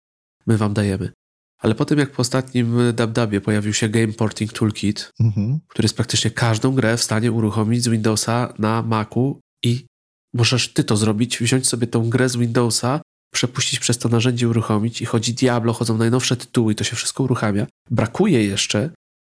[0.48, 1.12] my wam dajemy.
[1.58, 5.60] Ale po tym, jak po ostatnim DubDubie pojawił się Game Porting Toolkit, mhm.
[5.68, 9.86] który jest praktycznie każdą grę w stanie uruchomić z Windowsa na Macu i
[10.34, 13.02] możesz ty to zrobić, wziąć sobie tą grę z Windowsa,
[13.34, 17.24] przepuścić przez to narzędzie, uruchomić i chodzi Diablo, chodzą najnowsze tytuły i to się wszystko
[17.24, 17.68] uruchamia.
[17.92, 18.90] Brakuje jeszcze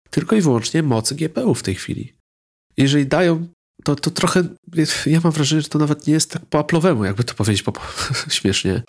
[0.10, 2.14] tylko i wyłącznie mocy GPU w tej chwili.
[2.78, 3.48] Jeżeli dają,
[3.84, 4.44] to, to trochę,
[5.06, 7.74] ja mam wrażenie, że to nawet nie jest tak po Apple'owemu, jakby to powiedzieć po,
[8.30, 8.84] śmiesznie,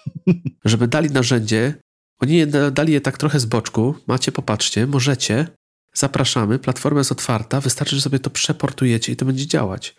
[0.65, 1.75] żeby dali narzędzie,
[2.21, 5.47] oni je dali je tak trochę z boczku, macie, popatrzcie, możecie,
[5.95, 9.97] zapraszamy, platforma jest otwarta, wystarczy, że sobie to przeportujecie i to będzie działać.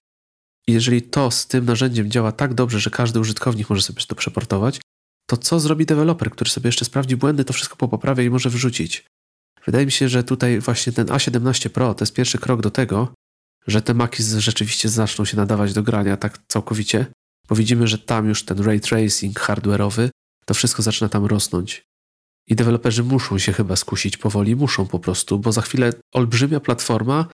[0.68, 4.16] I jeżeli to z tym narzędziem działa tak dobrze, że każdy użytkownik może sobie to
[4.16, 4.82] przeportować,
[5.30, 9.06] to co zrobi deweloper, który sobie jeszcze sprawdzi błędy, to wszystko poprawia i może wyrzucić.
[9.66, 13.14] Wydaje mi się, że tutaj właśnie ten A17 Pro to jest pierwszy krok do tego,
[13.68, 17.06] że te maki rzeczywiście zaczną się nadawać do grania tak całkowicie,
[17.50, 20.10] bo widzimy, że tam już ten ray tracing hardware'owy,
[20.46, 21.84] to wszystko zaczyna tam rosnąć.
[22.48, 27.26] I deweloperzy muszą się chyba skusić powoli, muszą po prostu, bo za chwilę olbrzymia platforma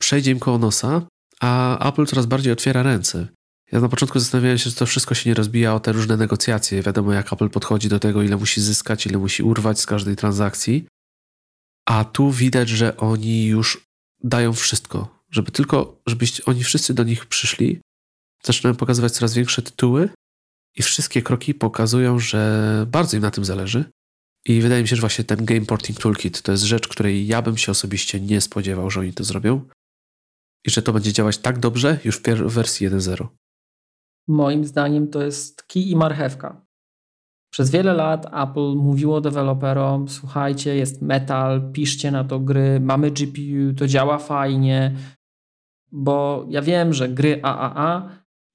[0.00, 1.02] przejdzie im koło nosa,
[1.40, 3.28] a Apple coraz bardziej otwiera ręce.
[3.74, 6.82] Ja na początku zastanawiałem się, że to wszystko się nie rozbija o te różne negocjacje.
[6.82, 10.86] Wiadomo, jak Apple podchodzi do tego, ile musi zyskać, ile musi urwać z każdej transakcji.
[11.88, 13.86] A tu widać, że oni już
[14.22, 17.80] dają wszystko, żeby tylko, żebyście oni wszyscy do nich przyszli,
[18.44, 20.08] zaczynają pokazywać coraz większe tytuły
[20.76, 23.84] i wszystkie kroki pokazują, że bardzo im na tym zależy.
[24.44, 27.42] I wydaje mi się, że właśnie ten Game Porting Toolkit to jest rzecz, której ja
[27.42, 29.68] bym się osobiście nie spodziewał, że oni to zrobią
[30.66, 33.26] i że to będzie działać tak dobrze już w wersji 1.0.
[34.28, 36.64] Moim zdaniem to jest kij i marchewka.
[37.54, 43.74] Przez wiele lat Apple mówiło deweloperom: słuchajcie, jest metal, piszcie na to gry, mamy GPU,
[43.76, 44.94] to działa fajnie.
[45.92, 48.08] Bo ja wiem, że gry AAA,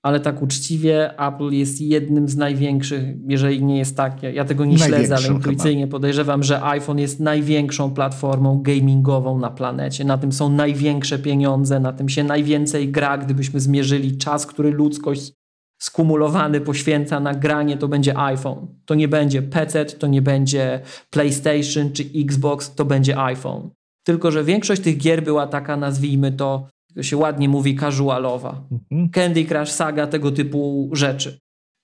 [0.04, 4.78] ale tak uczciwie, Apple jest jednym z największych, jeżeli nie jest tak, ja, tego nie
[4.78, 5.92] śledzę, ale intuicyjnie chyba.
[5.92, 10.06] podejrzewam, że iPhone jest największą platformą gamingową na planecie.
[10.06, 15.39] Na tym są największe pieniądze, na tym się najwięcej gra, gdybyśmy zmierzyli czas, który ludzkość
[15.80, 18.68] skumulowany poświęca na granie, to będzie iPhone.
[18.86, 23.70] To nie będzie PC, to nie będzie PlayStation czy Xbox, to będzie iPhone.
[24.04, 28.62] Tylko, że większość tych gier była taka, nazwijmy to, to się ładnie mówi, casualowa.
[28.72, 29.10] Mhm.
[29.10, 31.40] Candy Crush, Saga, tego typu rzeczy.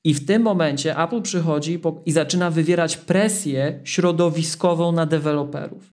[0.05, 5.89] I w tym momencie Apple przychodzi i zaczyna wywierać presję środowiskową na deweloperów.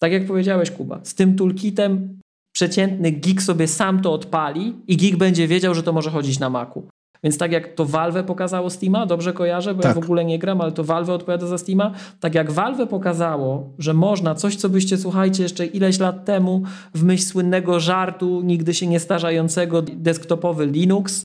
[0.00, 2.18] Tak jak powiedziałeś, Kuba, z tym toolkitem
[2.54, 6.50] przeciętny geek sobie sam to odpali i geek będzie wiedział, że to może chodzić na
[6.50, 6.88] Macu.
[7.24, 9.96] Więc tak jak to Valve pokazało Steama, dobrze kojarzę, bo tak.
[9.96, 11.92] ja w ogóle nie gram, ale to Valve odpowiada za Steama.
[12.20, 16.62] Tak jak Valve pokazało, że można coś, co byście, słuchajcie, jeszcze ileś lat temu
[16.94, 21.22] w myśl słynnego żartu, nigdy się nie starzejącego, desktopowy Linux,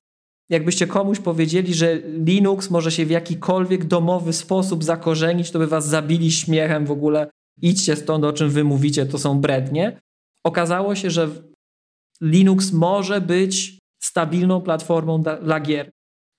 [0.49, 5.87] jakbyście komuś powiedzieli, że Linux może się w jakikolwiek domowy sposób zakorzenić, to by was
[5.87, 7.27] zabili śmiechem w ogóle.
[7.61, 10.01] Idźcie stąd, o czym wy mówicie, to są brednie.
[10.45, 11.29] Okazało się, że
[12.21, 15.91] Linux może być stabilną platformą dla gier.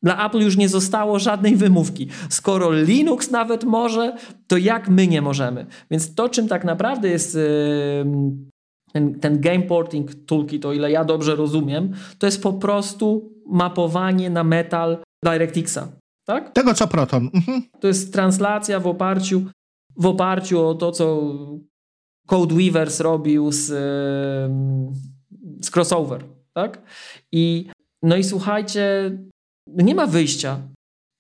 [0.02, 2.08] Dla Apple już nie zostało żadnej wymówki.
[2.28, 4.16] Skoro Linux nawet może,
[4.46, 5.66] to jak my nie możemy?
[5.90, 7.38] Więc to, czym tak naprawdę jest
[8.92, 14.30] ten, ten game porting toolkit, o ile ja dobrze rozumiem, to jest po prostu mapowanie
[14.30, 15.88] na metal DirectXa.
[16.26, 16.52] Tak?
[16.52, 17.30] Tego co Proton.
[17.34, 17.62] Mhm.
[17.80, 19.42] To jest translacja w oparciu,
[19.96, 21.34] w oparciu o to, co
[22.26, 23.66] Codeweavers robił z,
[25.60, 26.33] z crossover.
[26.56, 26.82] Tak?
[27.32, 27.68] I,
[28.02, 29.10] no i słuchajcie,
[29.66, 30.60] nie ma wyjścia.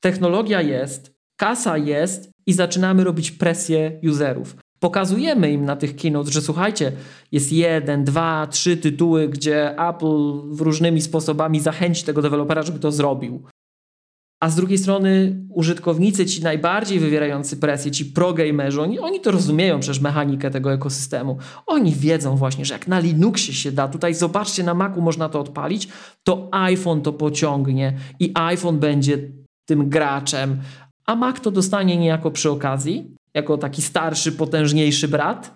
[0.00, 4.56] Technologia jest, kasa jest i zaczynamy robić presję userów.
[4.80, 6.92] Pokazujemy im na tych keynotes, że słuchajcie,
[7.32, 13.42] jest jeden, dwa, trzy tytuły, gdzie Apple różnymi sposobami zachęci tego dewelopera, żeby to zrobił.
[14.40, 19.80] A z drugiej strony użytkownicy, ci najbardziej wywierający presję, ci pro-gamerzy, oni, oni to rozumieją
[19.80, 21.38] przecież mechanikę tego ekosystemu.
[21.66, 25.40] Oni wiedzą właśnie, że jak na Linuxie się da, tutaj zobaczcie, na Macu można to
[25.40, 25.88] odpalić,
[26.24, 29.18] to iPhone to pociągnie i iPhone będzie
[29.66, 30.60] tym graczem,
[31.06, 35.54] a Mac to dostanie niejako przy okazji, jako taki starszy, potężniejszy brat.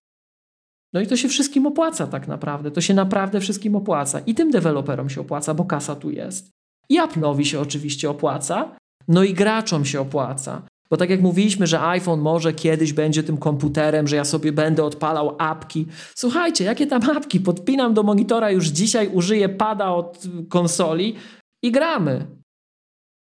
[0.93, 2.71] No i to się wszystkim opłaca tak naprawdę.
[2.71, 4.21] To się naprawdę wszystkim opłaca.
[4.21, 6.51] I tym deweloperom się opłaca, bo kasa tu jest.
[6.90, 8.77] I Apple'owi się oczywiście opłaca,
[9.09, 10.62] no i graczom się opłaca.
[10.90, 14.85] Bo tak jak mówiliśmy, że iPhone może kiedyś będzie tym komputerem, że ja sobie będę
[14.85, 15.86] odpalał apki.
[16.15, 17.40] Słuchajcie, jakie tam apki?
[17.40, 21.16] Podpinam do monitora już dzisiaj, użyję pada od konsoli
[21.62, 22.27] i gramy.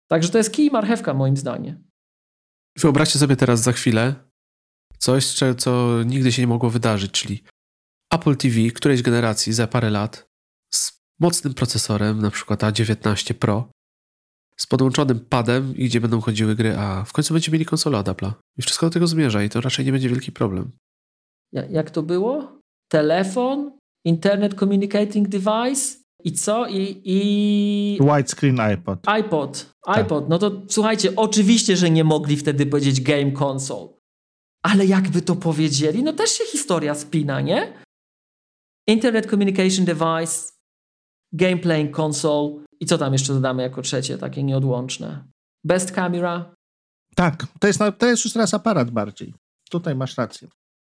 [0.07, 1.83] Także to jest kij marchewka moim zdaniem.
[2.77, 4.15] Wyobraźcie sobie teraz za chwilę
[4.97, 7.43] coś, co nigdy się nie mogło wydarzyć, czyli
[8.13, 10.27] Apple TV którejś generacji za parę lat
[11.19, 13.69] mocnym procesorem, na przykład A19 Pro,
[14.57, 18.07] z podłączonym padem i gdzie będą chodziły gry, a w końcu będziemy mieli konsolę od
[18.07, 18.31] Apple'a.
[18.57, 20.71] I wszystko do tego zmierza i to raczej nie będzie wielki problem.
[21.69, 22.59] Jak to było?
[22.91, 23.71] Telefon,
[24.05, 26.67] Internet Communicating Device i co?
[26.67, 27.99] I, i...
[28.01, 28.99] Widescreen iPod.
[29.07, 29.71] iPod.
[29.85, 29.97] Tak.
[29.97, 30.29] iPod.
[30.29, 33.87] No to słuchajcie, oczywiście, że nie mogli wtedy powiedzieć game console.
[34.63, 37.73] Ale jakby to powiedzieli, no też się historia spina, nie?
[38.87, 40.54] Internet Communication Device,
[41.33, 45.23] Game Playing Console i co tam jeszcze dodamy jako trzecie, takie nieodłączne?
[45.63, 46.55] Best Camera.
[47.15, 49.33] Tak, to jest, to jest już teraz aparat bardziej.
[49.69, 50.47] Tutaj masz rację.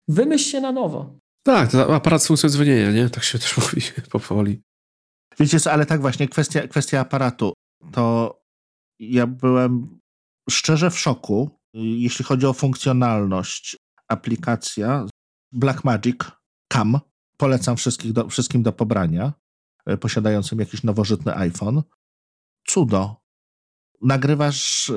[0.07, 1.15] Wymyśl się na nowo.
[1.43, 3.09] Tak, to aparat funkcją dzwonienia, nie?
[3.09, 3.81] Tak się też mówi
[4.11, 4.61] powoli.
[5.39, 7.53] Wiecie co, ale tak właśnie, kwestia, kwestia aparatu.
[7.91, 8.35] To
[8.99, 9.99] ja byłem
[10.49, 13.77] szczerze w szoku, jeśli chodzi o funkcjonalność.
[14.07, 15.05] Aplikacja
[15.51, 16.17] Blackmagic
[16.73, 16.99] Cam.
[17.37, 19.33] Polecam wszystkich do, wszystkim do pobrania,
[19.99, 21.83] posiadającym jakiś nowożytny iPhone.
[22.67, 23.25] Cudo.
[24.01, 24.91] Nagrywasz,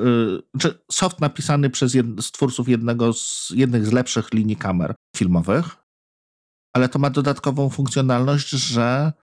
[0.59, 5.75] czy soft napisany przez jed, twórców jednego z, jednych z lepszych linii kamer filmowych,
[6.73, 9.13] ale to ma dodatkową funkcjonalność, że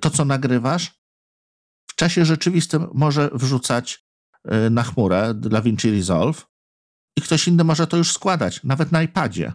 [0.00, 1.00] to, co nagrywasz,
[1.90, 4.06] w czasie rzeczywistym może wrzucać
[4.70, 6.46] na chmurę dla Vinci Resolve
[7.18, 9.52] i ktoś inny może to już składać, nawet na iPadzie.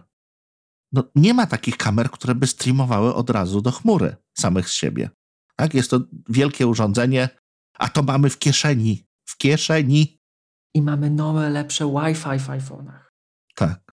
[0.92, 5.10] No, nie ma takich kamer, które by streamowały od razu do chmury samych z siebie.
[5.56, 5.74] Tak?
[5.74, 7.28] Jest to wielkie urządzenie,
[7.78, 9.04] a to mamy w kieszeni.
[9.28, 10.18] W kieszeni.
[10.74, 13.02] I mamy nowe, lepsze Wi-Fi w iPhone'ach.
[13.54, 13.92] Tak.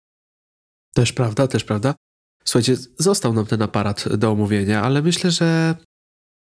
[0.95, 1.95] Też prawda, też prawda.
[2.45, 5.77] Słuchajcie, został nam ten aparat do omówienia, ale myślę, że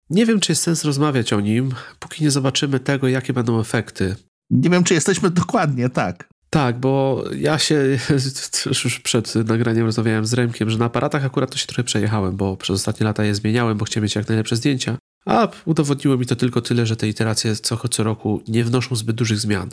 [0.09, 4.15] nie wiem, czy jest sens rozmawiać o nim, póki nie zobaczymy tego, jakie będą efekty.
[4.49, 6.29] Nie wiem, czy jesteśmy dokładnie tak.
[6.49, 7.97] Tak, bo ja się
[8.83, 12.57] już przed nagraniem rozmawiałem z Remkiem, że na aparatach akurat to się trochę przejechałem, bo
[12.57, 14.97] przez ostatnie lata je zmieniałem, bo chciałem mieć jak najlepsze zdjęcia.
[15.25, 19.15] A udowodniło mi to tylko tyle, że te iteracje co, co roku nie wnoszą zbyt
[19.15, 19.69] dużych zmian.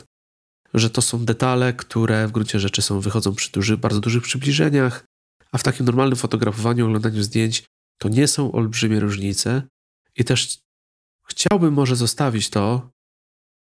[0.73, 5.05] Że to są detale, które w gruncie rzeczy są, wychodzą przy duży, bardzo dużych przybliżeniach,
[5.51, 7.63] a w takim normalnym fotografowaniu, oglądaniu zdjęć
[7.97, 9.61] to nie są olbrzymie różnice.
[10.15, 10.59] I też
[11.27, 12.89] chciałbym może zostawić to,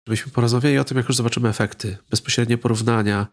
[0.06, 3.26] żebyśmy porozmawiali o tym, jak już zobaczymy efekty, bezpośrednie porównania,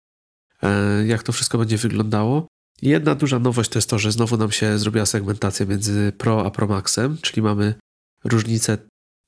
[1.06, 2.48] jak to wszystko będzie wyglądało.
[2.82, 6.52] Jedna duża nowość to jest to, że znowu nam się zrobiła segmentacja między Pro a
[6.52, 7.76] Pro Maxem, czyli mamy
[8.24, 8.78] różnicę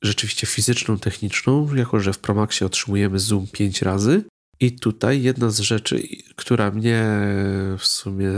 [0.03, 4.23] rzeczywiście fizyczną, techniczną, jako że w Pro Maxie otrzymujemy zoom 5 razy.
[4.59, 6.03] I tutaj jedna z rzeczy,
[6.35, 7.05] która mnie
[7.77, 8.31] w sumie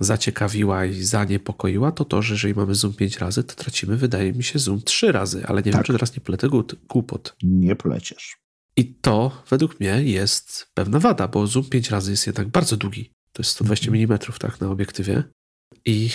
[0.00, 4.44] zaciekawiła i zaniepokoiła, to to, że jeżeli mamy zoom 5 razy, to tracimy, wydaje mi
[4.44, 5.74] się, zoom 3 razy, ale nie tak.
[5.74, 6.48] wiem, czy teraz nie polecę
[6.88, 7.36] głupot.
[7.42, 8.38] Nie polecisz.
[8.76, 13.10] I to według mnie jest pewna wada, bo zoom 5 razy jest jednak bardzo długi.
[13.32, 15.24] To jest 120 mm, tak, na obiektywie.
[15.84, 16.10] I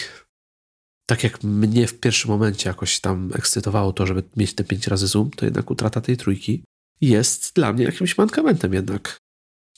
[1.05, 5.07] tak jak mnie w pierwszym momencie jakoś tam ekscytowało to, żeby mieć te 5 razy
[5.07, 6.63] zoom, to jednak utrata tej trójki
[7.01, 9.17] jest dla mnie jakimś mankamentem jednak,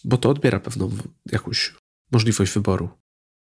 [0.03, 0.89] bo to odbiera pewną
[1.31, 1.75] jakąś
[2.11, 2.89] możliwość wyboru.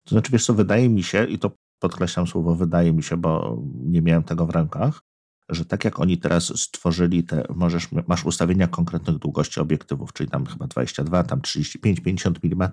[0.07, 3.63] To znaczy, wiesz co, wydaje mi się, i to podkreślam słowo wydaje mi się, bo
[3.75, 5.03] nie miałem tego w rękach,
[5.49, 10.47] że tak jak oni teraz stworzyli te, możesz, masz ustawienia konkretnych długości obiektywów, czyli tam
[10.47, 12.69] chyba 22, tam 35, 50 mm.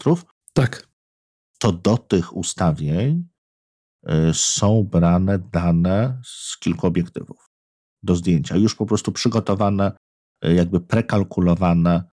[0.54, 0.88] Tak.
[1.60, 3.28] To do tych ustawień
[4.10, 7.50] y, są brane dane z kilku obiektywów
[8.04, 9.92] do zdjęcia, już po prostu przygotowane,
[10.46, 12.04] y, jakby prekalkulowane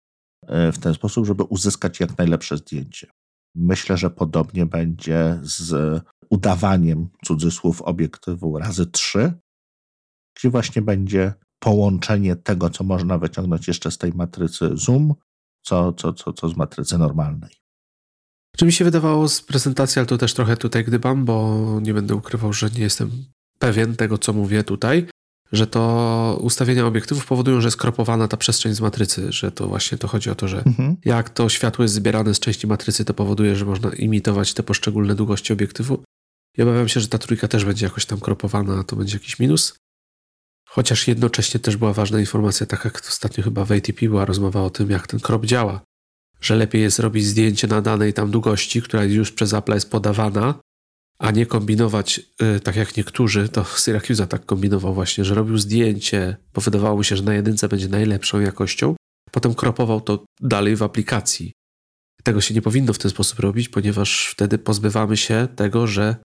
[0.43, 3.07] y, w ten sposób, żeby uzyskać jak najlepsze zdjęcie.
[3.55, 9.33] Myślę, że podobnie będzie z udawaniem cudzysłów obiektywu razy 3,
[10.37, 15.15] gdzie właśnie będzie połączenie tego, co można wyciągnąć jeszcze z tej matrycy zoom,
[15.63, 17.51] co, co, co, co z matrycy normalnej.
[18.57, 22.15] Czy mi się wydawało z prezentacji, ale to też trochę tutaj gdybam, bo nie będę
[22.15, 23.11] ukrywał, że nie jestem
[23.59, 25.09] pewien tego, co mówię tutaj,
[25.53, 29.99] że to ustawienia obiektywów powodują, że jest kropowana ta przestrzeń z matrycy, że to właśnie
[29.99, 30.97] to chodzi o to, że mhm.
[31.05, 35.15] jak to światło jest zbierane z części matrycy, to powoduje, że można imitować te poszczególne
[35.15, 36.03] długości obiektywu.
[36.59, 39.39] I obawiam się, że ta trójka też będzie jakoś tam kropowana, a to będzie jakiś
[39.39, 39.75] minus.
[40.69, 44.71] Chociaż jednocześnie też była ważna informacja, tak jak ostatnio chyba w ATP była rozmowa o
[44.71, 45.81] tym, jak ten krop działa.
[46.41, 50.55] Że lepiej jest robić zdjęcie na danej tam długości, która już przez Apple jest podawana,
[51.21, 56.37] a nie kombinować yy, tak jak niektórzy, to Syracuse tak kombinował właśnie, że robił zdjęcie,
[56.55, 58.97] bo wydawało mu się, że na jedynce będzie najlepszą jakością,
[59.31, 61.53] potem kropował to dalej w aplikacji.
[62.23, 66.17] Tego się nie powinno w ten sposób robić, ponieważ wtedy pozbywamy się tego, że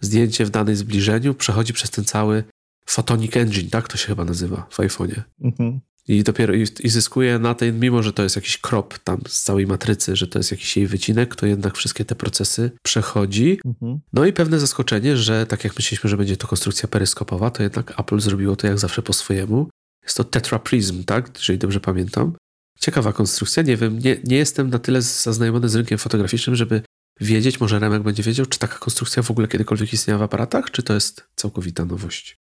[0.00, 2.44] zdjęcie w danej zbliżeniu przechodzi przez ten cały
[2.86, 5.22] Photonic Engine, tak to się chyba nazywa w iPhone'ie.
[5.40, 5.80] Mhm.
[6.10, 9.42] I dopiero i, i zyskuje na tej, mimo że to jest jakiś krop tam z
[9.42, 13.60] całej matrycy, że to jest jakiś jej wycinek, to jednak wszystkie te procesy przechodzi.
[13.64, 14.00] Mhm.
[14.12, 18.00] No i pewne zaskoczenie, że tak jak myśleliśmy, że będzie to konstrukcja peryskopowa, to jednak
[18.00, 19.68] Apple zrobiło to jak zawsze po swojemu.
[20.02, 21.30] Jest to Tetra Prism, tak?
[21.38, 22.32] Jeżeli dobrze pamiętam.
[22.80, 26.82] Ciekawa konstrukcja, nie wiem, nie, nie jestem na tyle zaznajomiony z rynkiem fotograficznym, żeby
[27.20, 30.82] wiedzieć, może Remek będzie wiedział, czy taka konstrukcja w ogóle kiedykolwiek istniała w aparatach, czy
[30.82, 32.36] to jest całkowita nowość.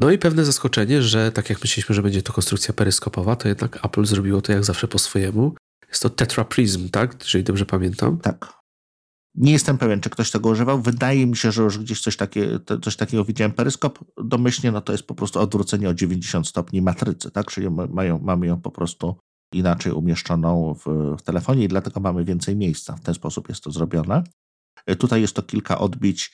[0.00, 3.84] No i pewne zaskoczenie, że tak jak myśleliśmy, że będzie to konstrukcja peryskopowa, to jednak
[3.84, 5.54] Apple zrobiło to jak zawsze po swojemu.
[5.88, 7.16] Jest to Tetra Prism, tak?
[7.22, 8.18] Jeżeli dobrze pamiętam.
[8.18, 8.60] Tak.
[9.34, 10.82] Nie jestem pewien, czy ktoś tego używał.
[10.82, 13.52] Wydaje mi się, że już gdzieś coś, takie, coś takiego widziałem.
[13.52, 17.46] Peryskop domyślnie no to jest po prostu odwrócenie o 90 stopni matrycy, tak?
[17.46, 19.16] Czyli mają, mamy ją po prostu
[19.54, 22.96] inaczej umieszczoną w, w telefonie i dlatego mamy więcej miejsca.
[22.96, 24.24] W ten sposób jest to zrobione.
[24.98, 26.32] Tutaj jest to kilka odbić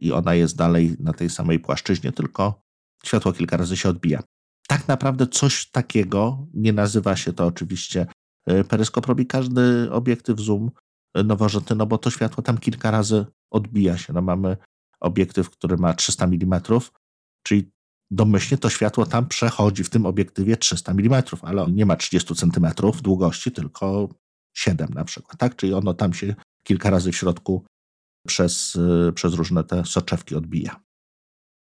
[0.00, 2.67] i ona jest dalej na tej samej płaszczyźnie, tylko
[3.04, 4.22] światło kilka razy się odbija.
[4.68, 8.06] Tak naprawdę coś takiego, nie nazywa się to oczywiście
[8.46, 10.70] e, peryskop, robi każdy obiektyw zoom
[11.14, 14.12] e, nowożytny, no bo to światło tam kilka razy odbija się.
[14.12, 14.56] No mamy
[15.00, 16.60] obiektyw, który ma 300 mm,
[17.42, 17.70] czyli
[18.10, 22.34] domyślnie to światło tam przechodzi w tym obiektywie 300 mm, ale on nie ma 30
[22.34, 22.66] cm
[23.02, 24.08] długości, tylko
[24.56, 25.56] 7 na przykład, tak?
[25.56, 27.64] Czyli ono tam się kilka razy w środku
[28.26, 28.76] przez,
[29.08, 30.87] e, przez różne te soczewki odbija.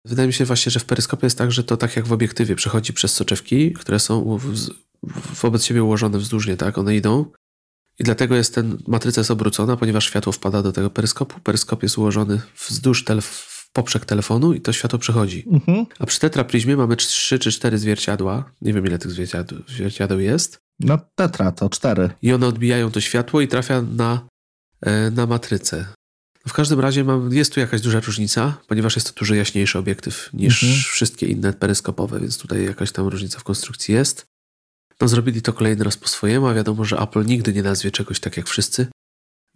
[0.05, 2.57] Wydaje mi się właśnie, że w peryskopie jest tak, że to tak jak w obiektywie
[2.57, 4.39] przechodzi przez soczewki, które są
[5.43, 6.79] wobec siebie ułożone wzdłużnie, tak?
[6.79, 7.25] One idą
[7.99, 11.41] i dlatego jest ten matryca jest obrócona, ponieważ światło wpada do tego peryskopu.
[11.41, 15.45] Peryskop jest ułożony wzdłuż w poprzek telefonu i to światło przechodzi.
[15.51, 15.87] Mhm.
[15.99, 18.53] A przy tetraprizmie mamy trzy czy cztery zwierciadła.
[18.62, 20.59] Nie wiem, ile tych zwierciadeł, zwierciadeł jest.
[20.81, 22.11] No tetra to cztery.
[22.23, 24.29] I one odbijają to światło i trafia na,
[24.81, 25.87] e, na matrycę.
[26.49, 30.31] W każdym razie mam, jest tu jakaś duża różnica, ponieważ jest to dużo jaśniejszy obiektyw
[30.33, 30.83] niż mhm.
[30.83, 34.27] wszystkie inne peryskopowe, więc tutaj jakaś tam różnica w konstrukcji jest.
[35.01, 38.20] No zrobili to kolejny raz po swojemu, a wiadomo, że Apple nigdy nie nazwie czegoś
[38.20, 38.87] tak jak wszyscy,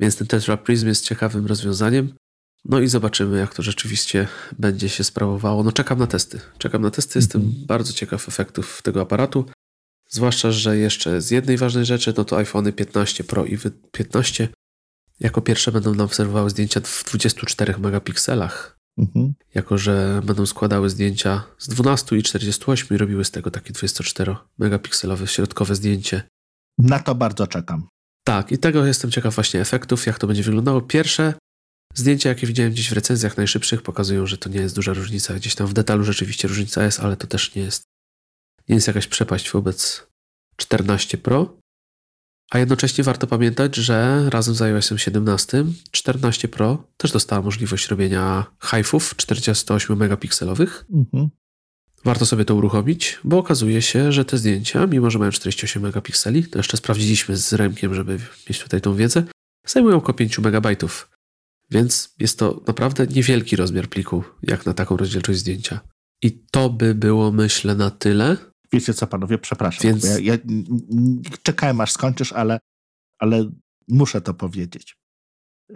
[0.01, 2.15] więc ten Tetra Prism jest ciekawym rozwiązaniem.
[2.65, 4.29] No i zobaczymy, jak to rzeczywiście
[4.59, 5.63] będzie się sprawowało.
[5.63, 6.41] No czekam na testy.
[6.59, 7.67] Czekam na testy, jestem mhm.
[7.67, 9.45] bardzo ciekaw efektów tego aparatu.
[10.09, 13.59] Zwłaszcza, że jeszcze z jednej ważnej rzeczy, no to iPhone 15 Pro i
[13.93, 14.49] 15
[15.23, 18.79] jako pierwsze będą nam obserwowały zdjęcia w 24 megapikselach.
[18.99, 19.35] Mhm.
[19.55, 24.37] Jako, że będą składały zdjęcia z 12 i 48 i robiły z tego takie 24
[24.59, 26.23] megapikselowe środkowe zdjęcie.
[26.79, 27.89] Na to bardzo czekam.
[28.25, 30.81] Tak, i tego jestem ciekaw właśnie efektów, jak to będzie wyglądało.
[30.81, 31.35] Pierwsze
[31.95, 35.35] zdjęcia, jakie widziałem gdzieś w recenzjach najszybszych, pokazują, że to nie jest duża różnica.
[35.35, 37.83] Gdzieś tam w detalu rzeczywiście różnica jest, ale to też nie jest,
[38.69, 40.07] nie jest jakaś przepaść wobec
[40.57, 41.57] 14 Pro.
[42.53, 48.47] A jednocześnie warto pamiętać, że razem z iOS 17 14 Pro też dostała możliwość robienia
[48.61, 50.85] hive'ów 48 megapikselowych.
[50.93, 51.29] Mhm.
[52.05, 56.45] Warto sobie to uruchomić, bo okazuje się, że te zdjęcia, mimo że mają 48 megapikseli,
[56.45, 58.19] to jeszcze sprawdziliśmy z Remkiem, żeby
[58.49, 59.25] mieć tutaj tą wiedzę,
[59.67, 61.11] zajmują około 5 megabajtów.
[61.71, 65.81] Więc jest to naprawdę niewielki rozmiar pliku, jak na taką rozdzielczość zdjęcia.
[66.23, 68.37] I to by było, myślę, na tyle.
[68.73, 69.83] Wiecie co, panowie, przepraszam.
[69.91, 70.39] Więc- Ja, ja
[71.43, 72.59] czekałem, aż skończysz, ale,
[73.19, 73.51] ale
[73.89, 74.97] muszę to powiedzieć.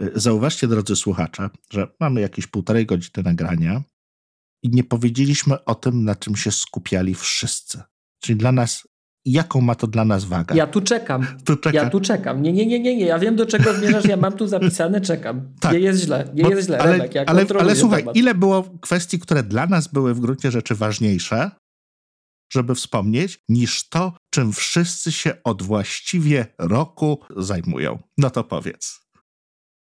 [0.01, 3.83] Y, Zauważcie, drodzy słuchacze, że mamy jakieś półtorej godziny nagrania
[4.63, 7.83] i nie powiedzieliśmy o tym, na czym się skupiali wszyscy.
[8.23, 8.89] Czyli dla nas,
[9.25, 10.57] jaką ma to dla nas wagę.
[10.57, 11.27] Ja tu czekam.
[11.45, 12.43] tu czeka, Ja tu czekam.
[12.43, 13.07] Nie, nie, nie, nie, nie.
[13.07, 14.05] Ja wiem, do czego zmierzasz.
[14.05, 15.49] Ja mam tu zapisane, czekam.
[15.61, 15.73] Tak.
[15.73, 16.31] Nie jest źle.
[16.35, 16.79] Nie bo- jest źle.
[16.79, 18.17] ale, Remek, ja ale, ale słuchaj, temat.
[18.17, 21.51] ile było kwestii, które dla nas były w gruncie rzeczy ważniejsze,
[22.53, 27.99] żeby wspomnieć, niż to, czym wszyscy się od właściwie roku zajmują.
[28.19, 29.07] No to powiedz.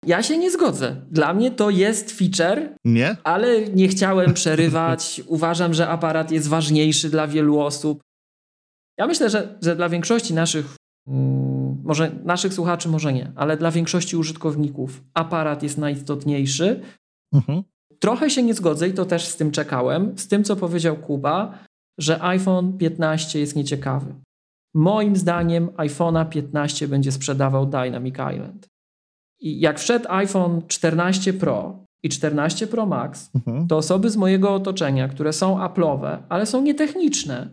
[0.05, 1.05] Ja się nie zgodzę.
[1.11, 3.17] Dla mnie to jest feature, Nie?
[3.23, 5.21] ale nie chciałem przerywać.
[5.27, 8.01] Uważam, że aparat jest ważniejszy dla wielu osób.
[8.97, 10.75] Ja myślę, że, że dla większości naszych,
[11.07, 16.81] mm, może naszych słuchaczy może nie, ale dla większości użytkowników aparat jest najistotniejszy.
[17.33, 17.63] Mhm.
[17.99, 21.65] Trochę się nie zgodzę i to też z tym czekałem, z tym co powiedział Kuba,
[21.99, 24.13] że iPhone 15 jest nieciekawy.
[24.75, 28.67] Moim zdaniem iPhone'a 15 będzie sprzedawał Dynamic Island.
[29.39, 33.67] I jak wszedł iPhone 14 Pro i 14 Pro Max, Mhm.
[33.67, 37.49] to osoby z mojego otoczenia, które są Apple'owe, ale są nietechniczne,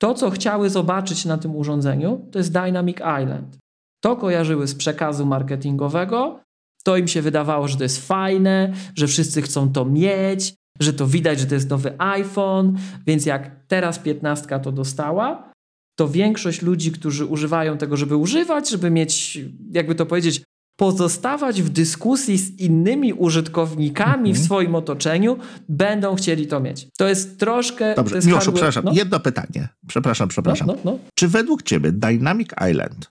[0.00, 3.58] to co chciały zobaczyć na tym urządzeniu, to jest Dynamic Island.
[4.04, 6.40] To kojarzyły z przekazu marketingowego,
[6.84, 11.06] to im się wydawało, że to jest fajne, że wszyscy chcą to mieć, że to
[11.06, 15.52] widać, że to jest nowy iPhone, więc jak teraz 15 to dostała,
[15.98, 19.38] to większość ludzi, którzy używają tego, żeby używać, żeby mieć,
[19.72, 20.42] jakby to powiedzieć,
[20.76, 24.34] pozostawać w dyskusji z innymi użytkownikami Mhm.
[24.34, 25.36] w swoim otoczeniu,
[25.68, 26.86] będą chcieli to mieć.
[26.98, 27.94] To jest troszkę.
[27.94, 28.84] Dobrze, jest Miłoszu, przepraszam.
[28.84, 29.68] No, Jedno pytanie.
[29.88, 30.66] Przepraszam, przepraszam.
[30.66, 30.98] no, no, no.
[31.14, 33.10] Czy według ciebie Dynamic Island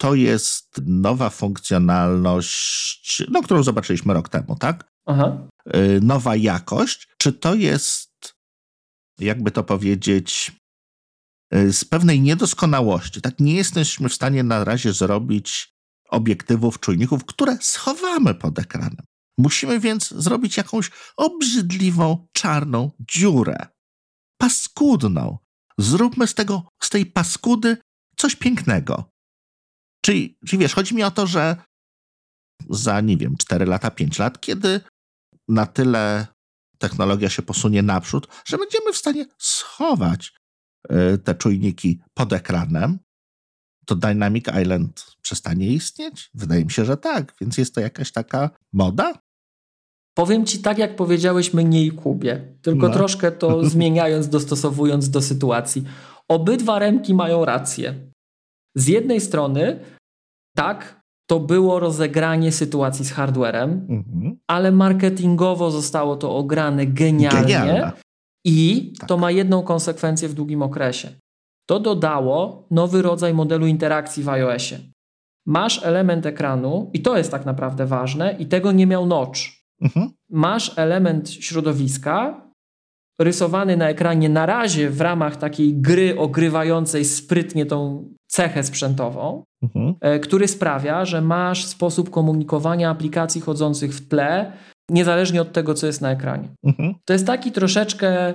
[0.00, 4.84] to jest nowa funkcjonalność, no, którą zobaczyliśmy rok temu, tak?
[5.06, 5.38] Aha.
[5.76, 7.08] Y, Nowa jakość?
[7.18, 8.34] Czy to jest,
[9.18, 10.52] jakby to powiedzieć,
[11.54, 13.20] y, z pewnej niedoskonałości?
[13.20, 15.74] Tak, nie jesteśmy w stanie na razie zrobić
[16.08, 19.04] obiektywów, czujników, które schowamy pod ekranem.
[19.38, 23.66] Musimy więc zrobić jakąś obrzydliwą, czarną dziurę.
[24.40, 25.38] Paskudną.
[25.78, 27.76] Zróbmy z tego, z tej paskudy
[28.16, 29.10] coś pięknego.
[30.04, 31.56] Czyli, czyli wiesz, chodzi mi o to, że
[32.70, 34.80] za, nie wiem, 4 lata, 5 lat, kiedy
[35.48, 36.26] na tyle
[36.78, 40.32] technologia się posunie naprzód, że będziemy w stanie schować
[40.92, 42.98] y, te czujniki pod ekranem,
[43.86, 46.30] to Dynamic Island przestanie istnieć?
[46.34, 49.12] Wydaje mi się, że tak, więc jest to jakaś taka moda?
[50.14, 52.94] Powiem ci tak, jak powiedziałeś mnie i Kubie, tylko No.
[52.94, 55.84] troszkę to zmieniając, dostosowując do sytuacji.
[56.28, 58.10] Obydwa Remki mają rację.
[58.76, 59.80] Z jednej strony,
[60.56, 60.97] tak,
[61.30, 64.36] to było rozegranie sytuacji z hardwarem, Mhm.
[64.46, 67.92] ale marketingowo zostało to ograne genialnie Genialne.
[68.44, 69.08] i Tak.
[69.08, 71.08] to ma jedną konsekwencję w długim okresie.
[71.68, 74.78] To dodało nowy rodzaj modelu interakcji w iOSie.
[75.46, 79.40] Masz element ekranu i to jest tak naprawdę ważne i tego nie miał Notch.
[79.82, 80.10] Mhm.
[80.30, 82.47] Masz element środowiska
[83.20, 89.94] rysowany na ekranie na razie w ramach takiej gry ogrywającej sprytnie tą cechę sprzętową, Mhm.
[90.00, 94.52] e, który sprawia, że masz sposób komunikowania aplikacji chodzących w tle,
[94.90, 96.48] niezależnie od tego, co jest na ekranie.
[96.64, 96.94] Mhm.
[97.04, 98.34] To jest taki troszeczkę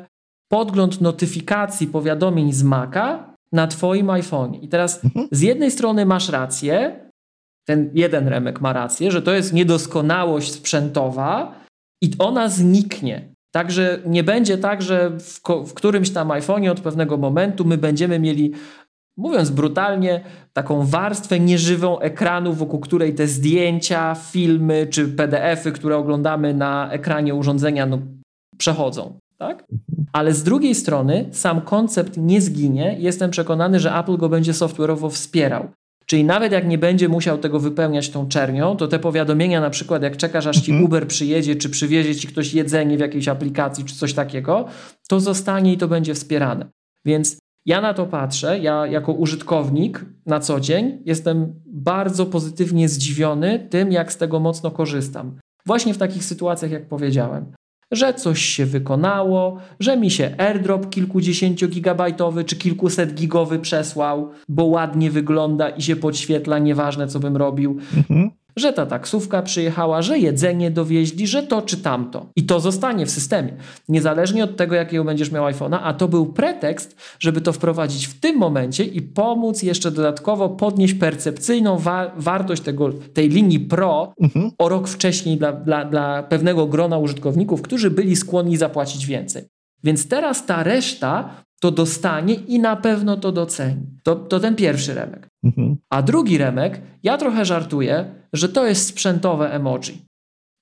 [0.51, 4.55] podgląd notyfikacji, powiadomień z Maca na Twoim iPhone.
[4.55, 5.27] I teraz Mhm.
[5.31, 6.99] z jednej strony masz rację,
[7.67, 11.55] ten jeden remek ma rację, że to jest niedoskonałość sprzętowa
[12.03, 13.32] i ona zniknie.
[13.53, 18.19] Także nie będzie tak, że w, w którymś tam iPhone'ie od pewnego momentu my będziemy
[18.19, 18.53] mieli,
[19.17, 20.23] mówiąc brutalnie,
[20.53, 27.35] taką warstwę nieżywą ekranu, wokół której te zdjęcia, filmy czy PDF-y, które oglądamy na ekranie
[27.35, 27.99] urządzenia, no,
[28.57, 29.19] przechodzą.
[29.37, 29.65] Tak?
[30.13, 32.95] Ale z drugiej strony sam koncept nie zginie.
[32.99, 35.67] Jestem przekonany, że Apple go będzie software'owo wspierał.
[36.05, 40.03] Czyli nawet jak nie będzie musiał tego wypełniać tą czernią, to te powiadomienia, na przykład
[40.03, 40.85] jak czekasz, aż ci Mhm.
[40.85, 44.65] Uber przyjedzie, czy przywiezie ci ktoś jedzenie w jakiejś aplikacji, czy coś takiego,
[45.07, 46.65] to zostanie i to będzie wspierane.
[47.05, 53.67] Więc ja na to patrzę, ja jako użytkownik na co dzień jestem bardzo pozytywnie zdziwiony
[53.69, 55.37] tym, jak z tego mocno korzystam.
[55.65, 57.51] Właśnie w takich sytuacjach, jak powiedziałem
[57.91, 65.11] że coś się wykonało, że mi się airdrop kilkudziesięciogigabajtowy czy kilkuset gigowy przesłał, bo ładnie
[65.11, 67.77] wygląda i się podświetla, nieważne co bym robił.
[67.97, 68.31] Mhm.
[68.55, 72.29] Że ta taksówka przyjechała, że jedzenie dowieźli, że to czy tamto.
[72.35, 73.53] I to zostanie w systemie,
[73.89, 78.19] niezależnie od tego, jakiego będziesz miał iPhone'a, a to był pretekst, żeby to wprowadzić w
[78.19, 84.51] tym momencie i pomóc jeszcze dodatkowo podnieść percepcyjną wa wartość tego, tej linii Pro mhm.
[84.57, 89.43] o rok wcześniej dla, dla, dla pewnego grona użytkowników, którzy byli skłonni zapłacić więcej.
[89.83, 91.29] Więc teraz ta reszta
[91.63, 93.81] to dostanie i na pewno to doceni.
[94.03, 95.27] To, to ten pierwszy remek.
[95.43, 95.77] Mhm.
[95.89, 100.05] A drugi remek, ja trochę żartuję, że to jest sprzętowe emoji.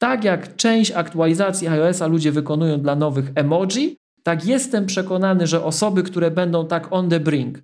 [0.02, 6.04] Tak jak część aktualizacji iOS-a ludzie wykonują dla nowych emoji, tak jestem przekonany, że osoby,
[6.04, 7.60] które będą tak on the brink,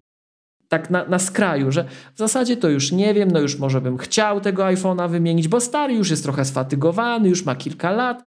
[0.67, 1.85] tak na, na skraju, że
[2.15, 5.59] w zasadzie to już nie wiem, no już może bym chciał tego iPhone'a wymienić, bo
[5.59, 8.23] stary już jest trochę sfatygowany, już ma kilka lat,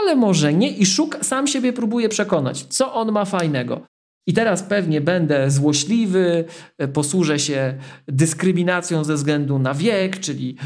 [0.00, 3.89] ale może nie i szuk sam siebie próbuje przekonać, co on ma fajnego.
[4.26, 6.44] I teraz pewnie będę złośliwy,
[6.78, 7.78] e, posłużę się
[8.08, 10.56] dyskryminacją ze względu na wiek, czyli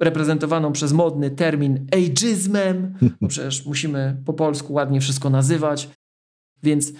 [0.00, 5.88] reprezentowaną przez modny termin ageismem, bo przecież musimy po polsku ładnie wszystko nazywać.
[6.62, 6.92] Więc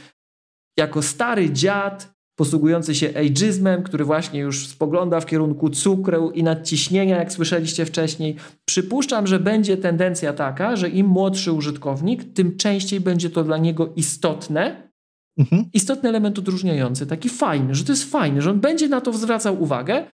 [0.78, 7.16] jako stary dziad posługujący się ageismem, który właśnie już spogląda w kierunku cukru i nadciśnienia,
[7.16, 8.36] jak słyszeliście wcześniej,
[8.68, 13.92] przypuszczam, że będzie tendencja taka, że im młodszy użytkownik, tym częściej będzie to dla niego
[13.96, 14.89] istotne,
[15.38, 15.64] Mhm.
[15.72, 19.62] Istotny element odróżniający, taki fajny, że to jest fajne, że on będzie na to zwracał
[19.62, 20.04] uwagę,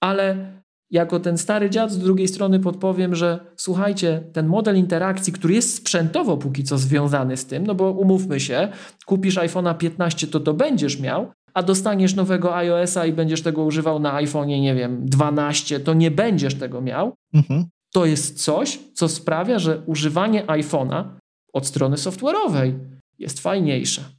[0.00, 0.52] ale
[0.90, 5.74] jako ten stary dziad z drugiej strony podpowiem, że słuchajcie, ten model interakcji, który jest
[5.74, 8.68] sprzętowo póki co związany z tym, no bo umówmy się,
[9.06, 14.00] kupisz iPhone'a 15, to to będziesz miał, a dostaniesz nowego iOS-a i będziesz tego używał
[14.00, 17.14] na iPhone'ie, nie wiem, 12, to nie będziesz tego miał.
[17.34, 17.64] Mhm.
[17.92, 21.04] To jest coś, co sprawia, że używanie iPhone'a
[21.52, 22.72] od strony software'owej
[23.18, 24.17] jest fajniejsze.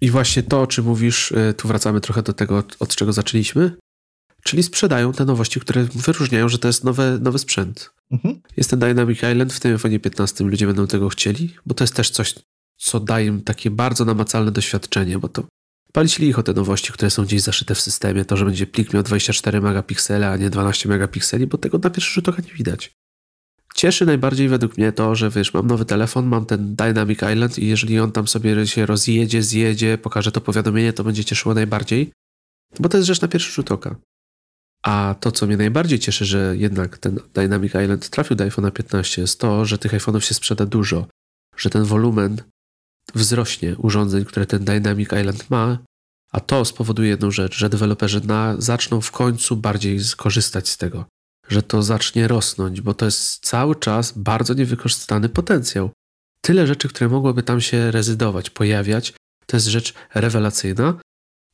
[0.00, 3.76] I właśnie to, o czym mówisz, y, tu wracamy trochę do tego, od czego zaczęliśmy,
[4.44, 7.90] czyli sprzedają te nowości, które wyróżniają, że to jest nowe, nowy sprzęt.
[8.10, 8.40] Mhm.
[8.56, 11.94] Jest ten Dynamic Island, w tym iPhone 15 ludzie będą tego chcieli, bo to jest
[11.94, 12.34] też coś,
[12.76, 15.44] co daje im takie bardzo namacalne doświadczenie, bo to
[15.92, 19.02] palić licho te nowości, które są gdzieś zaszyte w systemie, to, że będzie plik miał
[19.02, 22.92] 24 megapiksele, a nie 12 megapikseli, bo tego na pierwszy rzut oka nie widać.
[23.74, 27.66] Cieszy najbardziej według mnie to, że wiesz, mam nowy telefon, mam ten Dynamic Island i
[27.66, 32.12] jeżeli on tam sobie się rozjedzie, zjedzie, pokaże to powiadomienie, to będzie cieszyło najbardziej,
[32.80, 33.96] bo to jest rzecz na pierwszy rzut oka.
[34.82, 39.22] A to, co mnie najbardziej cieszy, że jednak ten Dynamic Island trafił do iPhone'a 15,
[39.22, 41.06] jest to, że tych iPhone'ów się sprzeda dużo,
[41.56, 42.42] że ten wolumen
[43.14, 45.78] wzrośnie urządzeń, które ten Dynamic Island ma,
[46.32, 51.04] a to spowoduje jedną rzecz, że deweloperzy na, zaczną w końcu bardziej skorzystać z tego
[51.50, 55.90] że to zacznie rosnąć, bo to jest cały czas bardzo niewykorzystany potencjał.
[56.40, 59.12] Tyle rzeczy, które mogłyby tam się rezydować, pojawiać,
[59.46, 61.00] to jest rzecz rewelacyjna.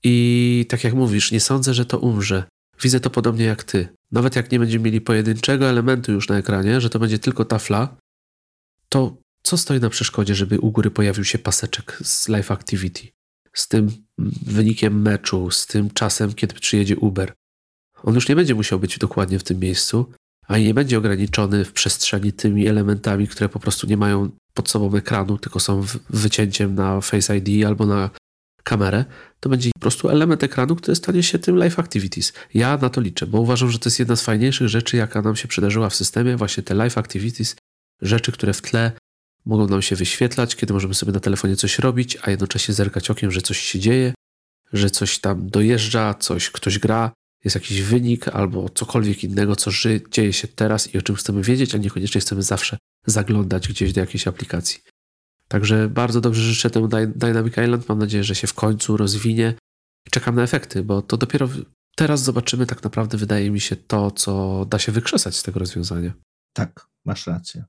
[0.05, 2.45] I tak jak mówisz, nie sądzę, że to umrze.
[2.83, 3.89] Widzę to podobnie jak ty.
[4.13, 7.97] Nawet jak nie będziemy mieli pojedynczego elementu już na ekranie, że to będzie tylko tafla,
[8.89, 13.09] to co stoi na przeszkodzie, żeby u góry pojawił się paseczek z Live Activity?
[13.53, 13.91] Z tym
[14.43, 17.33] wynikiem meczu, z tym czasem, kiedy przyjedzie Uber.
[18.07, 20.07] On już nie będzie musiał być dokładnie w tym miejscu,
[20.49, 24.97] a nie będzie ograniczony w przestrzeni tymi elementami, które po prostu nie mają pod sobą
[24.97, 28.11] ekranu, tylko są wycięciem na Face ID albo na
[28.65, 29.05] kamerę,
[29.41, 32.33] to będzie po prostu element ekranu, który stanie się tym Live Activities.
[32.55, 35.37] Ja na to liczę, bo uważam, że to jest jedna z fajniejszych rzeczy, jaka nam
[35.37, 37.57] się przydarzyła w systemie, właśnie te Live Activities,
[38.03, 38.93] rzeczy, które w tle
[39.47, 43.31] mogą nam się wyświetlać, kiedy możemy sobie na telefonie coś robić, a jednocześnie zerkać okiem,
[43.31, 44.15] że coś się dzieje,
[44.73, 47.13] że coś tam dojeżdża, coś ktoś gra,
[47.47, 51.43] jest jakiś wynik albo cokolwiek innego, co ży, dzieje się teraz i o czym chcemy
[51.43, 54.81] wiedzieć, a niekoniecznie chcemy zawsze zaglądać gdzieś do jakiejś aplikacji.
[55.49, 57.89] Także bardzo dobrze życzę temu Dynamic Island.
[57.89, 59.55] Mam nadzieję, że się w końcu rozwinie
[60.07, 61.49] i czekam na efekty, bo to dopiero
[61.97, 66.13] teraz zobaczymy tak naprawdę, wydaje mi się, to, co da się wykrzesać z tego rozwiązania.
[66.53, 67.65] Tak, masz rację.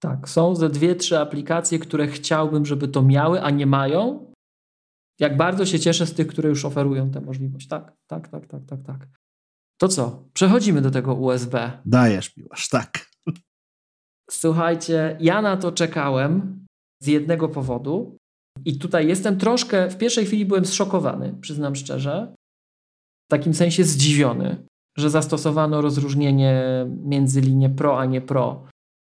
[0.00, 4.27] Tak, są ze dwie, trzy aplikacje, które chciałbym, żeby to miały, a nie mają,
[5.20, 7.68] jak bardzo się cieszę z tych, które już oferują tę możliwość.
[7.68, 9.08] Tak, tak, tak, tak, tak, tak.
[9.80, 10.24] To co?
[10.32, 11.80] Przechodzimy do tego USB.
[11.84, 13.10] Dajesz, Miłasz, tak.
[14.30, 16.64] Słuchajcie, ja na to czekałem
[17.02, 18.16] z jednego powodu.
[18.64, 22.34] I tutaj jestem troszkę, w pierwszej chwili byłem zszokowany, przyznam szczerze.
[23.28, 24.66] W takim sensie zdziwiony,
[24.98, 26.62] że zastosowano rozróżnienie
[27.04, 28.66] między linię Pro a nie Pro.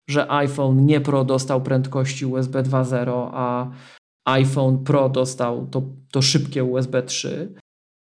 [0.10, 3.72] Że iPhone nie Pro dostał prędkości USB 2.0, a
[4.26, 5.82] iPhone Pro dostał to,
[6.12, 7.54] to szybkie USB 3.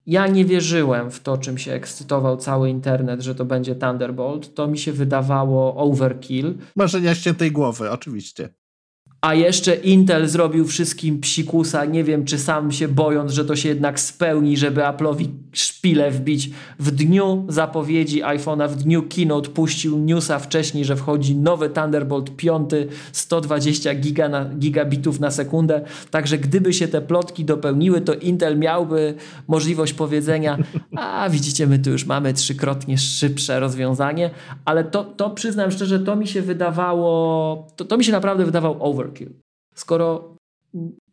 [0.06, 4.54] Ja nie wierzyłem w to, czym się ekscytował cały internet, że to będzie Thunderbolt.
[4.54, 6.58] To mi się wydawało overkill.
[6.76, 8.50] Marzenia ściętej głowy, oczywiście.
[9.26, 13.70] A jeszcze Intel zrobił wszystkim psikusa, nie wiem czy sam się bojąc, że to się
[13.70, 16.50] jednak spełni, żeby Apple'owi szpilę wbić.
[16.80, 22.70] W dniu zapowiedzi iPhone'a, w dniu keynote puścił newsa wcześniej, że wchodzi nowy Thunderbolt 5,
[23.12, 25.82] 120 giga na, gigabitów na sekundę.
[26.12, 29.16] Także gdyby się te plotki dopełniły, to Intel miałby
[29.48, 30.58] możliwość powiedzenia,
[30.96, 34.30] a widzicie, my tu już mamy trzykrotnie szybsze rozwiązanie,
[34.66, 38.84] ale to, to przyznam szczerze, to mi się wydawało, to, to mi się naprawdę wydawał
[39.16, 39.42] overkill.
[39.76, 40.36] Skoro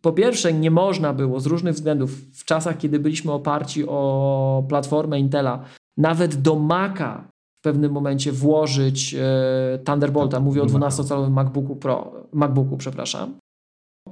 [0.00, 5.20] po pierwsze nie można było z różnych względów w czasach, kiedy byliśmy oparci o platformę
[5.20, 5.64] Intela,
[5.96, 7.28] nawet do Maca
[7.60, 13.38] w pewnym momencie włożyć e, Thunderbolta, mówię o 12-calowym MacBooku Pro, MacBooku, przepraszam,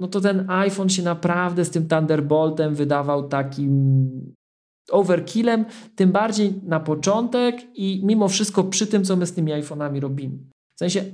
[0.00, 4.10] no to ten iPhone się naprawdę z tym Thunderboltem wydawał takim
[4.90, 5.64] overkillem,
[5.96, 10.38] tym bardziej na początek i mimo wszystko przy tym, co my z tymi iPhone'ami robimy.
[10.76, 11.04] W sensie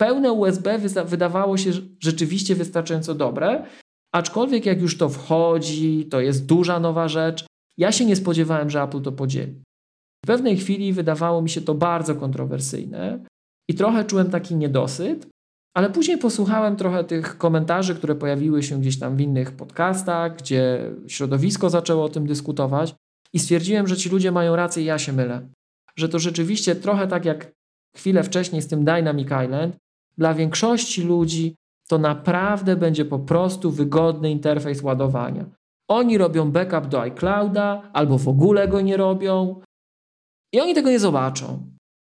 [0.00, 1.70] pełne USB wydawało się
[2.00, 3.66] rzeczywiście wystarczająco dobre,
[4.14, 7.46] aczkolwiek jak już to wchodzi, to jest duża nowa rzecz,
[7.78, 9.62] ja się nie spodziewałem, że Apple to podzieli.
[10.24, 13.24] W pewnej chwili wydawało mi się to bardzo kontrowersyjne
[13.70, 15.26] i trochę czułem taki niedosyt,
[15.76, 20.90] ale później posłuchałem trochę tych komentarzy, które pojawiły się gdzieś tam w innych podcastach, gdzie
[21.08, 22.94] środowisko zaczęło o tym dyskutować
[23.32, 25.48] i stwierdziłem, że ci ludzie mają rację i ja się mylę.
[25.96, 27.52] Że to rzeczywiście trochę tak jak
[27.96, 29.76] chwilę wcześniej z tym Dynamic Island,
[30.20, 31.56] dla większości ludzi
[31.88, 35.44] to naprawdę będzie po prostu wygodny interfejs ładowania.
[35.88, 39.60] Oni robią backup do iClouda albo w ogóle go nie robią
[40.54, 41.66] i oni tego nie zobaczą.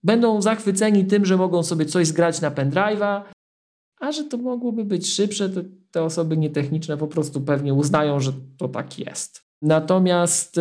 [0.03, 3.21] Będą zachwyceni tym, że mogą sobie coś zgrać na pendrive'a,
[3.99, 5.61] a że to mogłoby być szybsze, to
[5.91, 9.41] te osoby nietechniczne po prostu pewnie uznają, że to tak jest.
[9.61, 10.55] Natomiast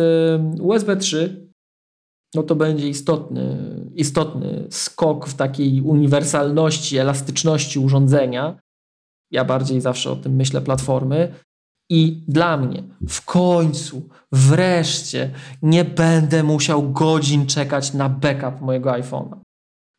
[0.59, 1.50] USB 3
[2.35, 3.57] no to będzie istotny,
[3.95, 8.59] istotny skok w takiej uniwersalności, elastyczności urządzenia.
[9.31, 11.33] Ja bardziej zawsze o tym myślę platformy.
[11.89, 15.31] I dla mnie w końcu, wreszcie
[15.61, 19.37] nie będę musiał godzin czekać na backup mojego iPhone'a.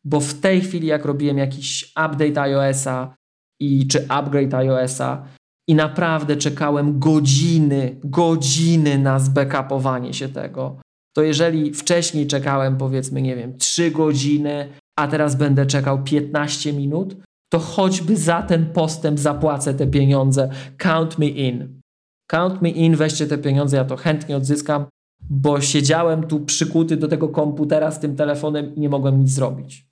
[0.05, 3.15] Bo w tej chwili, jak robiłem jakiś update iOS-a
[3.59, 5.23] i czy upgrade iOS-a,
[5.67, 10.81] i naprawdę czekałem godziny, godziny na zbackupowanie się tego.
[11.15, 14.69] To jeżeli wcześniej czekałem powiedzmy, nie wiem, 3 godziny,
[14.99, 17.15] a teraz będę czekał 15 minut,
[17.51, 20.49] to choćby za ten postęp zapłacę te pieniądze.
[20.77, 21.81] Count me in.
[22.27, 24.85] Count me in, weźcie te pieniądze, ja to chętnie odzyskam,
[25.29, 29.87] bo siedziałem tu przykuty do tego komputera z tym telefonem i nie mogłem nic zrobić.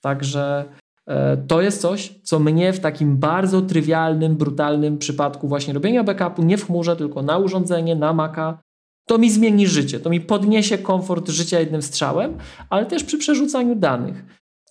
[0.00, 0.68] Także
[1.06, 6.42] E, to jest coś, co mnie w takim bardzo trywialnym, brutalnym przypadku właśnie robienia backupu,
[6.42, 8.58] nie w chmurze, tylko na urządzenie, na Maca,
[9.08, 12.38] to mi zmieni życie, to mi podniesie komfort życia jednym strzałem,
[12.70, 14.24] ale też przy przerzucaniu danych.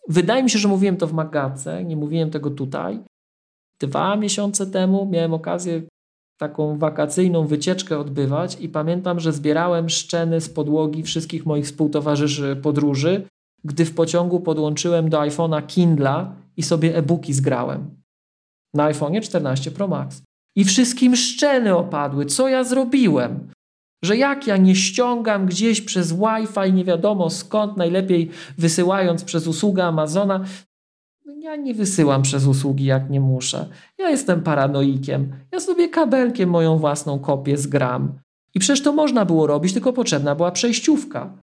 [0.09, 2.99] Wydaje mi się, że mówiłem to w Magatce, nie mówiłem tego tutaj.
[3.79, 5.81] Dwa miesiące temu miałem okazję
[6.37, 13.25] taką wakacyjną wycieczkę odbywać i pamiętam, że zbierałem szczeny z podłogi wszystkich moich współtowarzyszy podróży
[13.63, 18.01] gdy w pociągu podłączyłem do iPhone'a Kindla i sobie e-booki zgrałem.
[18.73, 20.21] Na iPhone'ie 14 Pro Max.
[20.55, 22.25] I wszystkim szczeny opadły.
[22.25, 23.49] Co ja zrobiłem?
[24.03, 29.85] Że jak ja nie ściągam gdzieś przez Wi-Fi, nie wiadomo skąd, najlepiej wysyłając przez usługę
[29.85, 30.43] Amazona.
[31.25, 33.69] No ja nie wysyłam przez usługi, jak nie muszę.
[33.97, 35.33] Ja jestem paranoikiem.
[35.51, 38.19] Ja sobie kabelkiem moją własną kopię zgram.
[38.55, 41.37] I przecież to można było robić, tylko potrzebna była przejściówka.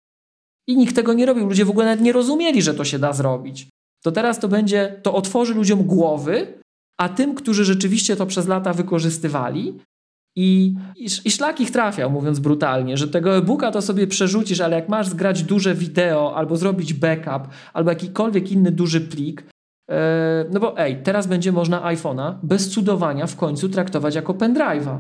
[0.68, 1.48] I nikt tego nie robił.
[1.48, 3.68] Ludzie w ogóle nawet nie rozumieli, że to się da zrobić.
[4.04, 6.60] To teraz to będzie, to otworzy ludziom głowy,
[7.00, 9.80] a tym, którzy rzeczywiście to przez lata wykorzystywali,
[10.36, 14.76] i, i, i szlak ich trafiał, mówiąc brutalnie, że tego e-booka to sobie przerzucisz, ale
[14.76, 19.44] jak masz zgrać duże wideo, albo zrobić backup, albo jakikolwiek inny duży plik,
[19.90, 19.96] yy,
[20.52, 25.00] no bo ej, teraz będzie można iPhone'a bez cudowania w końcu traktować jako pendrive'a.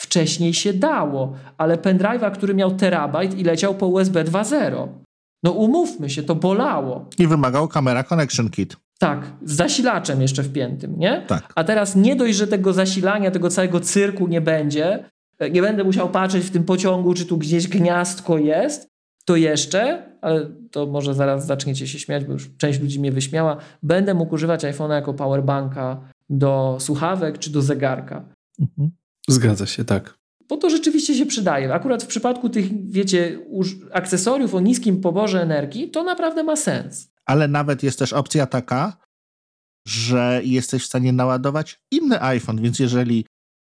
[0.00, 4.88] Wcześniej się dało, ale pendrive'a, który miał terabajt i leciał po USB 2.0.
[5.42, 7.06] No umówmy się, to bolało.
[7.18, 8.76] I wymagał kamera connection kit.
[9.02, 11.22] Tak, z zasilaczem jeszcze wpiętym, nie?
[11.26, 11.52] Tak.
[11.54, 15.04] A teraz nie dość, że tego zasilania, tego całego cyrku nie będzie,
[15.38, 18.88] e, nie będę musiał patrzeć w tym pociągu, czy tu gdzieś gniazdko jest,
[19.24, 23.56] to jeszcze, ale to może zaraz zaczniecie się śmiać, bo już część ludzi mnie wyśmiała,
[23.82, 26.00] będę mógł używać iPhone'a jako powerbanka
[26.30, 28.24] do słuchawek czy do zegarka.
[28.60, 28.90] Mhm.
[29.28, 30.14] Zgadza się, tak.
[30.48, 31.74] Bo to rzeczywiście się przydaje.
[31.74, 33.38] Akurat w przypadku tych, wiecie,
[33.92, 37.11] akcesoriów o niskim poborze energii, to naprawdę ma sens.
[37.26, 38.96] Ale nawet jest też opcja taka,
[39.88, 43.26] że jesteś w stanie naładować inny iPhone, więc jeżeli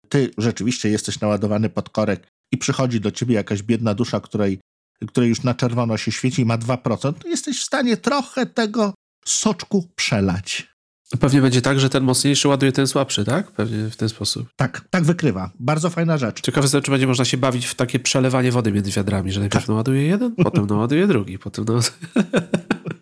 [0.09, 4.59] ty rzeczywiście jesteś naładowany pod korek i przychodzi do ciebie jakaś biedna dusza, której,
[5.07, 8.93] której już na czerwono się świeci i ma 2%, to jesteś w stanie trochę tego
[9.25, 10.77] soczku przelać.
[11.19, 13.51] Pewnie będzie tak, że ten mocniejszy ładuje ten słabszy, tak?
[13.51, 14.47] Pewnie w ten sposób.
[14.55, 15.51] Tak, tak wykrywa.
[15.59, 16.41] Bardzo fajna rzecz.
[16.41, 19.63] Ciekawe jestem, czy będzie można się bawić w takie przelewanie wody między wiadrami, że najpierw
[19.63, 19.69] Tak.
[19.69, 21.91] naładuje jeden, potem naładuje drugi, potem naładuje...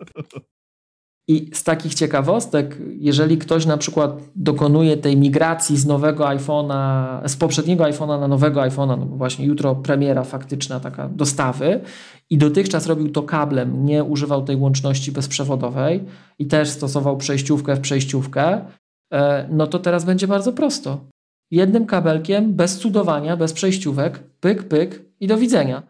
[1.28, 7.36] I z takich ciekawostek, jeżeli ktoś na przykład dokonuje tej migracji z nowego iPhone'a, z
[7.36, 11.82] poprzedniego iPhone'a na nowego iPhone'a, no bo właśnie jutro premiera faktyczna taka dostawy
[12.30, 16.04] i dotychczas robił to kablem, nie używał tej łączności bezprzewodowej
[16.40, 18.66] i też stosował przejściówkę w przejściówkę,
[19.14, 21.06] e, no to teraz będzie bardzo prosto.
[21.52, 25.84] Jednym kabelkiem, bez cudowania, bez przejściówek, pyk, pyk i do widzenia.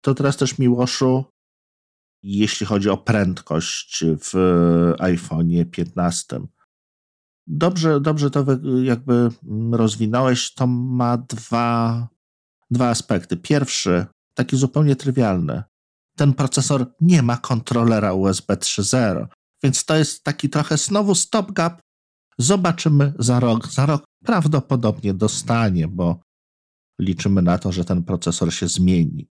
[0.00, 1.24] To teraz też Miłoszu,
[2.26, 4.32] jeśli chodzi o prędkość w
[4.98, 6.40] iPhone'ie 15.
[7.46, 8.44] Dobrze, dobrze to
[8.82, 9.28] jakby
[9.72, 10.54] rozwinąłeś.
[10.54, 12.08] To ma dwa,
[12.70, 13.36] dwa aspekty.
[13.36, 15.62] Pierwszy, taki zupełnie trywialny.
[16.16, 19.26] Ten procesor nie ma kontrolera USB 3.0,
[19.62, 21.80] więc to jest taki trochę znowu stopgap.
[22.38, 23.72] Zobaczymy za rok.
[23.72, 26.20] Za rok prawdopodobnie dostanie, bo
[27.00, 29.28] liczymy na to, że ten procesor się zmieni.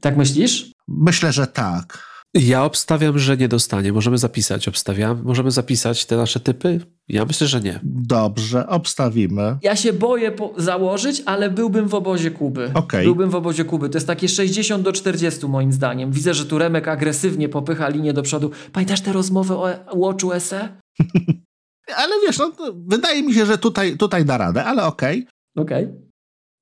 [0.00, 0.72] Tak myślisz?
[0.90, 2.10] Myślę, że tak.
[2.34, 3.92] Ja obstawiam, że nie dostanie.
[3.92, 5.22] Możemy zapisać, obstawiam.
[5.24, 6.80] Możemy zapisać te nasze typy?
[7.08, 7.80] Ja myślę, że nie.
[7.82, 9.58] Dobrze, obstawimy.
[9.62, 12.70] Ja się boję po- założyć, ale byłbym w obozie Kuby.
[12.74, 13.04] Okej.
[13.04, 13.88] Byłbym w obozie Kuby.
[13.88, 16.12] To jest takie 60 do 40 moim zdaniem.
[16.12, 18.50] Widzę, że tu Remek agresywnie popycha linię do przodu.
[18.72, 20.68] Pamiętasz te rozmowy o Watchu SE?
[21.96, 22.52] Ale wiesz, no,
[22.86, 25.26] wydaje mi się, że tutaj, tutaj da radę, ale okej.
[25.56, 25.88] Okej.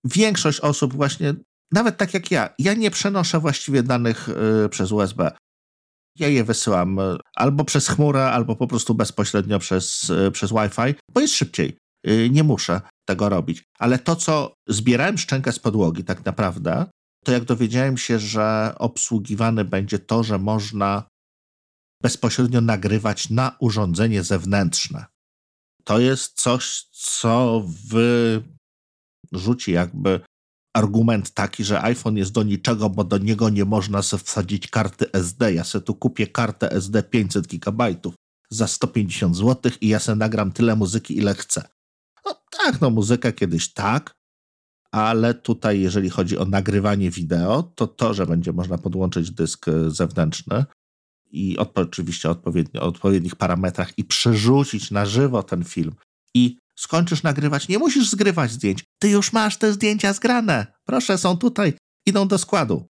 [0.05, 1.34] Większość osób właśnie,
[1.72, 5.30] nawet tak jak ja, ja nie przenoszę właściwie danych y, przez USB.
[6.18, 10.94] Ja je wysyłam y, albo przez chmurę, albo po prostu bezpośrednio przez, y, przez Wi-Fi,
[11.14, 11.78] bo jest szybciej.
[12.30, 13.64] Nie muszę tego robić.
[13.78, 16.86] Ale to, co zbierałem szczękę z podłogi tak naprawdę,
[17.24, 21.08] to jak dowiedziałem się, że obsługiwane będzie to, że można
[22.02, 25.06] bezpośrednio nagrywać na urządzenie zewnętrzne.
[25.84, 27.64] To jest coś, co
[29.32, 30.20] wyrzuci jakby
[30.78, 35.12] argument taki, że iPhone jest do niczego, bo do niego nie można sobie wsadzić karty
[35.12, 35.52] SD.
[35.55, 37.94] Ja sobie tu kupię kartę SD 500 GB
[38.50, 41.68] za 150 zł i ja sobie nagram tyle muzyki, ile chcę.
[42.24, 44.14] No tak, no muzykę kiedyś tak,
[44.92, 49.90] ale tutaj jeżeli chodzi o nagrywanie wideo, to to, że będzie można podłączyć dysk e,
[49.90, 50.64] zewnętrzny
[51.30, 55.94] i odpo- oczywiście odpowiednio, o odpowiednich parametrach i przerzucić na żywo ten film
[56.34, 58.84] i skończysz nagrywać, nie musisz zgrywać zdjęć.
[58.98, 60.66] Ty już masz te zdjęcia zgrane.
[60.84, 61.72] Proszę, są tutaj,
[62.06, 62.86] idą do składu.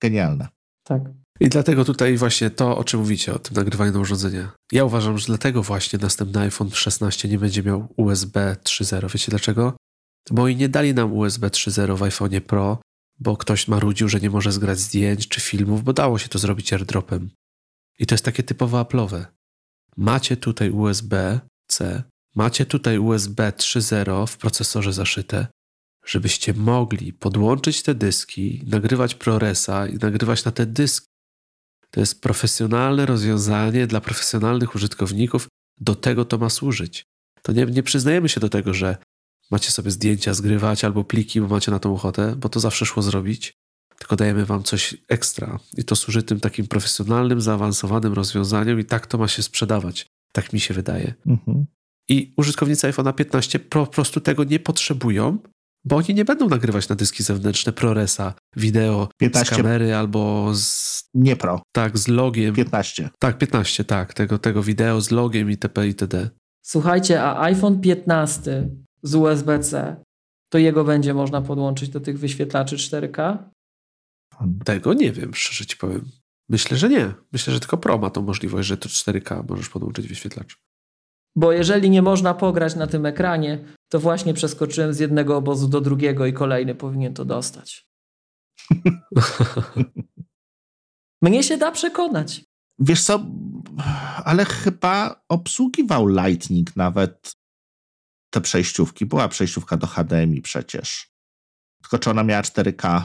[0.00, 0.48] Genialne.
[0.84, 1.02] Tak.
[1.40, 4.48] I dlatego tutaj właśnie to, o czym mówicie, o tym nagrywaniu na urządzenie.
[4.72, 9.12] Ja uważam, że dlatego właśnie następny iPhone 16 nie będzie miał USB 3.0.
[9.12, 9.76] Wiecie dlaczego?
[10.30, 12.78] Bo i nie dali nam USB 3.0 w iPhone'ie Pro,
[13.18, 16.72] bo ktoś marudził, że nie może zgrać zdjęć czy filmów, bo dało się to zrobić
[16.72, 17.30] airdropem.
[17.98, 19.24] I to jest takie typowo Apple'owe.
[19.96, 22.02] Macie tutaj USB-C,
[22.34, 25.46] macie tutaj USB 3.0 w procesorze zaszyte,
[26.06, 31.06] żebyście mogli podłączyć te dyski, nagrywać ProResa i nagrywać na te dyski.
[31.90, 35.48] To jest profesjonalne rozwiązanie dla profesjonalnych użytkowników.
[35.80, 37.04] Do tego to ma służyć.
[37.42, 38.96] To nie, nie przyznajemy się do tego, że
[39.50, 43.02] macie sobie zdjęcia zgrywać albo pliki, bo macie na tą ochotę, bo to zawsze szło
[43.02, 43.52] zrobić.
[43.98, 45.58] Tylko dajemy wam coś ekstra.
[45.76, 50.06] I to służy tym takim profesjonalnym, zaawansowanym rozwiązaniom i tak to ma się sprzedawać.
[50.32, 51.14] Tak mi się wydaje.
[51.26, 51.66] Mhm.
[52.08, 55.38] I użytkownicy iPhone'a 15 po prostu tego nie potrzebują,
[55.84, 59.54] bo oni nie będą nagrywać na dyski zewnętrzne ProResa wideo 15.
[59.54, 62.54] z kamery albo z, Nie pro, tak, z logiem.
[62.54, 63.10] 15.
[63.18, 65.86] Tak, 15, tak, tego, tego wideo z logiem itp.
[65.86, 66.30] itd.
[66.64, 68.68] Słuchajcie, a iPhone 15
[69.02, 69.96] z USB-C,
[70.52, 73.38] to jego będzie można podłączyć do tych wyświetlaczy 4K?
[74.64, 76.10] Tego nie wiem, szczerze ci powiem.
[76.48, 77.14] Myślę, że nie.
[77.32, 80.56] Myślę, że tylko Pro ma tą możliwość, że to 4K możesz podłączyć wyświetlacz.
[81.36, 85.80] Bo jeżeli nie można pograć na tym ekranie, to właśnie przeskoczyłem z jednego obozu do
[85.80, 87.86] drugiego i kolejny powinien to dostać.
[91.22, 92.44] Mnie się da przekonać.
[92.78, 93.26] Wiesz co,
[94.24, 97.32] ale chyba obsługiwał Lightning nawet
[98.32, 99.06] te przejściówki.
[99.06, 101.12] Była przejściówka do HDMI przecież.
[101.82, 103.02] Tylko czy ona miała 4K?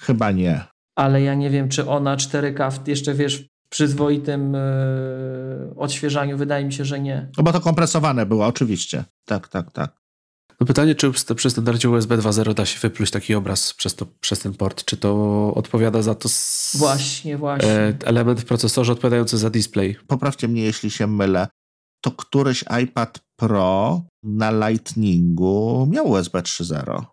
[0.00, 0.64] Chyba nie.
[0.98, 6.72] Ale ja nie wiem, czy ona 4K w, jeszcze wiesz, przyzwoitym yy, odświeżaniu, wydaje mi
[6.72, 7.28] się, że nie.
[7.38, 9.04] No bo to kompresowane było, oczywiście.
[9.24, 10.00] Tak, tak, tak.
[10.60, 14.06] No pytanie, czy st- przy standardzie USB 2.0 da się wypluć taki obraz przez, to,
[14.20, 14.84] przez ten port?
[14.84, 17.68] Czy to odpowiada za to s- Właśnie, właśnie.
[17.70, 19.96] e, element w procesorze odpowiadający za display?
[20.06, 21.48] Poprawcie mnie, jeśli się mylę.
[22.02, 27.04] To któryś iPad Pro na Lightningu miał USB 3.0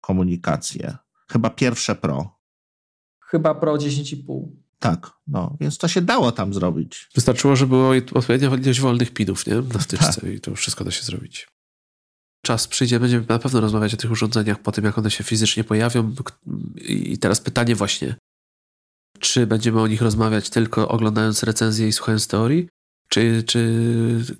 [0.00, 0.96] komunikację.
[1.30, 2.38] Chyba pierwsze Pro.
[3.24, 4.48] Chyba Pro 10,5.
[4.78, 7.08] Tak, no, więc to się dało tam zrobić.
[7.14, 9.54] Wystarczyło, że było odpowiednia ilość wolnych pinów, nie?
[9.54, 10.30] Na wtyczce tak.
[10.30, 11.48] i to wszystko da się zrobić.
[12.44, 15.64] Czas przyjdzie, będziemy na pewno rozmawiać o tych urządzeniach po tym, jak one się fizycznie
[15.64, 16.14] pojawią.
[16.76, 18.16] I teraz pytanie właśnie,
[19.18, 22.68] czy będziemy o nich rozmawiać tylko oglądając recenzje i słuchając teorii,
[23.08, 23.42] czy,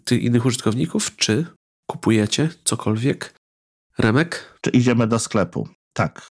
[0.04, 1.46] czy innych użytkowników, czy
[1.90, 3.34] kupujecie cokolwiek?
[3.98, 4.58] Remek?
[4.60, 5.68] Czy idziemy do sklepu?
[5.92, 6.28] Tak.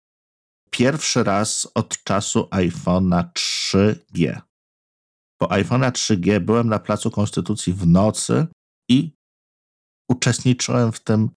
[0.72, 4.40] Pierwszy raz od czasu iPhone'a 3G.
[5.40, 8.46] Po iPhone'a 3G byłem na Placu Konstytucji w nocy
[8.90, 9.12] i
[10.10, 11.30] uczestniczyłem w tym,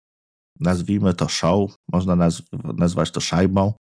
[0.59, 2.43] nazwijmy to show, można nazw
[2.77, 3.73] nazwać to szajbą,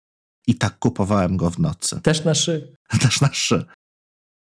[0.47, 2.01] i tak kupowałem go w nocy.
[2.01, 2.75] Też na szy.
[3.01, 3.65] Też na szy.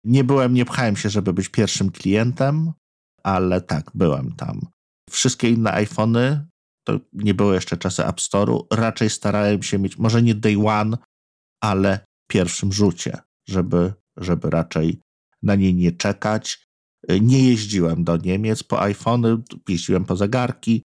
[0.06, 2.74] Nie byłem, nie pchałem się, żeby być pierwszym klientem,
[3.24, 4.68] ale tak, byłem tam.
[5.10, 6.46] Wszystkie inne iPhony,
[6.84, 10.98] to nie były jeszcze czasy App Store'u, raczej starałem się mieć, może nie day one,
[11.64, 15.00] ale pierwszym rzucie, żeby, żeby raczej
[15.44, 16.66] na nie nie czekać.
[17.22, 19.38] Nie jeździłem do Niemiec po iPhony,
[19.70, 20.84] jeździłem po zegarki.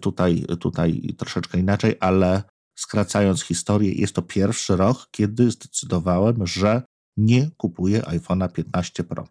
[0.00, 2.42] Tutaj, tutaj troszeczkę inaczej, ale
[2.78, 6.82] skracając historię, jest to pierwszy rok, kiedy zdecydowałem, że
[7.16, 9.28] nie kupuję iPhone'a 15 Pro.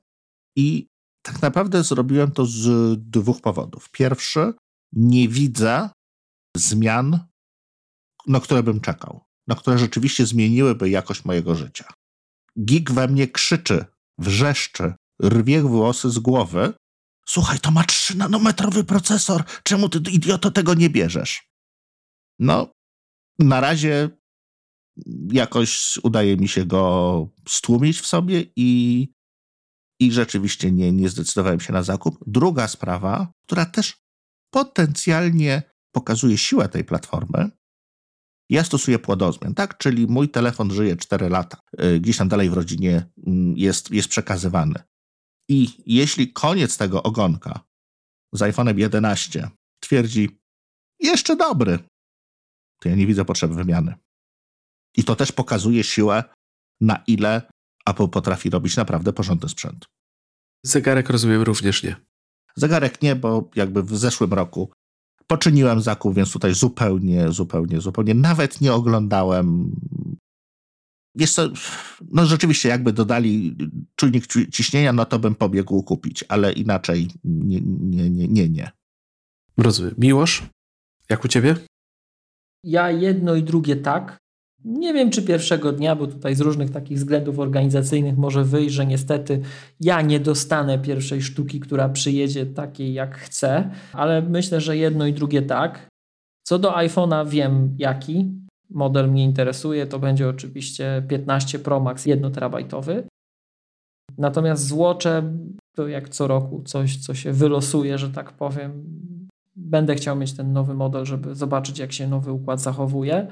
[0.58, 0.88] I
[1.22, 2.68] tak naprawdę zrobiłem to z
[3.10, 3.90] dwóch powodów.
[3.92, 4.54] Pierwszy,
[4.96, 5.90] nie widzę
[6.58, 7.20] zmian,
[8.28, 11.94] na które bym czekał, na które rzeczywiście zmieniłyby jakość mojego życia.
[12.60, 13.86] Gig we mnie krzyczy,
[14.18, 14.94] wrzeszczy,
[15.24, 16.74] rwie włosy z głowy.
[17.28, 21.50] Słuchaj, to ma 3 nanometrowy procesor, czemu ty idioto tego nie bierzesz?
[22.40, 22.72] No,
[23.40, 24.10] na razie
[25.32, 29.10] jakoś udaje mi się go stłumić w sobie i,
[30.00, 32.18] i rzeczywiście nie, nie zdecydowałem się na zakup.
[32.28, 34.05] Druga sprawa, która też
[34.56, 37.50] potencjalnie pokazuje siłę tej platformy,
[38.50, 39.78] ja stosuję płodozmian, tak?
[39.78, 41.62] Czyli mój telefon żyje 4 lata.
[41.84, 44.76] Y, gdzieś tam dalej w rodzinie mm, jest, jest przekazywany.
[45.50, 47.60] I jeśli koniec tego ogonka
[48.34, 49.50] z iPhone'em 11
[49.80, 50.40] twierdzi,
[51.00, 51.80] jeszcze dobry,
[52.82, 53.96] to ja nie widzę potrzeby wymiany.
[54.98, 56.24] I to też pokazuje siłę,
[56.82, 57.52] na ile
[57.86, 59.86] Apple potrafi robić naprawdę porządny sprzęt.
[60.66, 62.06] Zegarek rozumiem również nie.
[62.56, 64.72] Zegarek nie, bo jakby w zeszłym roku
[65.28, 69.76] poczyniłem zakup, więc tutaj zupełnie, zupełnie, zupełnie nawet nie oglądałem.
[71.16, 71.50] Jest to,
[72.12, 73.58] no rzeczywiście, jakby dodali
[73.96, 78.50] czujnik ciśnienia, no to bym pobiegł kupić, ale inaczej nie, nie, nie, nie.
[78.50, 78.72] nie.
[79.58, 79.96] Rozumiem.
[79.98, 80.44] Miłosz,
[81.10, 81.56] jak u ciebie?
[82.64, 84.18] Ja jedno i drugie tak.
[84.66, 88.86] Nie wiem, czy pierwszego dnia, bo tutaj z różnych takich względów organizacyjnych może wyjść, że
[88.86, 89.42] niestety
[89.80, 95.14] ja nie dostanę pierwszej sztuki, która przyjedzie takiej jak chcę, ale myślę, że jedno i
[95.14, 95.88] drugie tak.
[96.44, 98.32] Co do iPhone'a wiem jaki
[98.70, 103.04] model mnie interesuje, to będzie oczywiście 15 Pro Max 1 terabajtowy.
[104.18, 105.34] Natomiast złocze
[105.76, 108.84] to jak co roku coś, co się wylosuje, że tak powiem.
[109.56, 113.28] Będę chciał mieć ten nowy model, żeby zobaczyć, jak się nowy układ zachowuje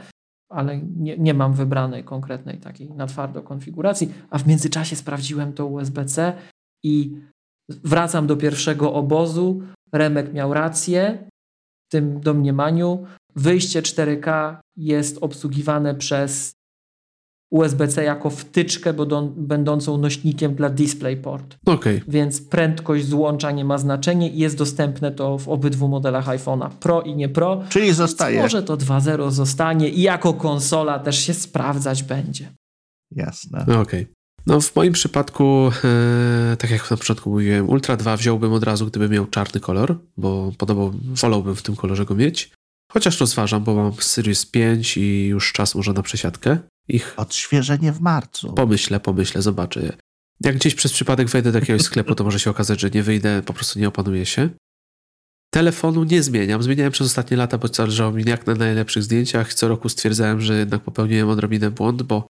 [0.54, 5.66] ale nie, nie mam wybranej konkretnej takiej na twardo konfiguracji, a w międzyczasie sprawdziłem to
[5.66, 6.34] USB-C
[6.84, 7.18] i
[7.70, 9.62] wracam do pierwszego obozu.
[9.92, 11.30] Remek miał rację
[11.88, 13.06] w tym domniemaniu.
[13.36, 16.54] Wyjście 4K jest obsługiwane przez
[17.54, 18.94] USB-C jako wtyczkę
[19.36, 21.58] będącą nośnikiem dla DisplayPort.
[21.66, 22.02] Okay.
[22.08, 27.02] Więc prędkość złącza nie ma znaczenia i jest dostępne to w obydwu modelach iPhone'a Pro
[27.02, 27.64] i nie Pro.
[27.70, 28.38] Czyli zostaje.
[28.38, 32.54] Więc może to 2.0 zostanie i jako konsola też się sprawdzać będzie.
[33.12, 33.62] Jasne.
[33.62, 33.82] Okej.
[33.82, 34.08] Okay.
[34.48, 38.86] No w moim przypadku, e, tak jak na początku mówiłem, Ultra 2 wziąłbym od razu,
[38.86, 42.52] gdyby miał czarny kolor, bo podobał, wolałbym w tym kolorze go mieć.
[42.92, 46.58] Chociaż rozważam, bo mam Series 5 i już czas może na przesiadkę
[46.88, 47.14] ich.
[47.18, 48.54] Odświeżenie w marcu.
[48.54, 49.98] Pomyślę, pomyślę, zobaczę.
[50.42, 53.42] Jak gdzieś przez przypadek wejdę do jakiegoś sklepu, to może się okazać, że nie wyjdę,
[53.46, 54.50] po prostu nie opanuję się.
[55.54, 56.64] Telefonu nie zmieniam.
[56.64, 59.54] Zmieniałem przez ostatnie lata, bo zależało mi jak na najlepszych zdjęciach.
[59.54, 62.28] Co roku stwierdzałem, że jednak popełniłem odrobinę błąd, bo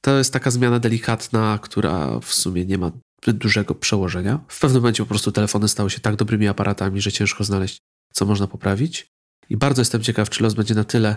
[0.00, 2.90] to jest taka zmiana delikatna, która w sumie nie ma
[3.26, 4.40] dużego przełożenia.
[4.48, 7.78] W pewnym momencie po prostu telefony stały się tak dobrymi aparatami, że ciężko znaleźć,
[8.12, 9.06] co można poprawić.
[9.50, 11.16] I bardzo jestem ciekaw, czy los będzie na tyle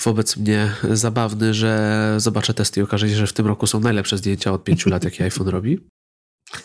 [0.00, 4.18] wobec mnie zabawny, że zobaczę testy i okaże się, że w tym roku są najlepsze
[4.18, 5.80] zdjęcia od pięciu lat, jakie iPhone robi.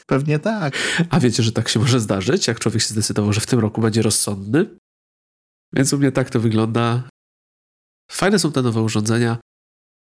[0.05, 0.77] Pewnie tak.
[1.09, 3.81] A wiecie, że tak się może zdarzyć, jak człowiek się zdecydował, że w tym roku
[3.81, 4.65] będzie rozsądny?
[5.73, 7.03] Więc u mnie tak to wygląda.
[8.11, 9.37] Fajne są te nowe urządzenia,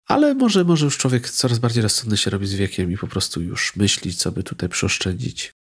[0.09, 3.41] ale może, może już człowiek coraz bardziej rozsądny się robi z wiekiem i po prostu
[3.41, 5.53] już myśli, co by tutaj przeoszczędzić.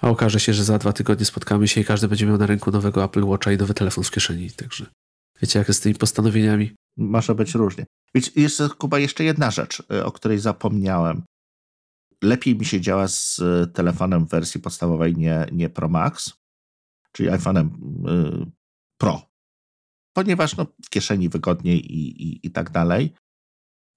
[0.00, 2.70] A okaże się, że za dwa tygodnie spotkamy się i każdy będzie miał na rynku
[2.70, 4.50] nowego Apple Watcha i nowy telefon w kieszeni.
[4.50, 4.86] Także
[5.42, 6.74] wiecie, jak jest z tymi postanowieniami.
[6.96, 7.86] Może być różnie.
[8.36, 11.22] Jest, Kuba, jeszcze jedna rzecz, y, o której zapomniałem.
[12.22, 13.40] lepiej mi się działa z
[13.74, 16.32] telefonem w wersji podstawowej, nie, nie Pro Max,
[17.12, 18.50] czyli iPhone'em y,
[19.00, 19.22] Pro.
[20.16, 23.14] Ponieważ no, w kieszeni wygodniej i, i, i tak dalej.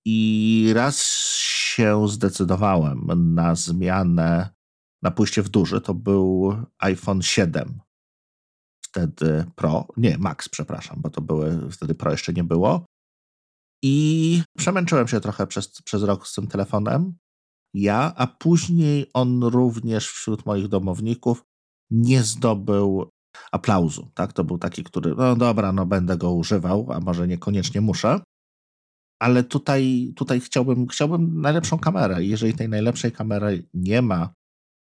[0.05, 1.03] I raz
[1.79, 4.49] się zdecydowałem na zmianę,
[5.01, 7.79] na pójście w duży, to był iPhone 7.
[8.89, 12.85] Wtedy Pro, nie, Max, przepraszam, bo to były, wtedy Pro jeszcze nie było.
[13.83, 17.13] I przemęczyłem się trochę przez, przez rok z tym telefonem.
[17.73, 21.43] Ja, a później on również wśród moich domowników
[21.91, 23.09] nie zdobył
[23.51, 24.11] aplauzu.
[24.13, 24.33] Tak?
[24.33, 28.19] To był taki, który, no dobra, no będę go używał, a może niekoniecznie muszę.
[29.21, 32.23] Ale tutaj, tutaj chciałbym, chciałbym najlepszą kamerę.
[32.23, 34.33] Jeżeli tej najlepszej kamery nie ma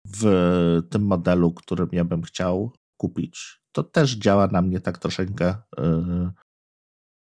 [0.07, 5.55] w tym modelu, którym ja bym chciał kupić, to też działa na mnie tak troszeczkę
[5.79, 6.31] yy,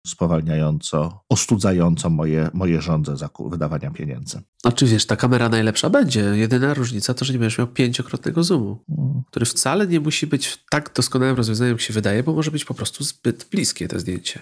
[0.08, 3.16] spowalniająco, ostudzająco moje, moje żądze
[3.50, 4.42] wydawania pieniędzy.
[4.82, 6.20] Wiesz, ta kamera najlepsza będzie.
[6.20, 9.24] Jedyna różnica to, że nie będziesz miał pięciokrotnego zoomu, mm.
[9.28, 12.74] który wcale nie musi być tak doskonałym rozwiązaniem, jak się wydaje, bo może być po
[12.74, 14.40] prostu zbyt bliskie to zdjęcie.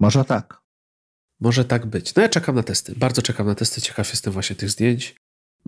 [0.00, 0.62] Może tak.
[1.40, 2.14] Może tak być.
[2.14, 2.94] No ja czekam na testy.
[2.96, 3.80] Bardzo czekam na testy.
[3.80, 5.16] Ciekaw jestem właśnie tych zdjęć.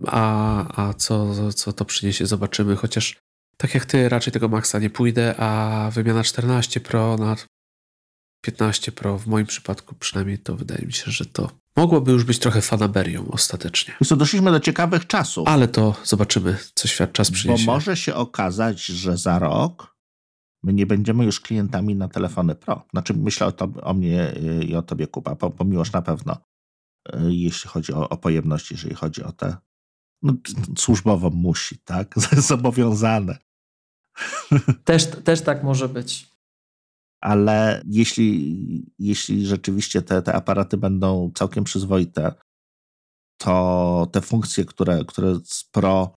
[0.07, 2.75] A, a co, co to przyniesie, zobaczymy.
[2.75, 3.17] Chociaż
[3.57, 7.35] tak jak ty, raczej tego Maxa nie pójdę, a wymiana 14 Pro na
[8.41, 12.39] 15 Pro w moim przypadku przynajmniej to wydaje mi się, że to mogłoby już być
[12.39, 13.93] trochę fanaberią ostatecznie.
[14.01, 15.47] I co, doszliśmy do ciekawych czasów.
[15.47, 17.65] Ale to zobaczymy, co świat czas przyniesie.
[17.65, 19.95] Bo może się okazać, że za rok
[20.63, 22.85] my nie będziemy już klientami na telefony Pro.
[22.91, 24.33] Znaczy myślę o, to, o mnie
[24.67, 26.37] i o tobie, Kuba, po, pomiłoż na pewno,
[27.15, 29.57] y, jeśli chodzi o, o pojemność, jeżeli chodzi o te
[30.21, 30.33] no,
[30.77, 32.15] służbowo musi, tak?
[32.49, 33.37] Zobowiązane.
[34.85, 36.35] Też, też tak może być
[37.25, 42.33] ale jeśli, jeśli rzeczywiście te, te aparaty będą całkiem przyzwoite,
[43.37, 45.33] to te funkcje, które, które,
[45.71, 46.15] pro,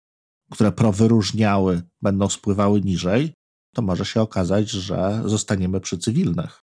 [0.52, 3.34] które pro wyróżniały, będą spływały niżej,
[3.76, 6.64] to może się okazać, że zostaniemy przy cywilnych.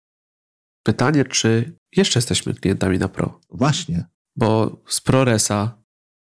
[0.84, 3.40] Pytanie, czy jeszcze jesteśmy klientami na Pro?
[3.49, 4.06] Właśnie.
[4.36, 5.81] Bo z ProResa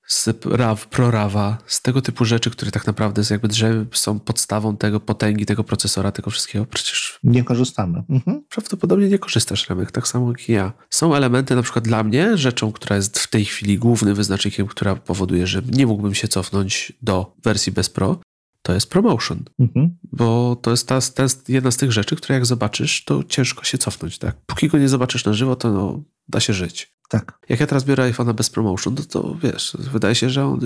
[0.09, 5.01] z RAW, ProRAWa, z tego typu rzeczy, które tak naprawdę jakby drzewy są podstawą tego
[5.01, 7.18] potęgi, tego procesora, tego wszystkiego, przecież...
[7.24, 8.02] Nie korzystamy.
[8.10, 8.44] Mhm.
[8.48, 10.72] Prawdopodobnie nie korzystasz, Remek, tak samo jak i ja.
[10.90, 14.97] Są elementy, na przykład dla mnie, rzeczą, która jest w tej chwili głównym wyznacznikiem, która
[14.97, 18.20] powoduje, że nie mógłbym się cofnąć do wersji bez Pro,
[18.69, 19.45] to jest promotion.
[19.59, 19.99] Mhm.
[20.12, 23.65] Bo to jest, ta, ta jest jedna z tych rzeczy, które jak zobaczysz, to ciężko
[23.65, 24.19] się cofnąć.
[24.19, 24.36] Tak?
[24.47, 26.95] Póki go nie zobaczysz na żywo, to no, da się żyć.
[27.09, 27.39] Tak.
[27.49, 30.61] Jak ja teraz biorę iPhone'a bez promotion, to, to wiesz, wydaje się, że on...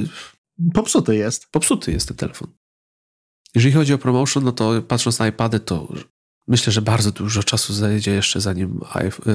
[0.75, 1.47] Popsuty jest.
[1.51, 2.49] Popsuty jest ten telefon.
[3.55, 5.93] Jeżeli chodzi o promotion, no to patrząc na iPady, to
[6.49, 8.81] myślę, że bardzo dużo czasu zajdzie jeszcze zanim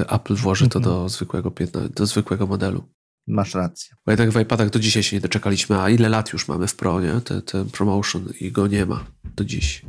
[0.08, 1.52] Apple włoży to do zwykłego,
[1.94, 2.84] do zwykłego modelu.
[3.28, 3.96] Masz rację.
[4.06, 6.76] Bo jednak w iPadach do dzisiaj się nie doczekaliśmy, a ile lat już mamy w
[6.76, 7.20] Pro, nie?
[7.20, 9.04] Ten, ten promotion i go nie ma
[9.36, 9.84] do dziś.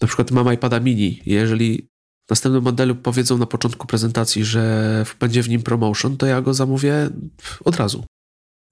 [0.00, 1.22] Na przykład mam iPada mini.
[1.26, 1.88] Jeżeli
[2.26, 6.54] w następnym modelu powiedzą na początku prezentacji, że będzie w nim promotion, to ja go
[6.54, 7.10] zamówię
[7.64, 8.04] od razu.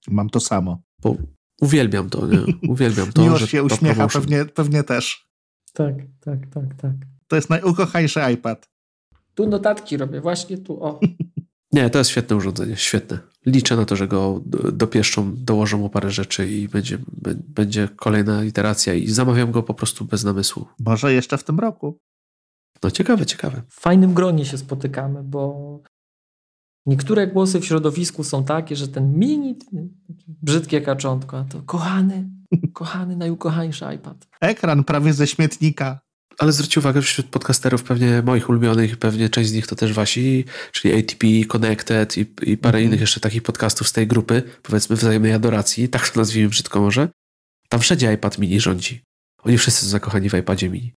[0.07, 0.81] Mam to samo.
[1.01, 1.15] Bo
[1.61, 2.39] uwielbiam to, nie?
[2.69, 3.21] Uwielbiam to.
[3.23, 5.27] Miłosz się uśmiecha, pewnie, pewnie też.
[5.73, 6.93] Tak, tak, tak, tak.
[7.27, 8.69] To jest najukochańszy iPad.
[9.35, 10.99] Tu notatki robię, właśnie tu, o.
[11.71, 13.19] Nie, to jest świetne urządzenie, świetne.
[13.45, 14.41] Liczę na to, że go
[14.73, 16.97] dopieszczą, dołożą mu parę rzeczy i będzie,
[17.47, 20.65] będzie kolejna iteracja i zamawiam go po prostu bez namysłu.
[20.79, 21.99] Może jeszcze w tym roku.
[22.83, 23.61] No ciekawe, ciekawe.
[23.69, 25.79] W fajnym gronie się spotykamy, bo
[26.85, 29.57] niektóre głosy w środowisku są takie, że ten mini,
[30.27, 32.29] brzydkie kaczątko, to kochany,
[32.73, 34.27] kochany, najukochańszy iPad.
[34.41, 35.99] Ekran prawie ze śmietnika.
[36.37, 40.45] Ale zwróćcie uwagę, wśród podcasterów pewnie moich ulubionych, pewnie część z nich to też wasi,
[40.71, 42.89] czyli ATP, Connected i, i parę mm -hmm.
[42.89, 47.09] innych jeszcze takich podcastów z tej grupy, powiedzmy wzajemnej adoracji, tak to nazwijmy brzydko może.
[47.69, 49.01] Tam wszędzie iPad mini rządzi.
[49.43, 50.93] Oni wszyscy są zakochani w iPadzie mini.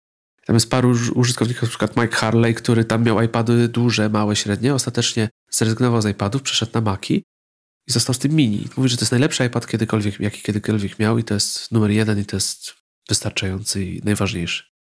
[0.45, 4.73] Tam jest paru użytkowników, na przykład Mike Harley, który tam miał iPady duże, małe, średnie,
[4.73, 7.23] ostatecznie zrezygnował z iPadów, przeszedł na Maki
[7.87, 8.67] i został z tym mini.
[8.77, 12.19] Mówi, że to jest najlepszy iPad kiedykolwiek, jaki kiedykolwiek miał i to jest numer jeden
[12.19, 12.75] i to jest
[13.09, 14.76] wystarczający i najważniejszy.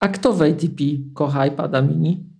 [0.00, 0.80] A kto w ATP
[1.14, 2.30] kocha iPada mini?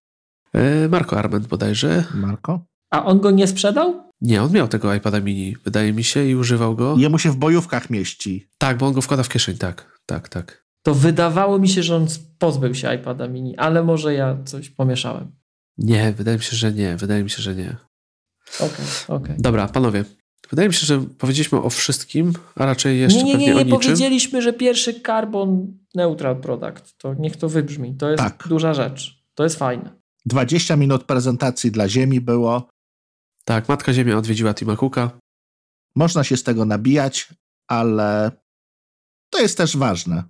[0.52, 2.04] E, Marco Arment bodajże.
[2.14, 2.66] Marco?
[2.90, 4.06] A on go nie sprzedał?
[4.20, 6.96] Nie, on miał tego iPada mini, wydaje mi się, i używał go.
[6.98, 8.48] Jemu się w bojówkach mieści.
[8.58, 10.66] Tak, bo on go wkłada w kieszeń, tak, tak, tak.
[10.82, 12.06] To wydawało mi się, że on
[12.38, 15.32] pozbył się iPada mini, ale może ja coś pomieszałem.
[15.78, 17.76] Nie, wydaje mi się, że nie, wydaje mi się, że nie.
[18.56, 19.16] Okej, okay, okej.
[19.16, 19.36] Okay.
[19.38, 20.04] Dobra, panowie,
[20.50, 23.64] Wydaje mi się, że powiedzieliśmy o wszystkim, a raczej jeszcze nie, nie, nie, nie, nie,
[23.64, 26.98] nie powiedzieliśmy, że pierwszy carbon neutral product.
[26.98, 27.94] To niech to wybrzmi.
[27.94, 28.44] To jest tak.
[28.48, 29.24] duża rzecz.
[29.34, 29.90] To jest fajne.
[30.26, 32.68] 20 minut prezentacji dla Ziemi było.
[33.44, 35.10] Tak, Matka Ziemia odwiedziła Tima Cooka.
[35.96, 37.28] Można się z tego nabijać,
[37.68, 38.30] ale
[39.30, 40.24] to jest też ważne.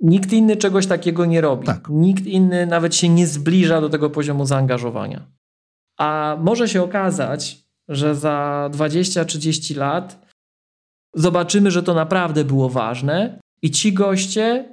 [0.00, 1.66] Nikt inny czegoś takiego nie robi.
[1.66, 1.88] Tak.
[1.90, 5.26] Nikt inny nawet się nie zbliża do tego poziomu zaangażowania.
[5.98, 10.26] A może się okazać, że za 20-30 lat
[11.14, 14.68] zobaczymy, że to naprawdę było ważne i ci goście,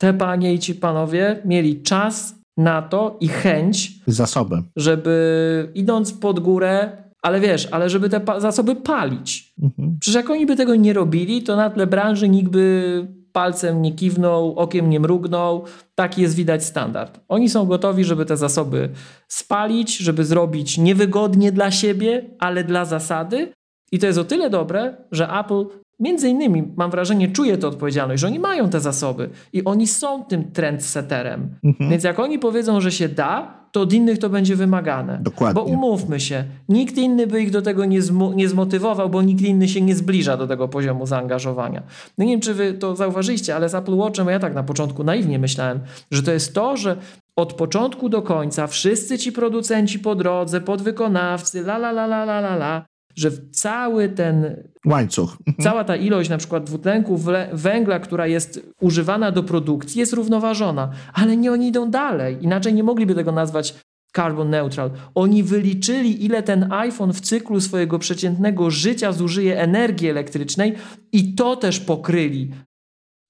[0.00, 4.62] te panie i ci panowie mieli czas na to i chęć, Zasoby.
[4.76, 9.52] żeby idąc pod górę, ale wiesz, ale żeby te pa- zasoby palić.
[9.62, 9.96] Mhm.
[10.00, 13.92] Przecież jak oni by tego nie robili, to na tle branży nikt by palcem nie
[13.92, 15.64] kiwnął, okiem nie mrugnął.
[15.94, 17.20] Taki jest widać standard.
[17.28, 18.88] Oni są gotowi, żeby te zasoby
[19.28, 23.52] spalić, żeby zrobić niewygodnie dla siebie, ale dla zasady.
[23.92, 25.64] I to jest o tyle dobre, że Apple
[26.04, 30.24] między innymi, mam wrażenie, czuje tę odpowiedzialność, że oni mają te zasoby i oni są
[30.24, 31.48] tym trendsetterem.
[31.64, 31.90] Mhm.
[31.90, 35.18] Więc jak oni powiedzą, że się da, to od innych to będzie wymagane.
[35.22, 35.62] Dokładnie.
[35.62, 39.42] Bo umówmy się, nikt inny by ich do tego nie, zmo- nie zmotywował, bo nikt
[39.42, 41.82] inny się nie zbliża do tego poziomu zaangażowania.
[42.18, 45.04] No nie wiem, czy wy to zauważyliście, ale z Apple Watchem ja tak na początku
[45.04, 46.96] naiwnie myślałem, że to jest to, że
[47.36, 52.38] od początku do końca wszyscy ci producenci po drodze, podwykonawcy, la la la la la
[52.38, 55.36] la la, że cały ten Łańcuch.
[55.46, 55.64] Mhm.
[55.64, 57.20] Cała ta ilość na przykład dwutlenku
[57.52, 62.38] węgla, która jest używana do produkcji, jest równoważona, ale nie oni idą dalej.
[62.40, 63.74] Inaczej nie mogliby tego nazwać
[64.16, 64.90] carbon neutral.
[65.14, 70.74] Oni wyliczyli, ile ten iPhone w cyklu swojego przeciętnego życia zużyje energii elektrycznej
[71.12, 72.50] i to też pokryli,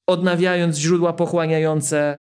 [0.08, 2.16] odnawiając źródła pochłaniające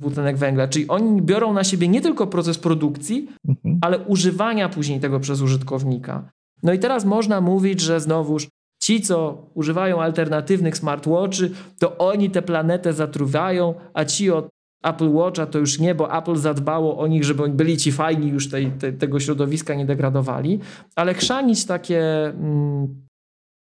[0.00, 0.68] dwutlenek węgla.
[0.68, 3.78] Czyli oni biorą na siebie nie tylko proces produkcji, Mhm.
[3.82, 6.30] ale używania później tego przez użytkownika.
[6.62, 8.48] No i teraz można mówić, że znowuż
[8.82, 14.48] ci, co używają alternatywnych smartwatchy, to oni tę planetę zatruwają, a ci od
[14.84, 18.50] Apple Watcha to już nie, bo Apple zadbało o nich, żeby byli ci fajni, już
[18.50, 20.60] tej, te, tego środowiska nie degradowali.
[20.96, 23.06] Ale chrzanić takie, mm,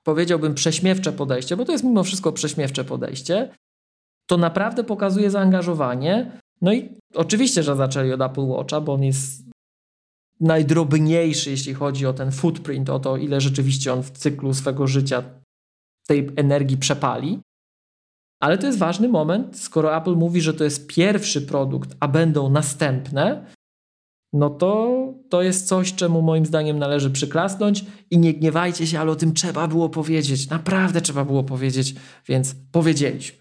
[0.04, 3.50] powiedziałbym, prześmiewcze podejście, bo to jest mimo wszystko prześmiewcze podejście,
[4.30, 6.32] to naprawdę pokazuje zaangażowanie.
[6.62, 9.49] No i oczywiście, że zaczęli od Apple Watcha, bo on jest
[10.40, 15.24] najdrobniejszy, jeśli chodzi o ten footprint, o to, ile rzeczywiście on w cyklu swego życia
[16.08, 17.40] tej energii przepali.
[18.42, 22.50] Ale to jest ważny moment, skoro Apple mówi, że to jest pierwszy produkt, a będą
[22.50, 23.46] następne,
[24.34, 29.12] no to to jest coś, czemu moim zdaniem należy przyklasnąć i nie gniewajcie się, ale
[29.12, 30.50] o tym trzeba było powiedzieć.
[30.50, 31.96] Naprawdę trzeba było powiedzieć,
[32.28, 33.39] więc powiedzieliśmy.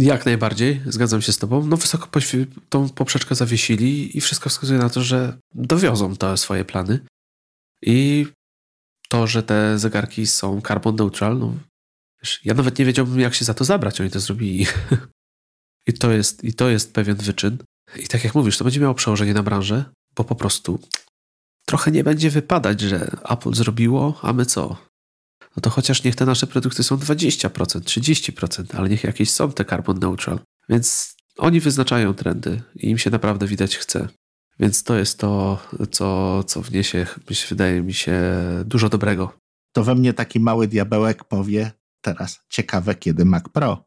[0.00, 1.66] Jak najbardziej, zgadzam się z tobą.
[1.66, 2.20] No wysoko
[2.68, 7.00] tą poprzeczkę zawiesili i wszystko wskazuje na to, że dowiozą te swoje plany.
[7.82, 8.26] I
[9.08, 11.54] to, że te zegarki są carbon neutral, no
[12.22, 14.00] wiesz, ja nawet nie wiedziałbym, jak się za to zabrać.
[14.00, 14.66] Oni to zrobili.
[15.88, 17.58] I to jest, i to jest pewien wyczyn.
[17.96, 19.84] I tak jak mówisz, to będzie miało przełożenie na branżę,
[20.16, 20.78] bo po prostu
[21.66, 24.89] trochę nie będzie wypadać, że Apple zrobiło, a my co?
[25.56, 27.48] No to chociaż niech te nasze produkty są 20%,
[27.80, 30.40] 30%, ale niech jakieś są te carbon neutral.
[30.68, 34.08] Więc oni wyznaczają trendy i im się naprawdę widać chce.
[34.60, 35.58] Więc to jest to,
[35.90, 37.06] co, co wniesie,
[37.48, 38.20] wydaje mi się,
[38.64, 39.32] dużo dobrego.
[39.72, 43.84] To we mnie taki mały diabełek powie teraz, ciekawe kiedy Mac Pro.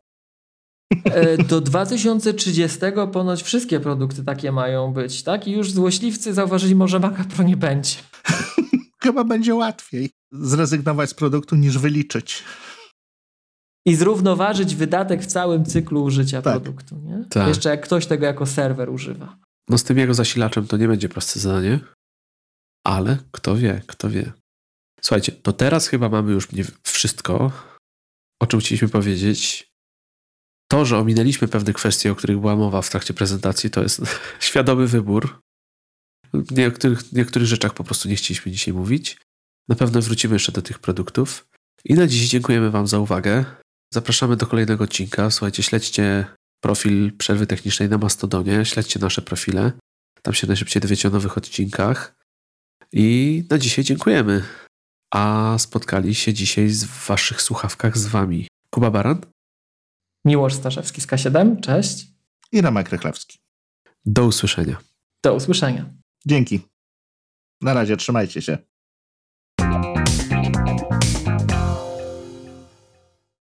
[1.06, 2.80] E, Do 2030
[3.14, 5.48] ponoć wszystkie produkty takie mają być, tak?
[5.48, 7.96] I już złośliwcy zauważyli, może Maca Pro nie będzie.
[9.04, 12.44] Chyba będzie łatwiej zrezygnować z produktu niż wyliczyć.
[13.88, 16.54] I zrównoważyć wydatek w całym cyklu użycia Tak.
[16.54, 17.26] produktu, nie?
[17.30, 17.48] Tak.
[17.48, 19.38] Jeszcze jak ktoś tego jako serwer używa.
[19.70, 21.80] No z tym jego zasilaczem to nie będzie proste zadanie,
[22.88, 24.32] ale kto wie, kto wie.
[25.02, 27.52] Słuchajcie, to teraz chyba mamy już nie wszystko,
[28.42, 29.68] o czym chcieliśmy powiedzieć.
[30.72, 34.02] To, że ominęliśmy pewne kwestie, o których była mowa w trakcie prezentacji, to jest
[34.40, 35.40] świadomy wybór.
[36.34, 39.18] W niektórych, niektórych rzeczach po prostu nie chcieliśmy dzisiaj mówić.
[39.68, 41.48] Na pewno wrócimy jeszcze do tych produktów.
[41.86, 43.46] I na dziś dziękujemy Wam za uwagę.
[43.94, 45.32] Zapraszamy do kolejnego odcinka.
[45.32, 46.26] Słuchajcie, śledźcie
[46.64, 49.72] profil Przerwy Technicznej na Mastodonie, śledźcie nasze profile.
[50.22, 52.16] Tam się najszybciej dowiecie o nowych odcinkach.
[52.92, 54.44] I na dzisiaj dziękujemy.
[55.14, 59.22] A spotkali się dzisiaj z w Waszych słuchawkach z Wami Kuba Baran.
[60.26, 62.08] Miłosz Staszewski z K7, cześć.
[62.52, 63.38] I Remek Rychlewski.
[64.06, 64.78] Do usłyszenia.
[65.24, 66.03] Do usłyszenia.
[66.26, 66.60] Dzięki.
[67.62, 68.58] Na razie, trzymajcie się.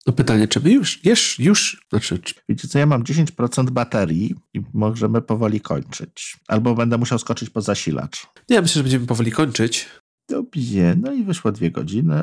[0.06, 4.34] No pytanie, czy my już, już, już, znaczy, czy, Wiecie co, ja mam 10% baterii
[4.54, 6.36] i możemy powoli kończyć.
[6.48, 8.26] Albo będę musiał skoczyć po zasilacz.
[8.50, 9.86] nie, myślę, że będziemy powoli kończyć.
[10.28, 12.22] Dobrze, no i wyszło dwie godziny.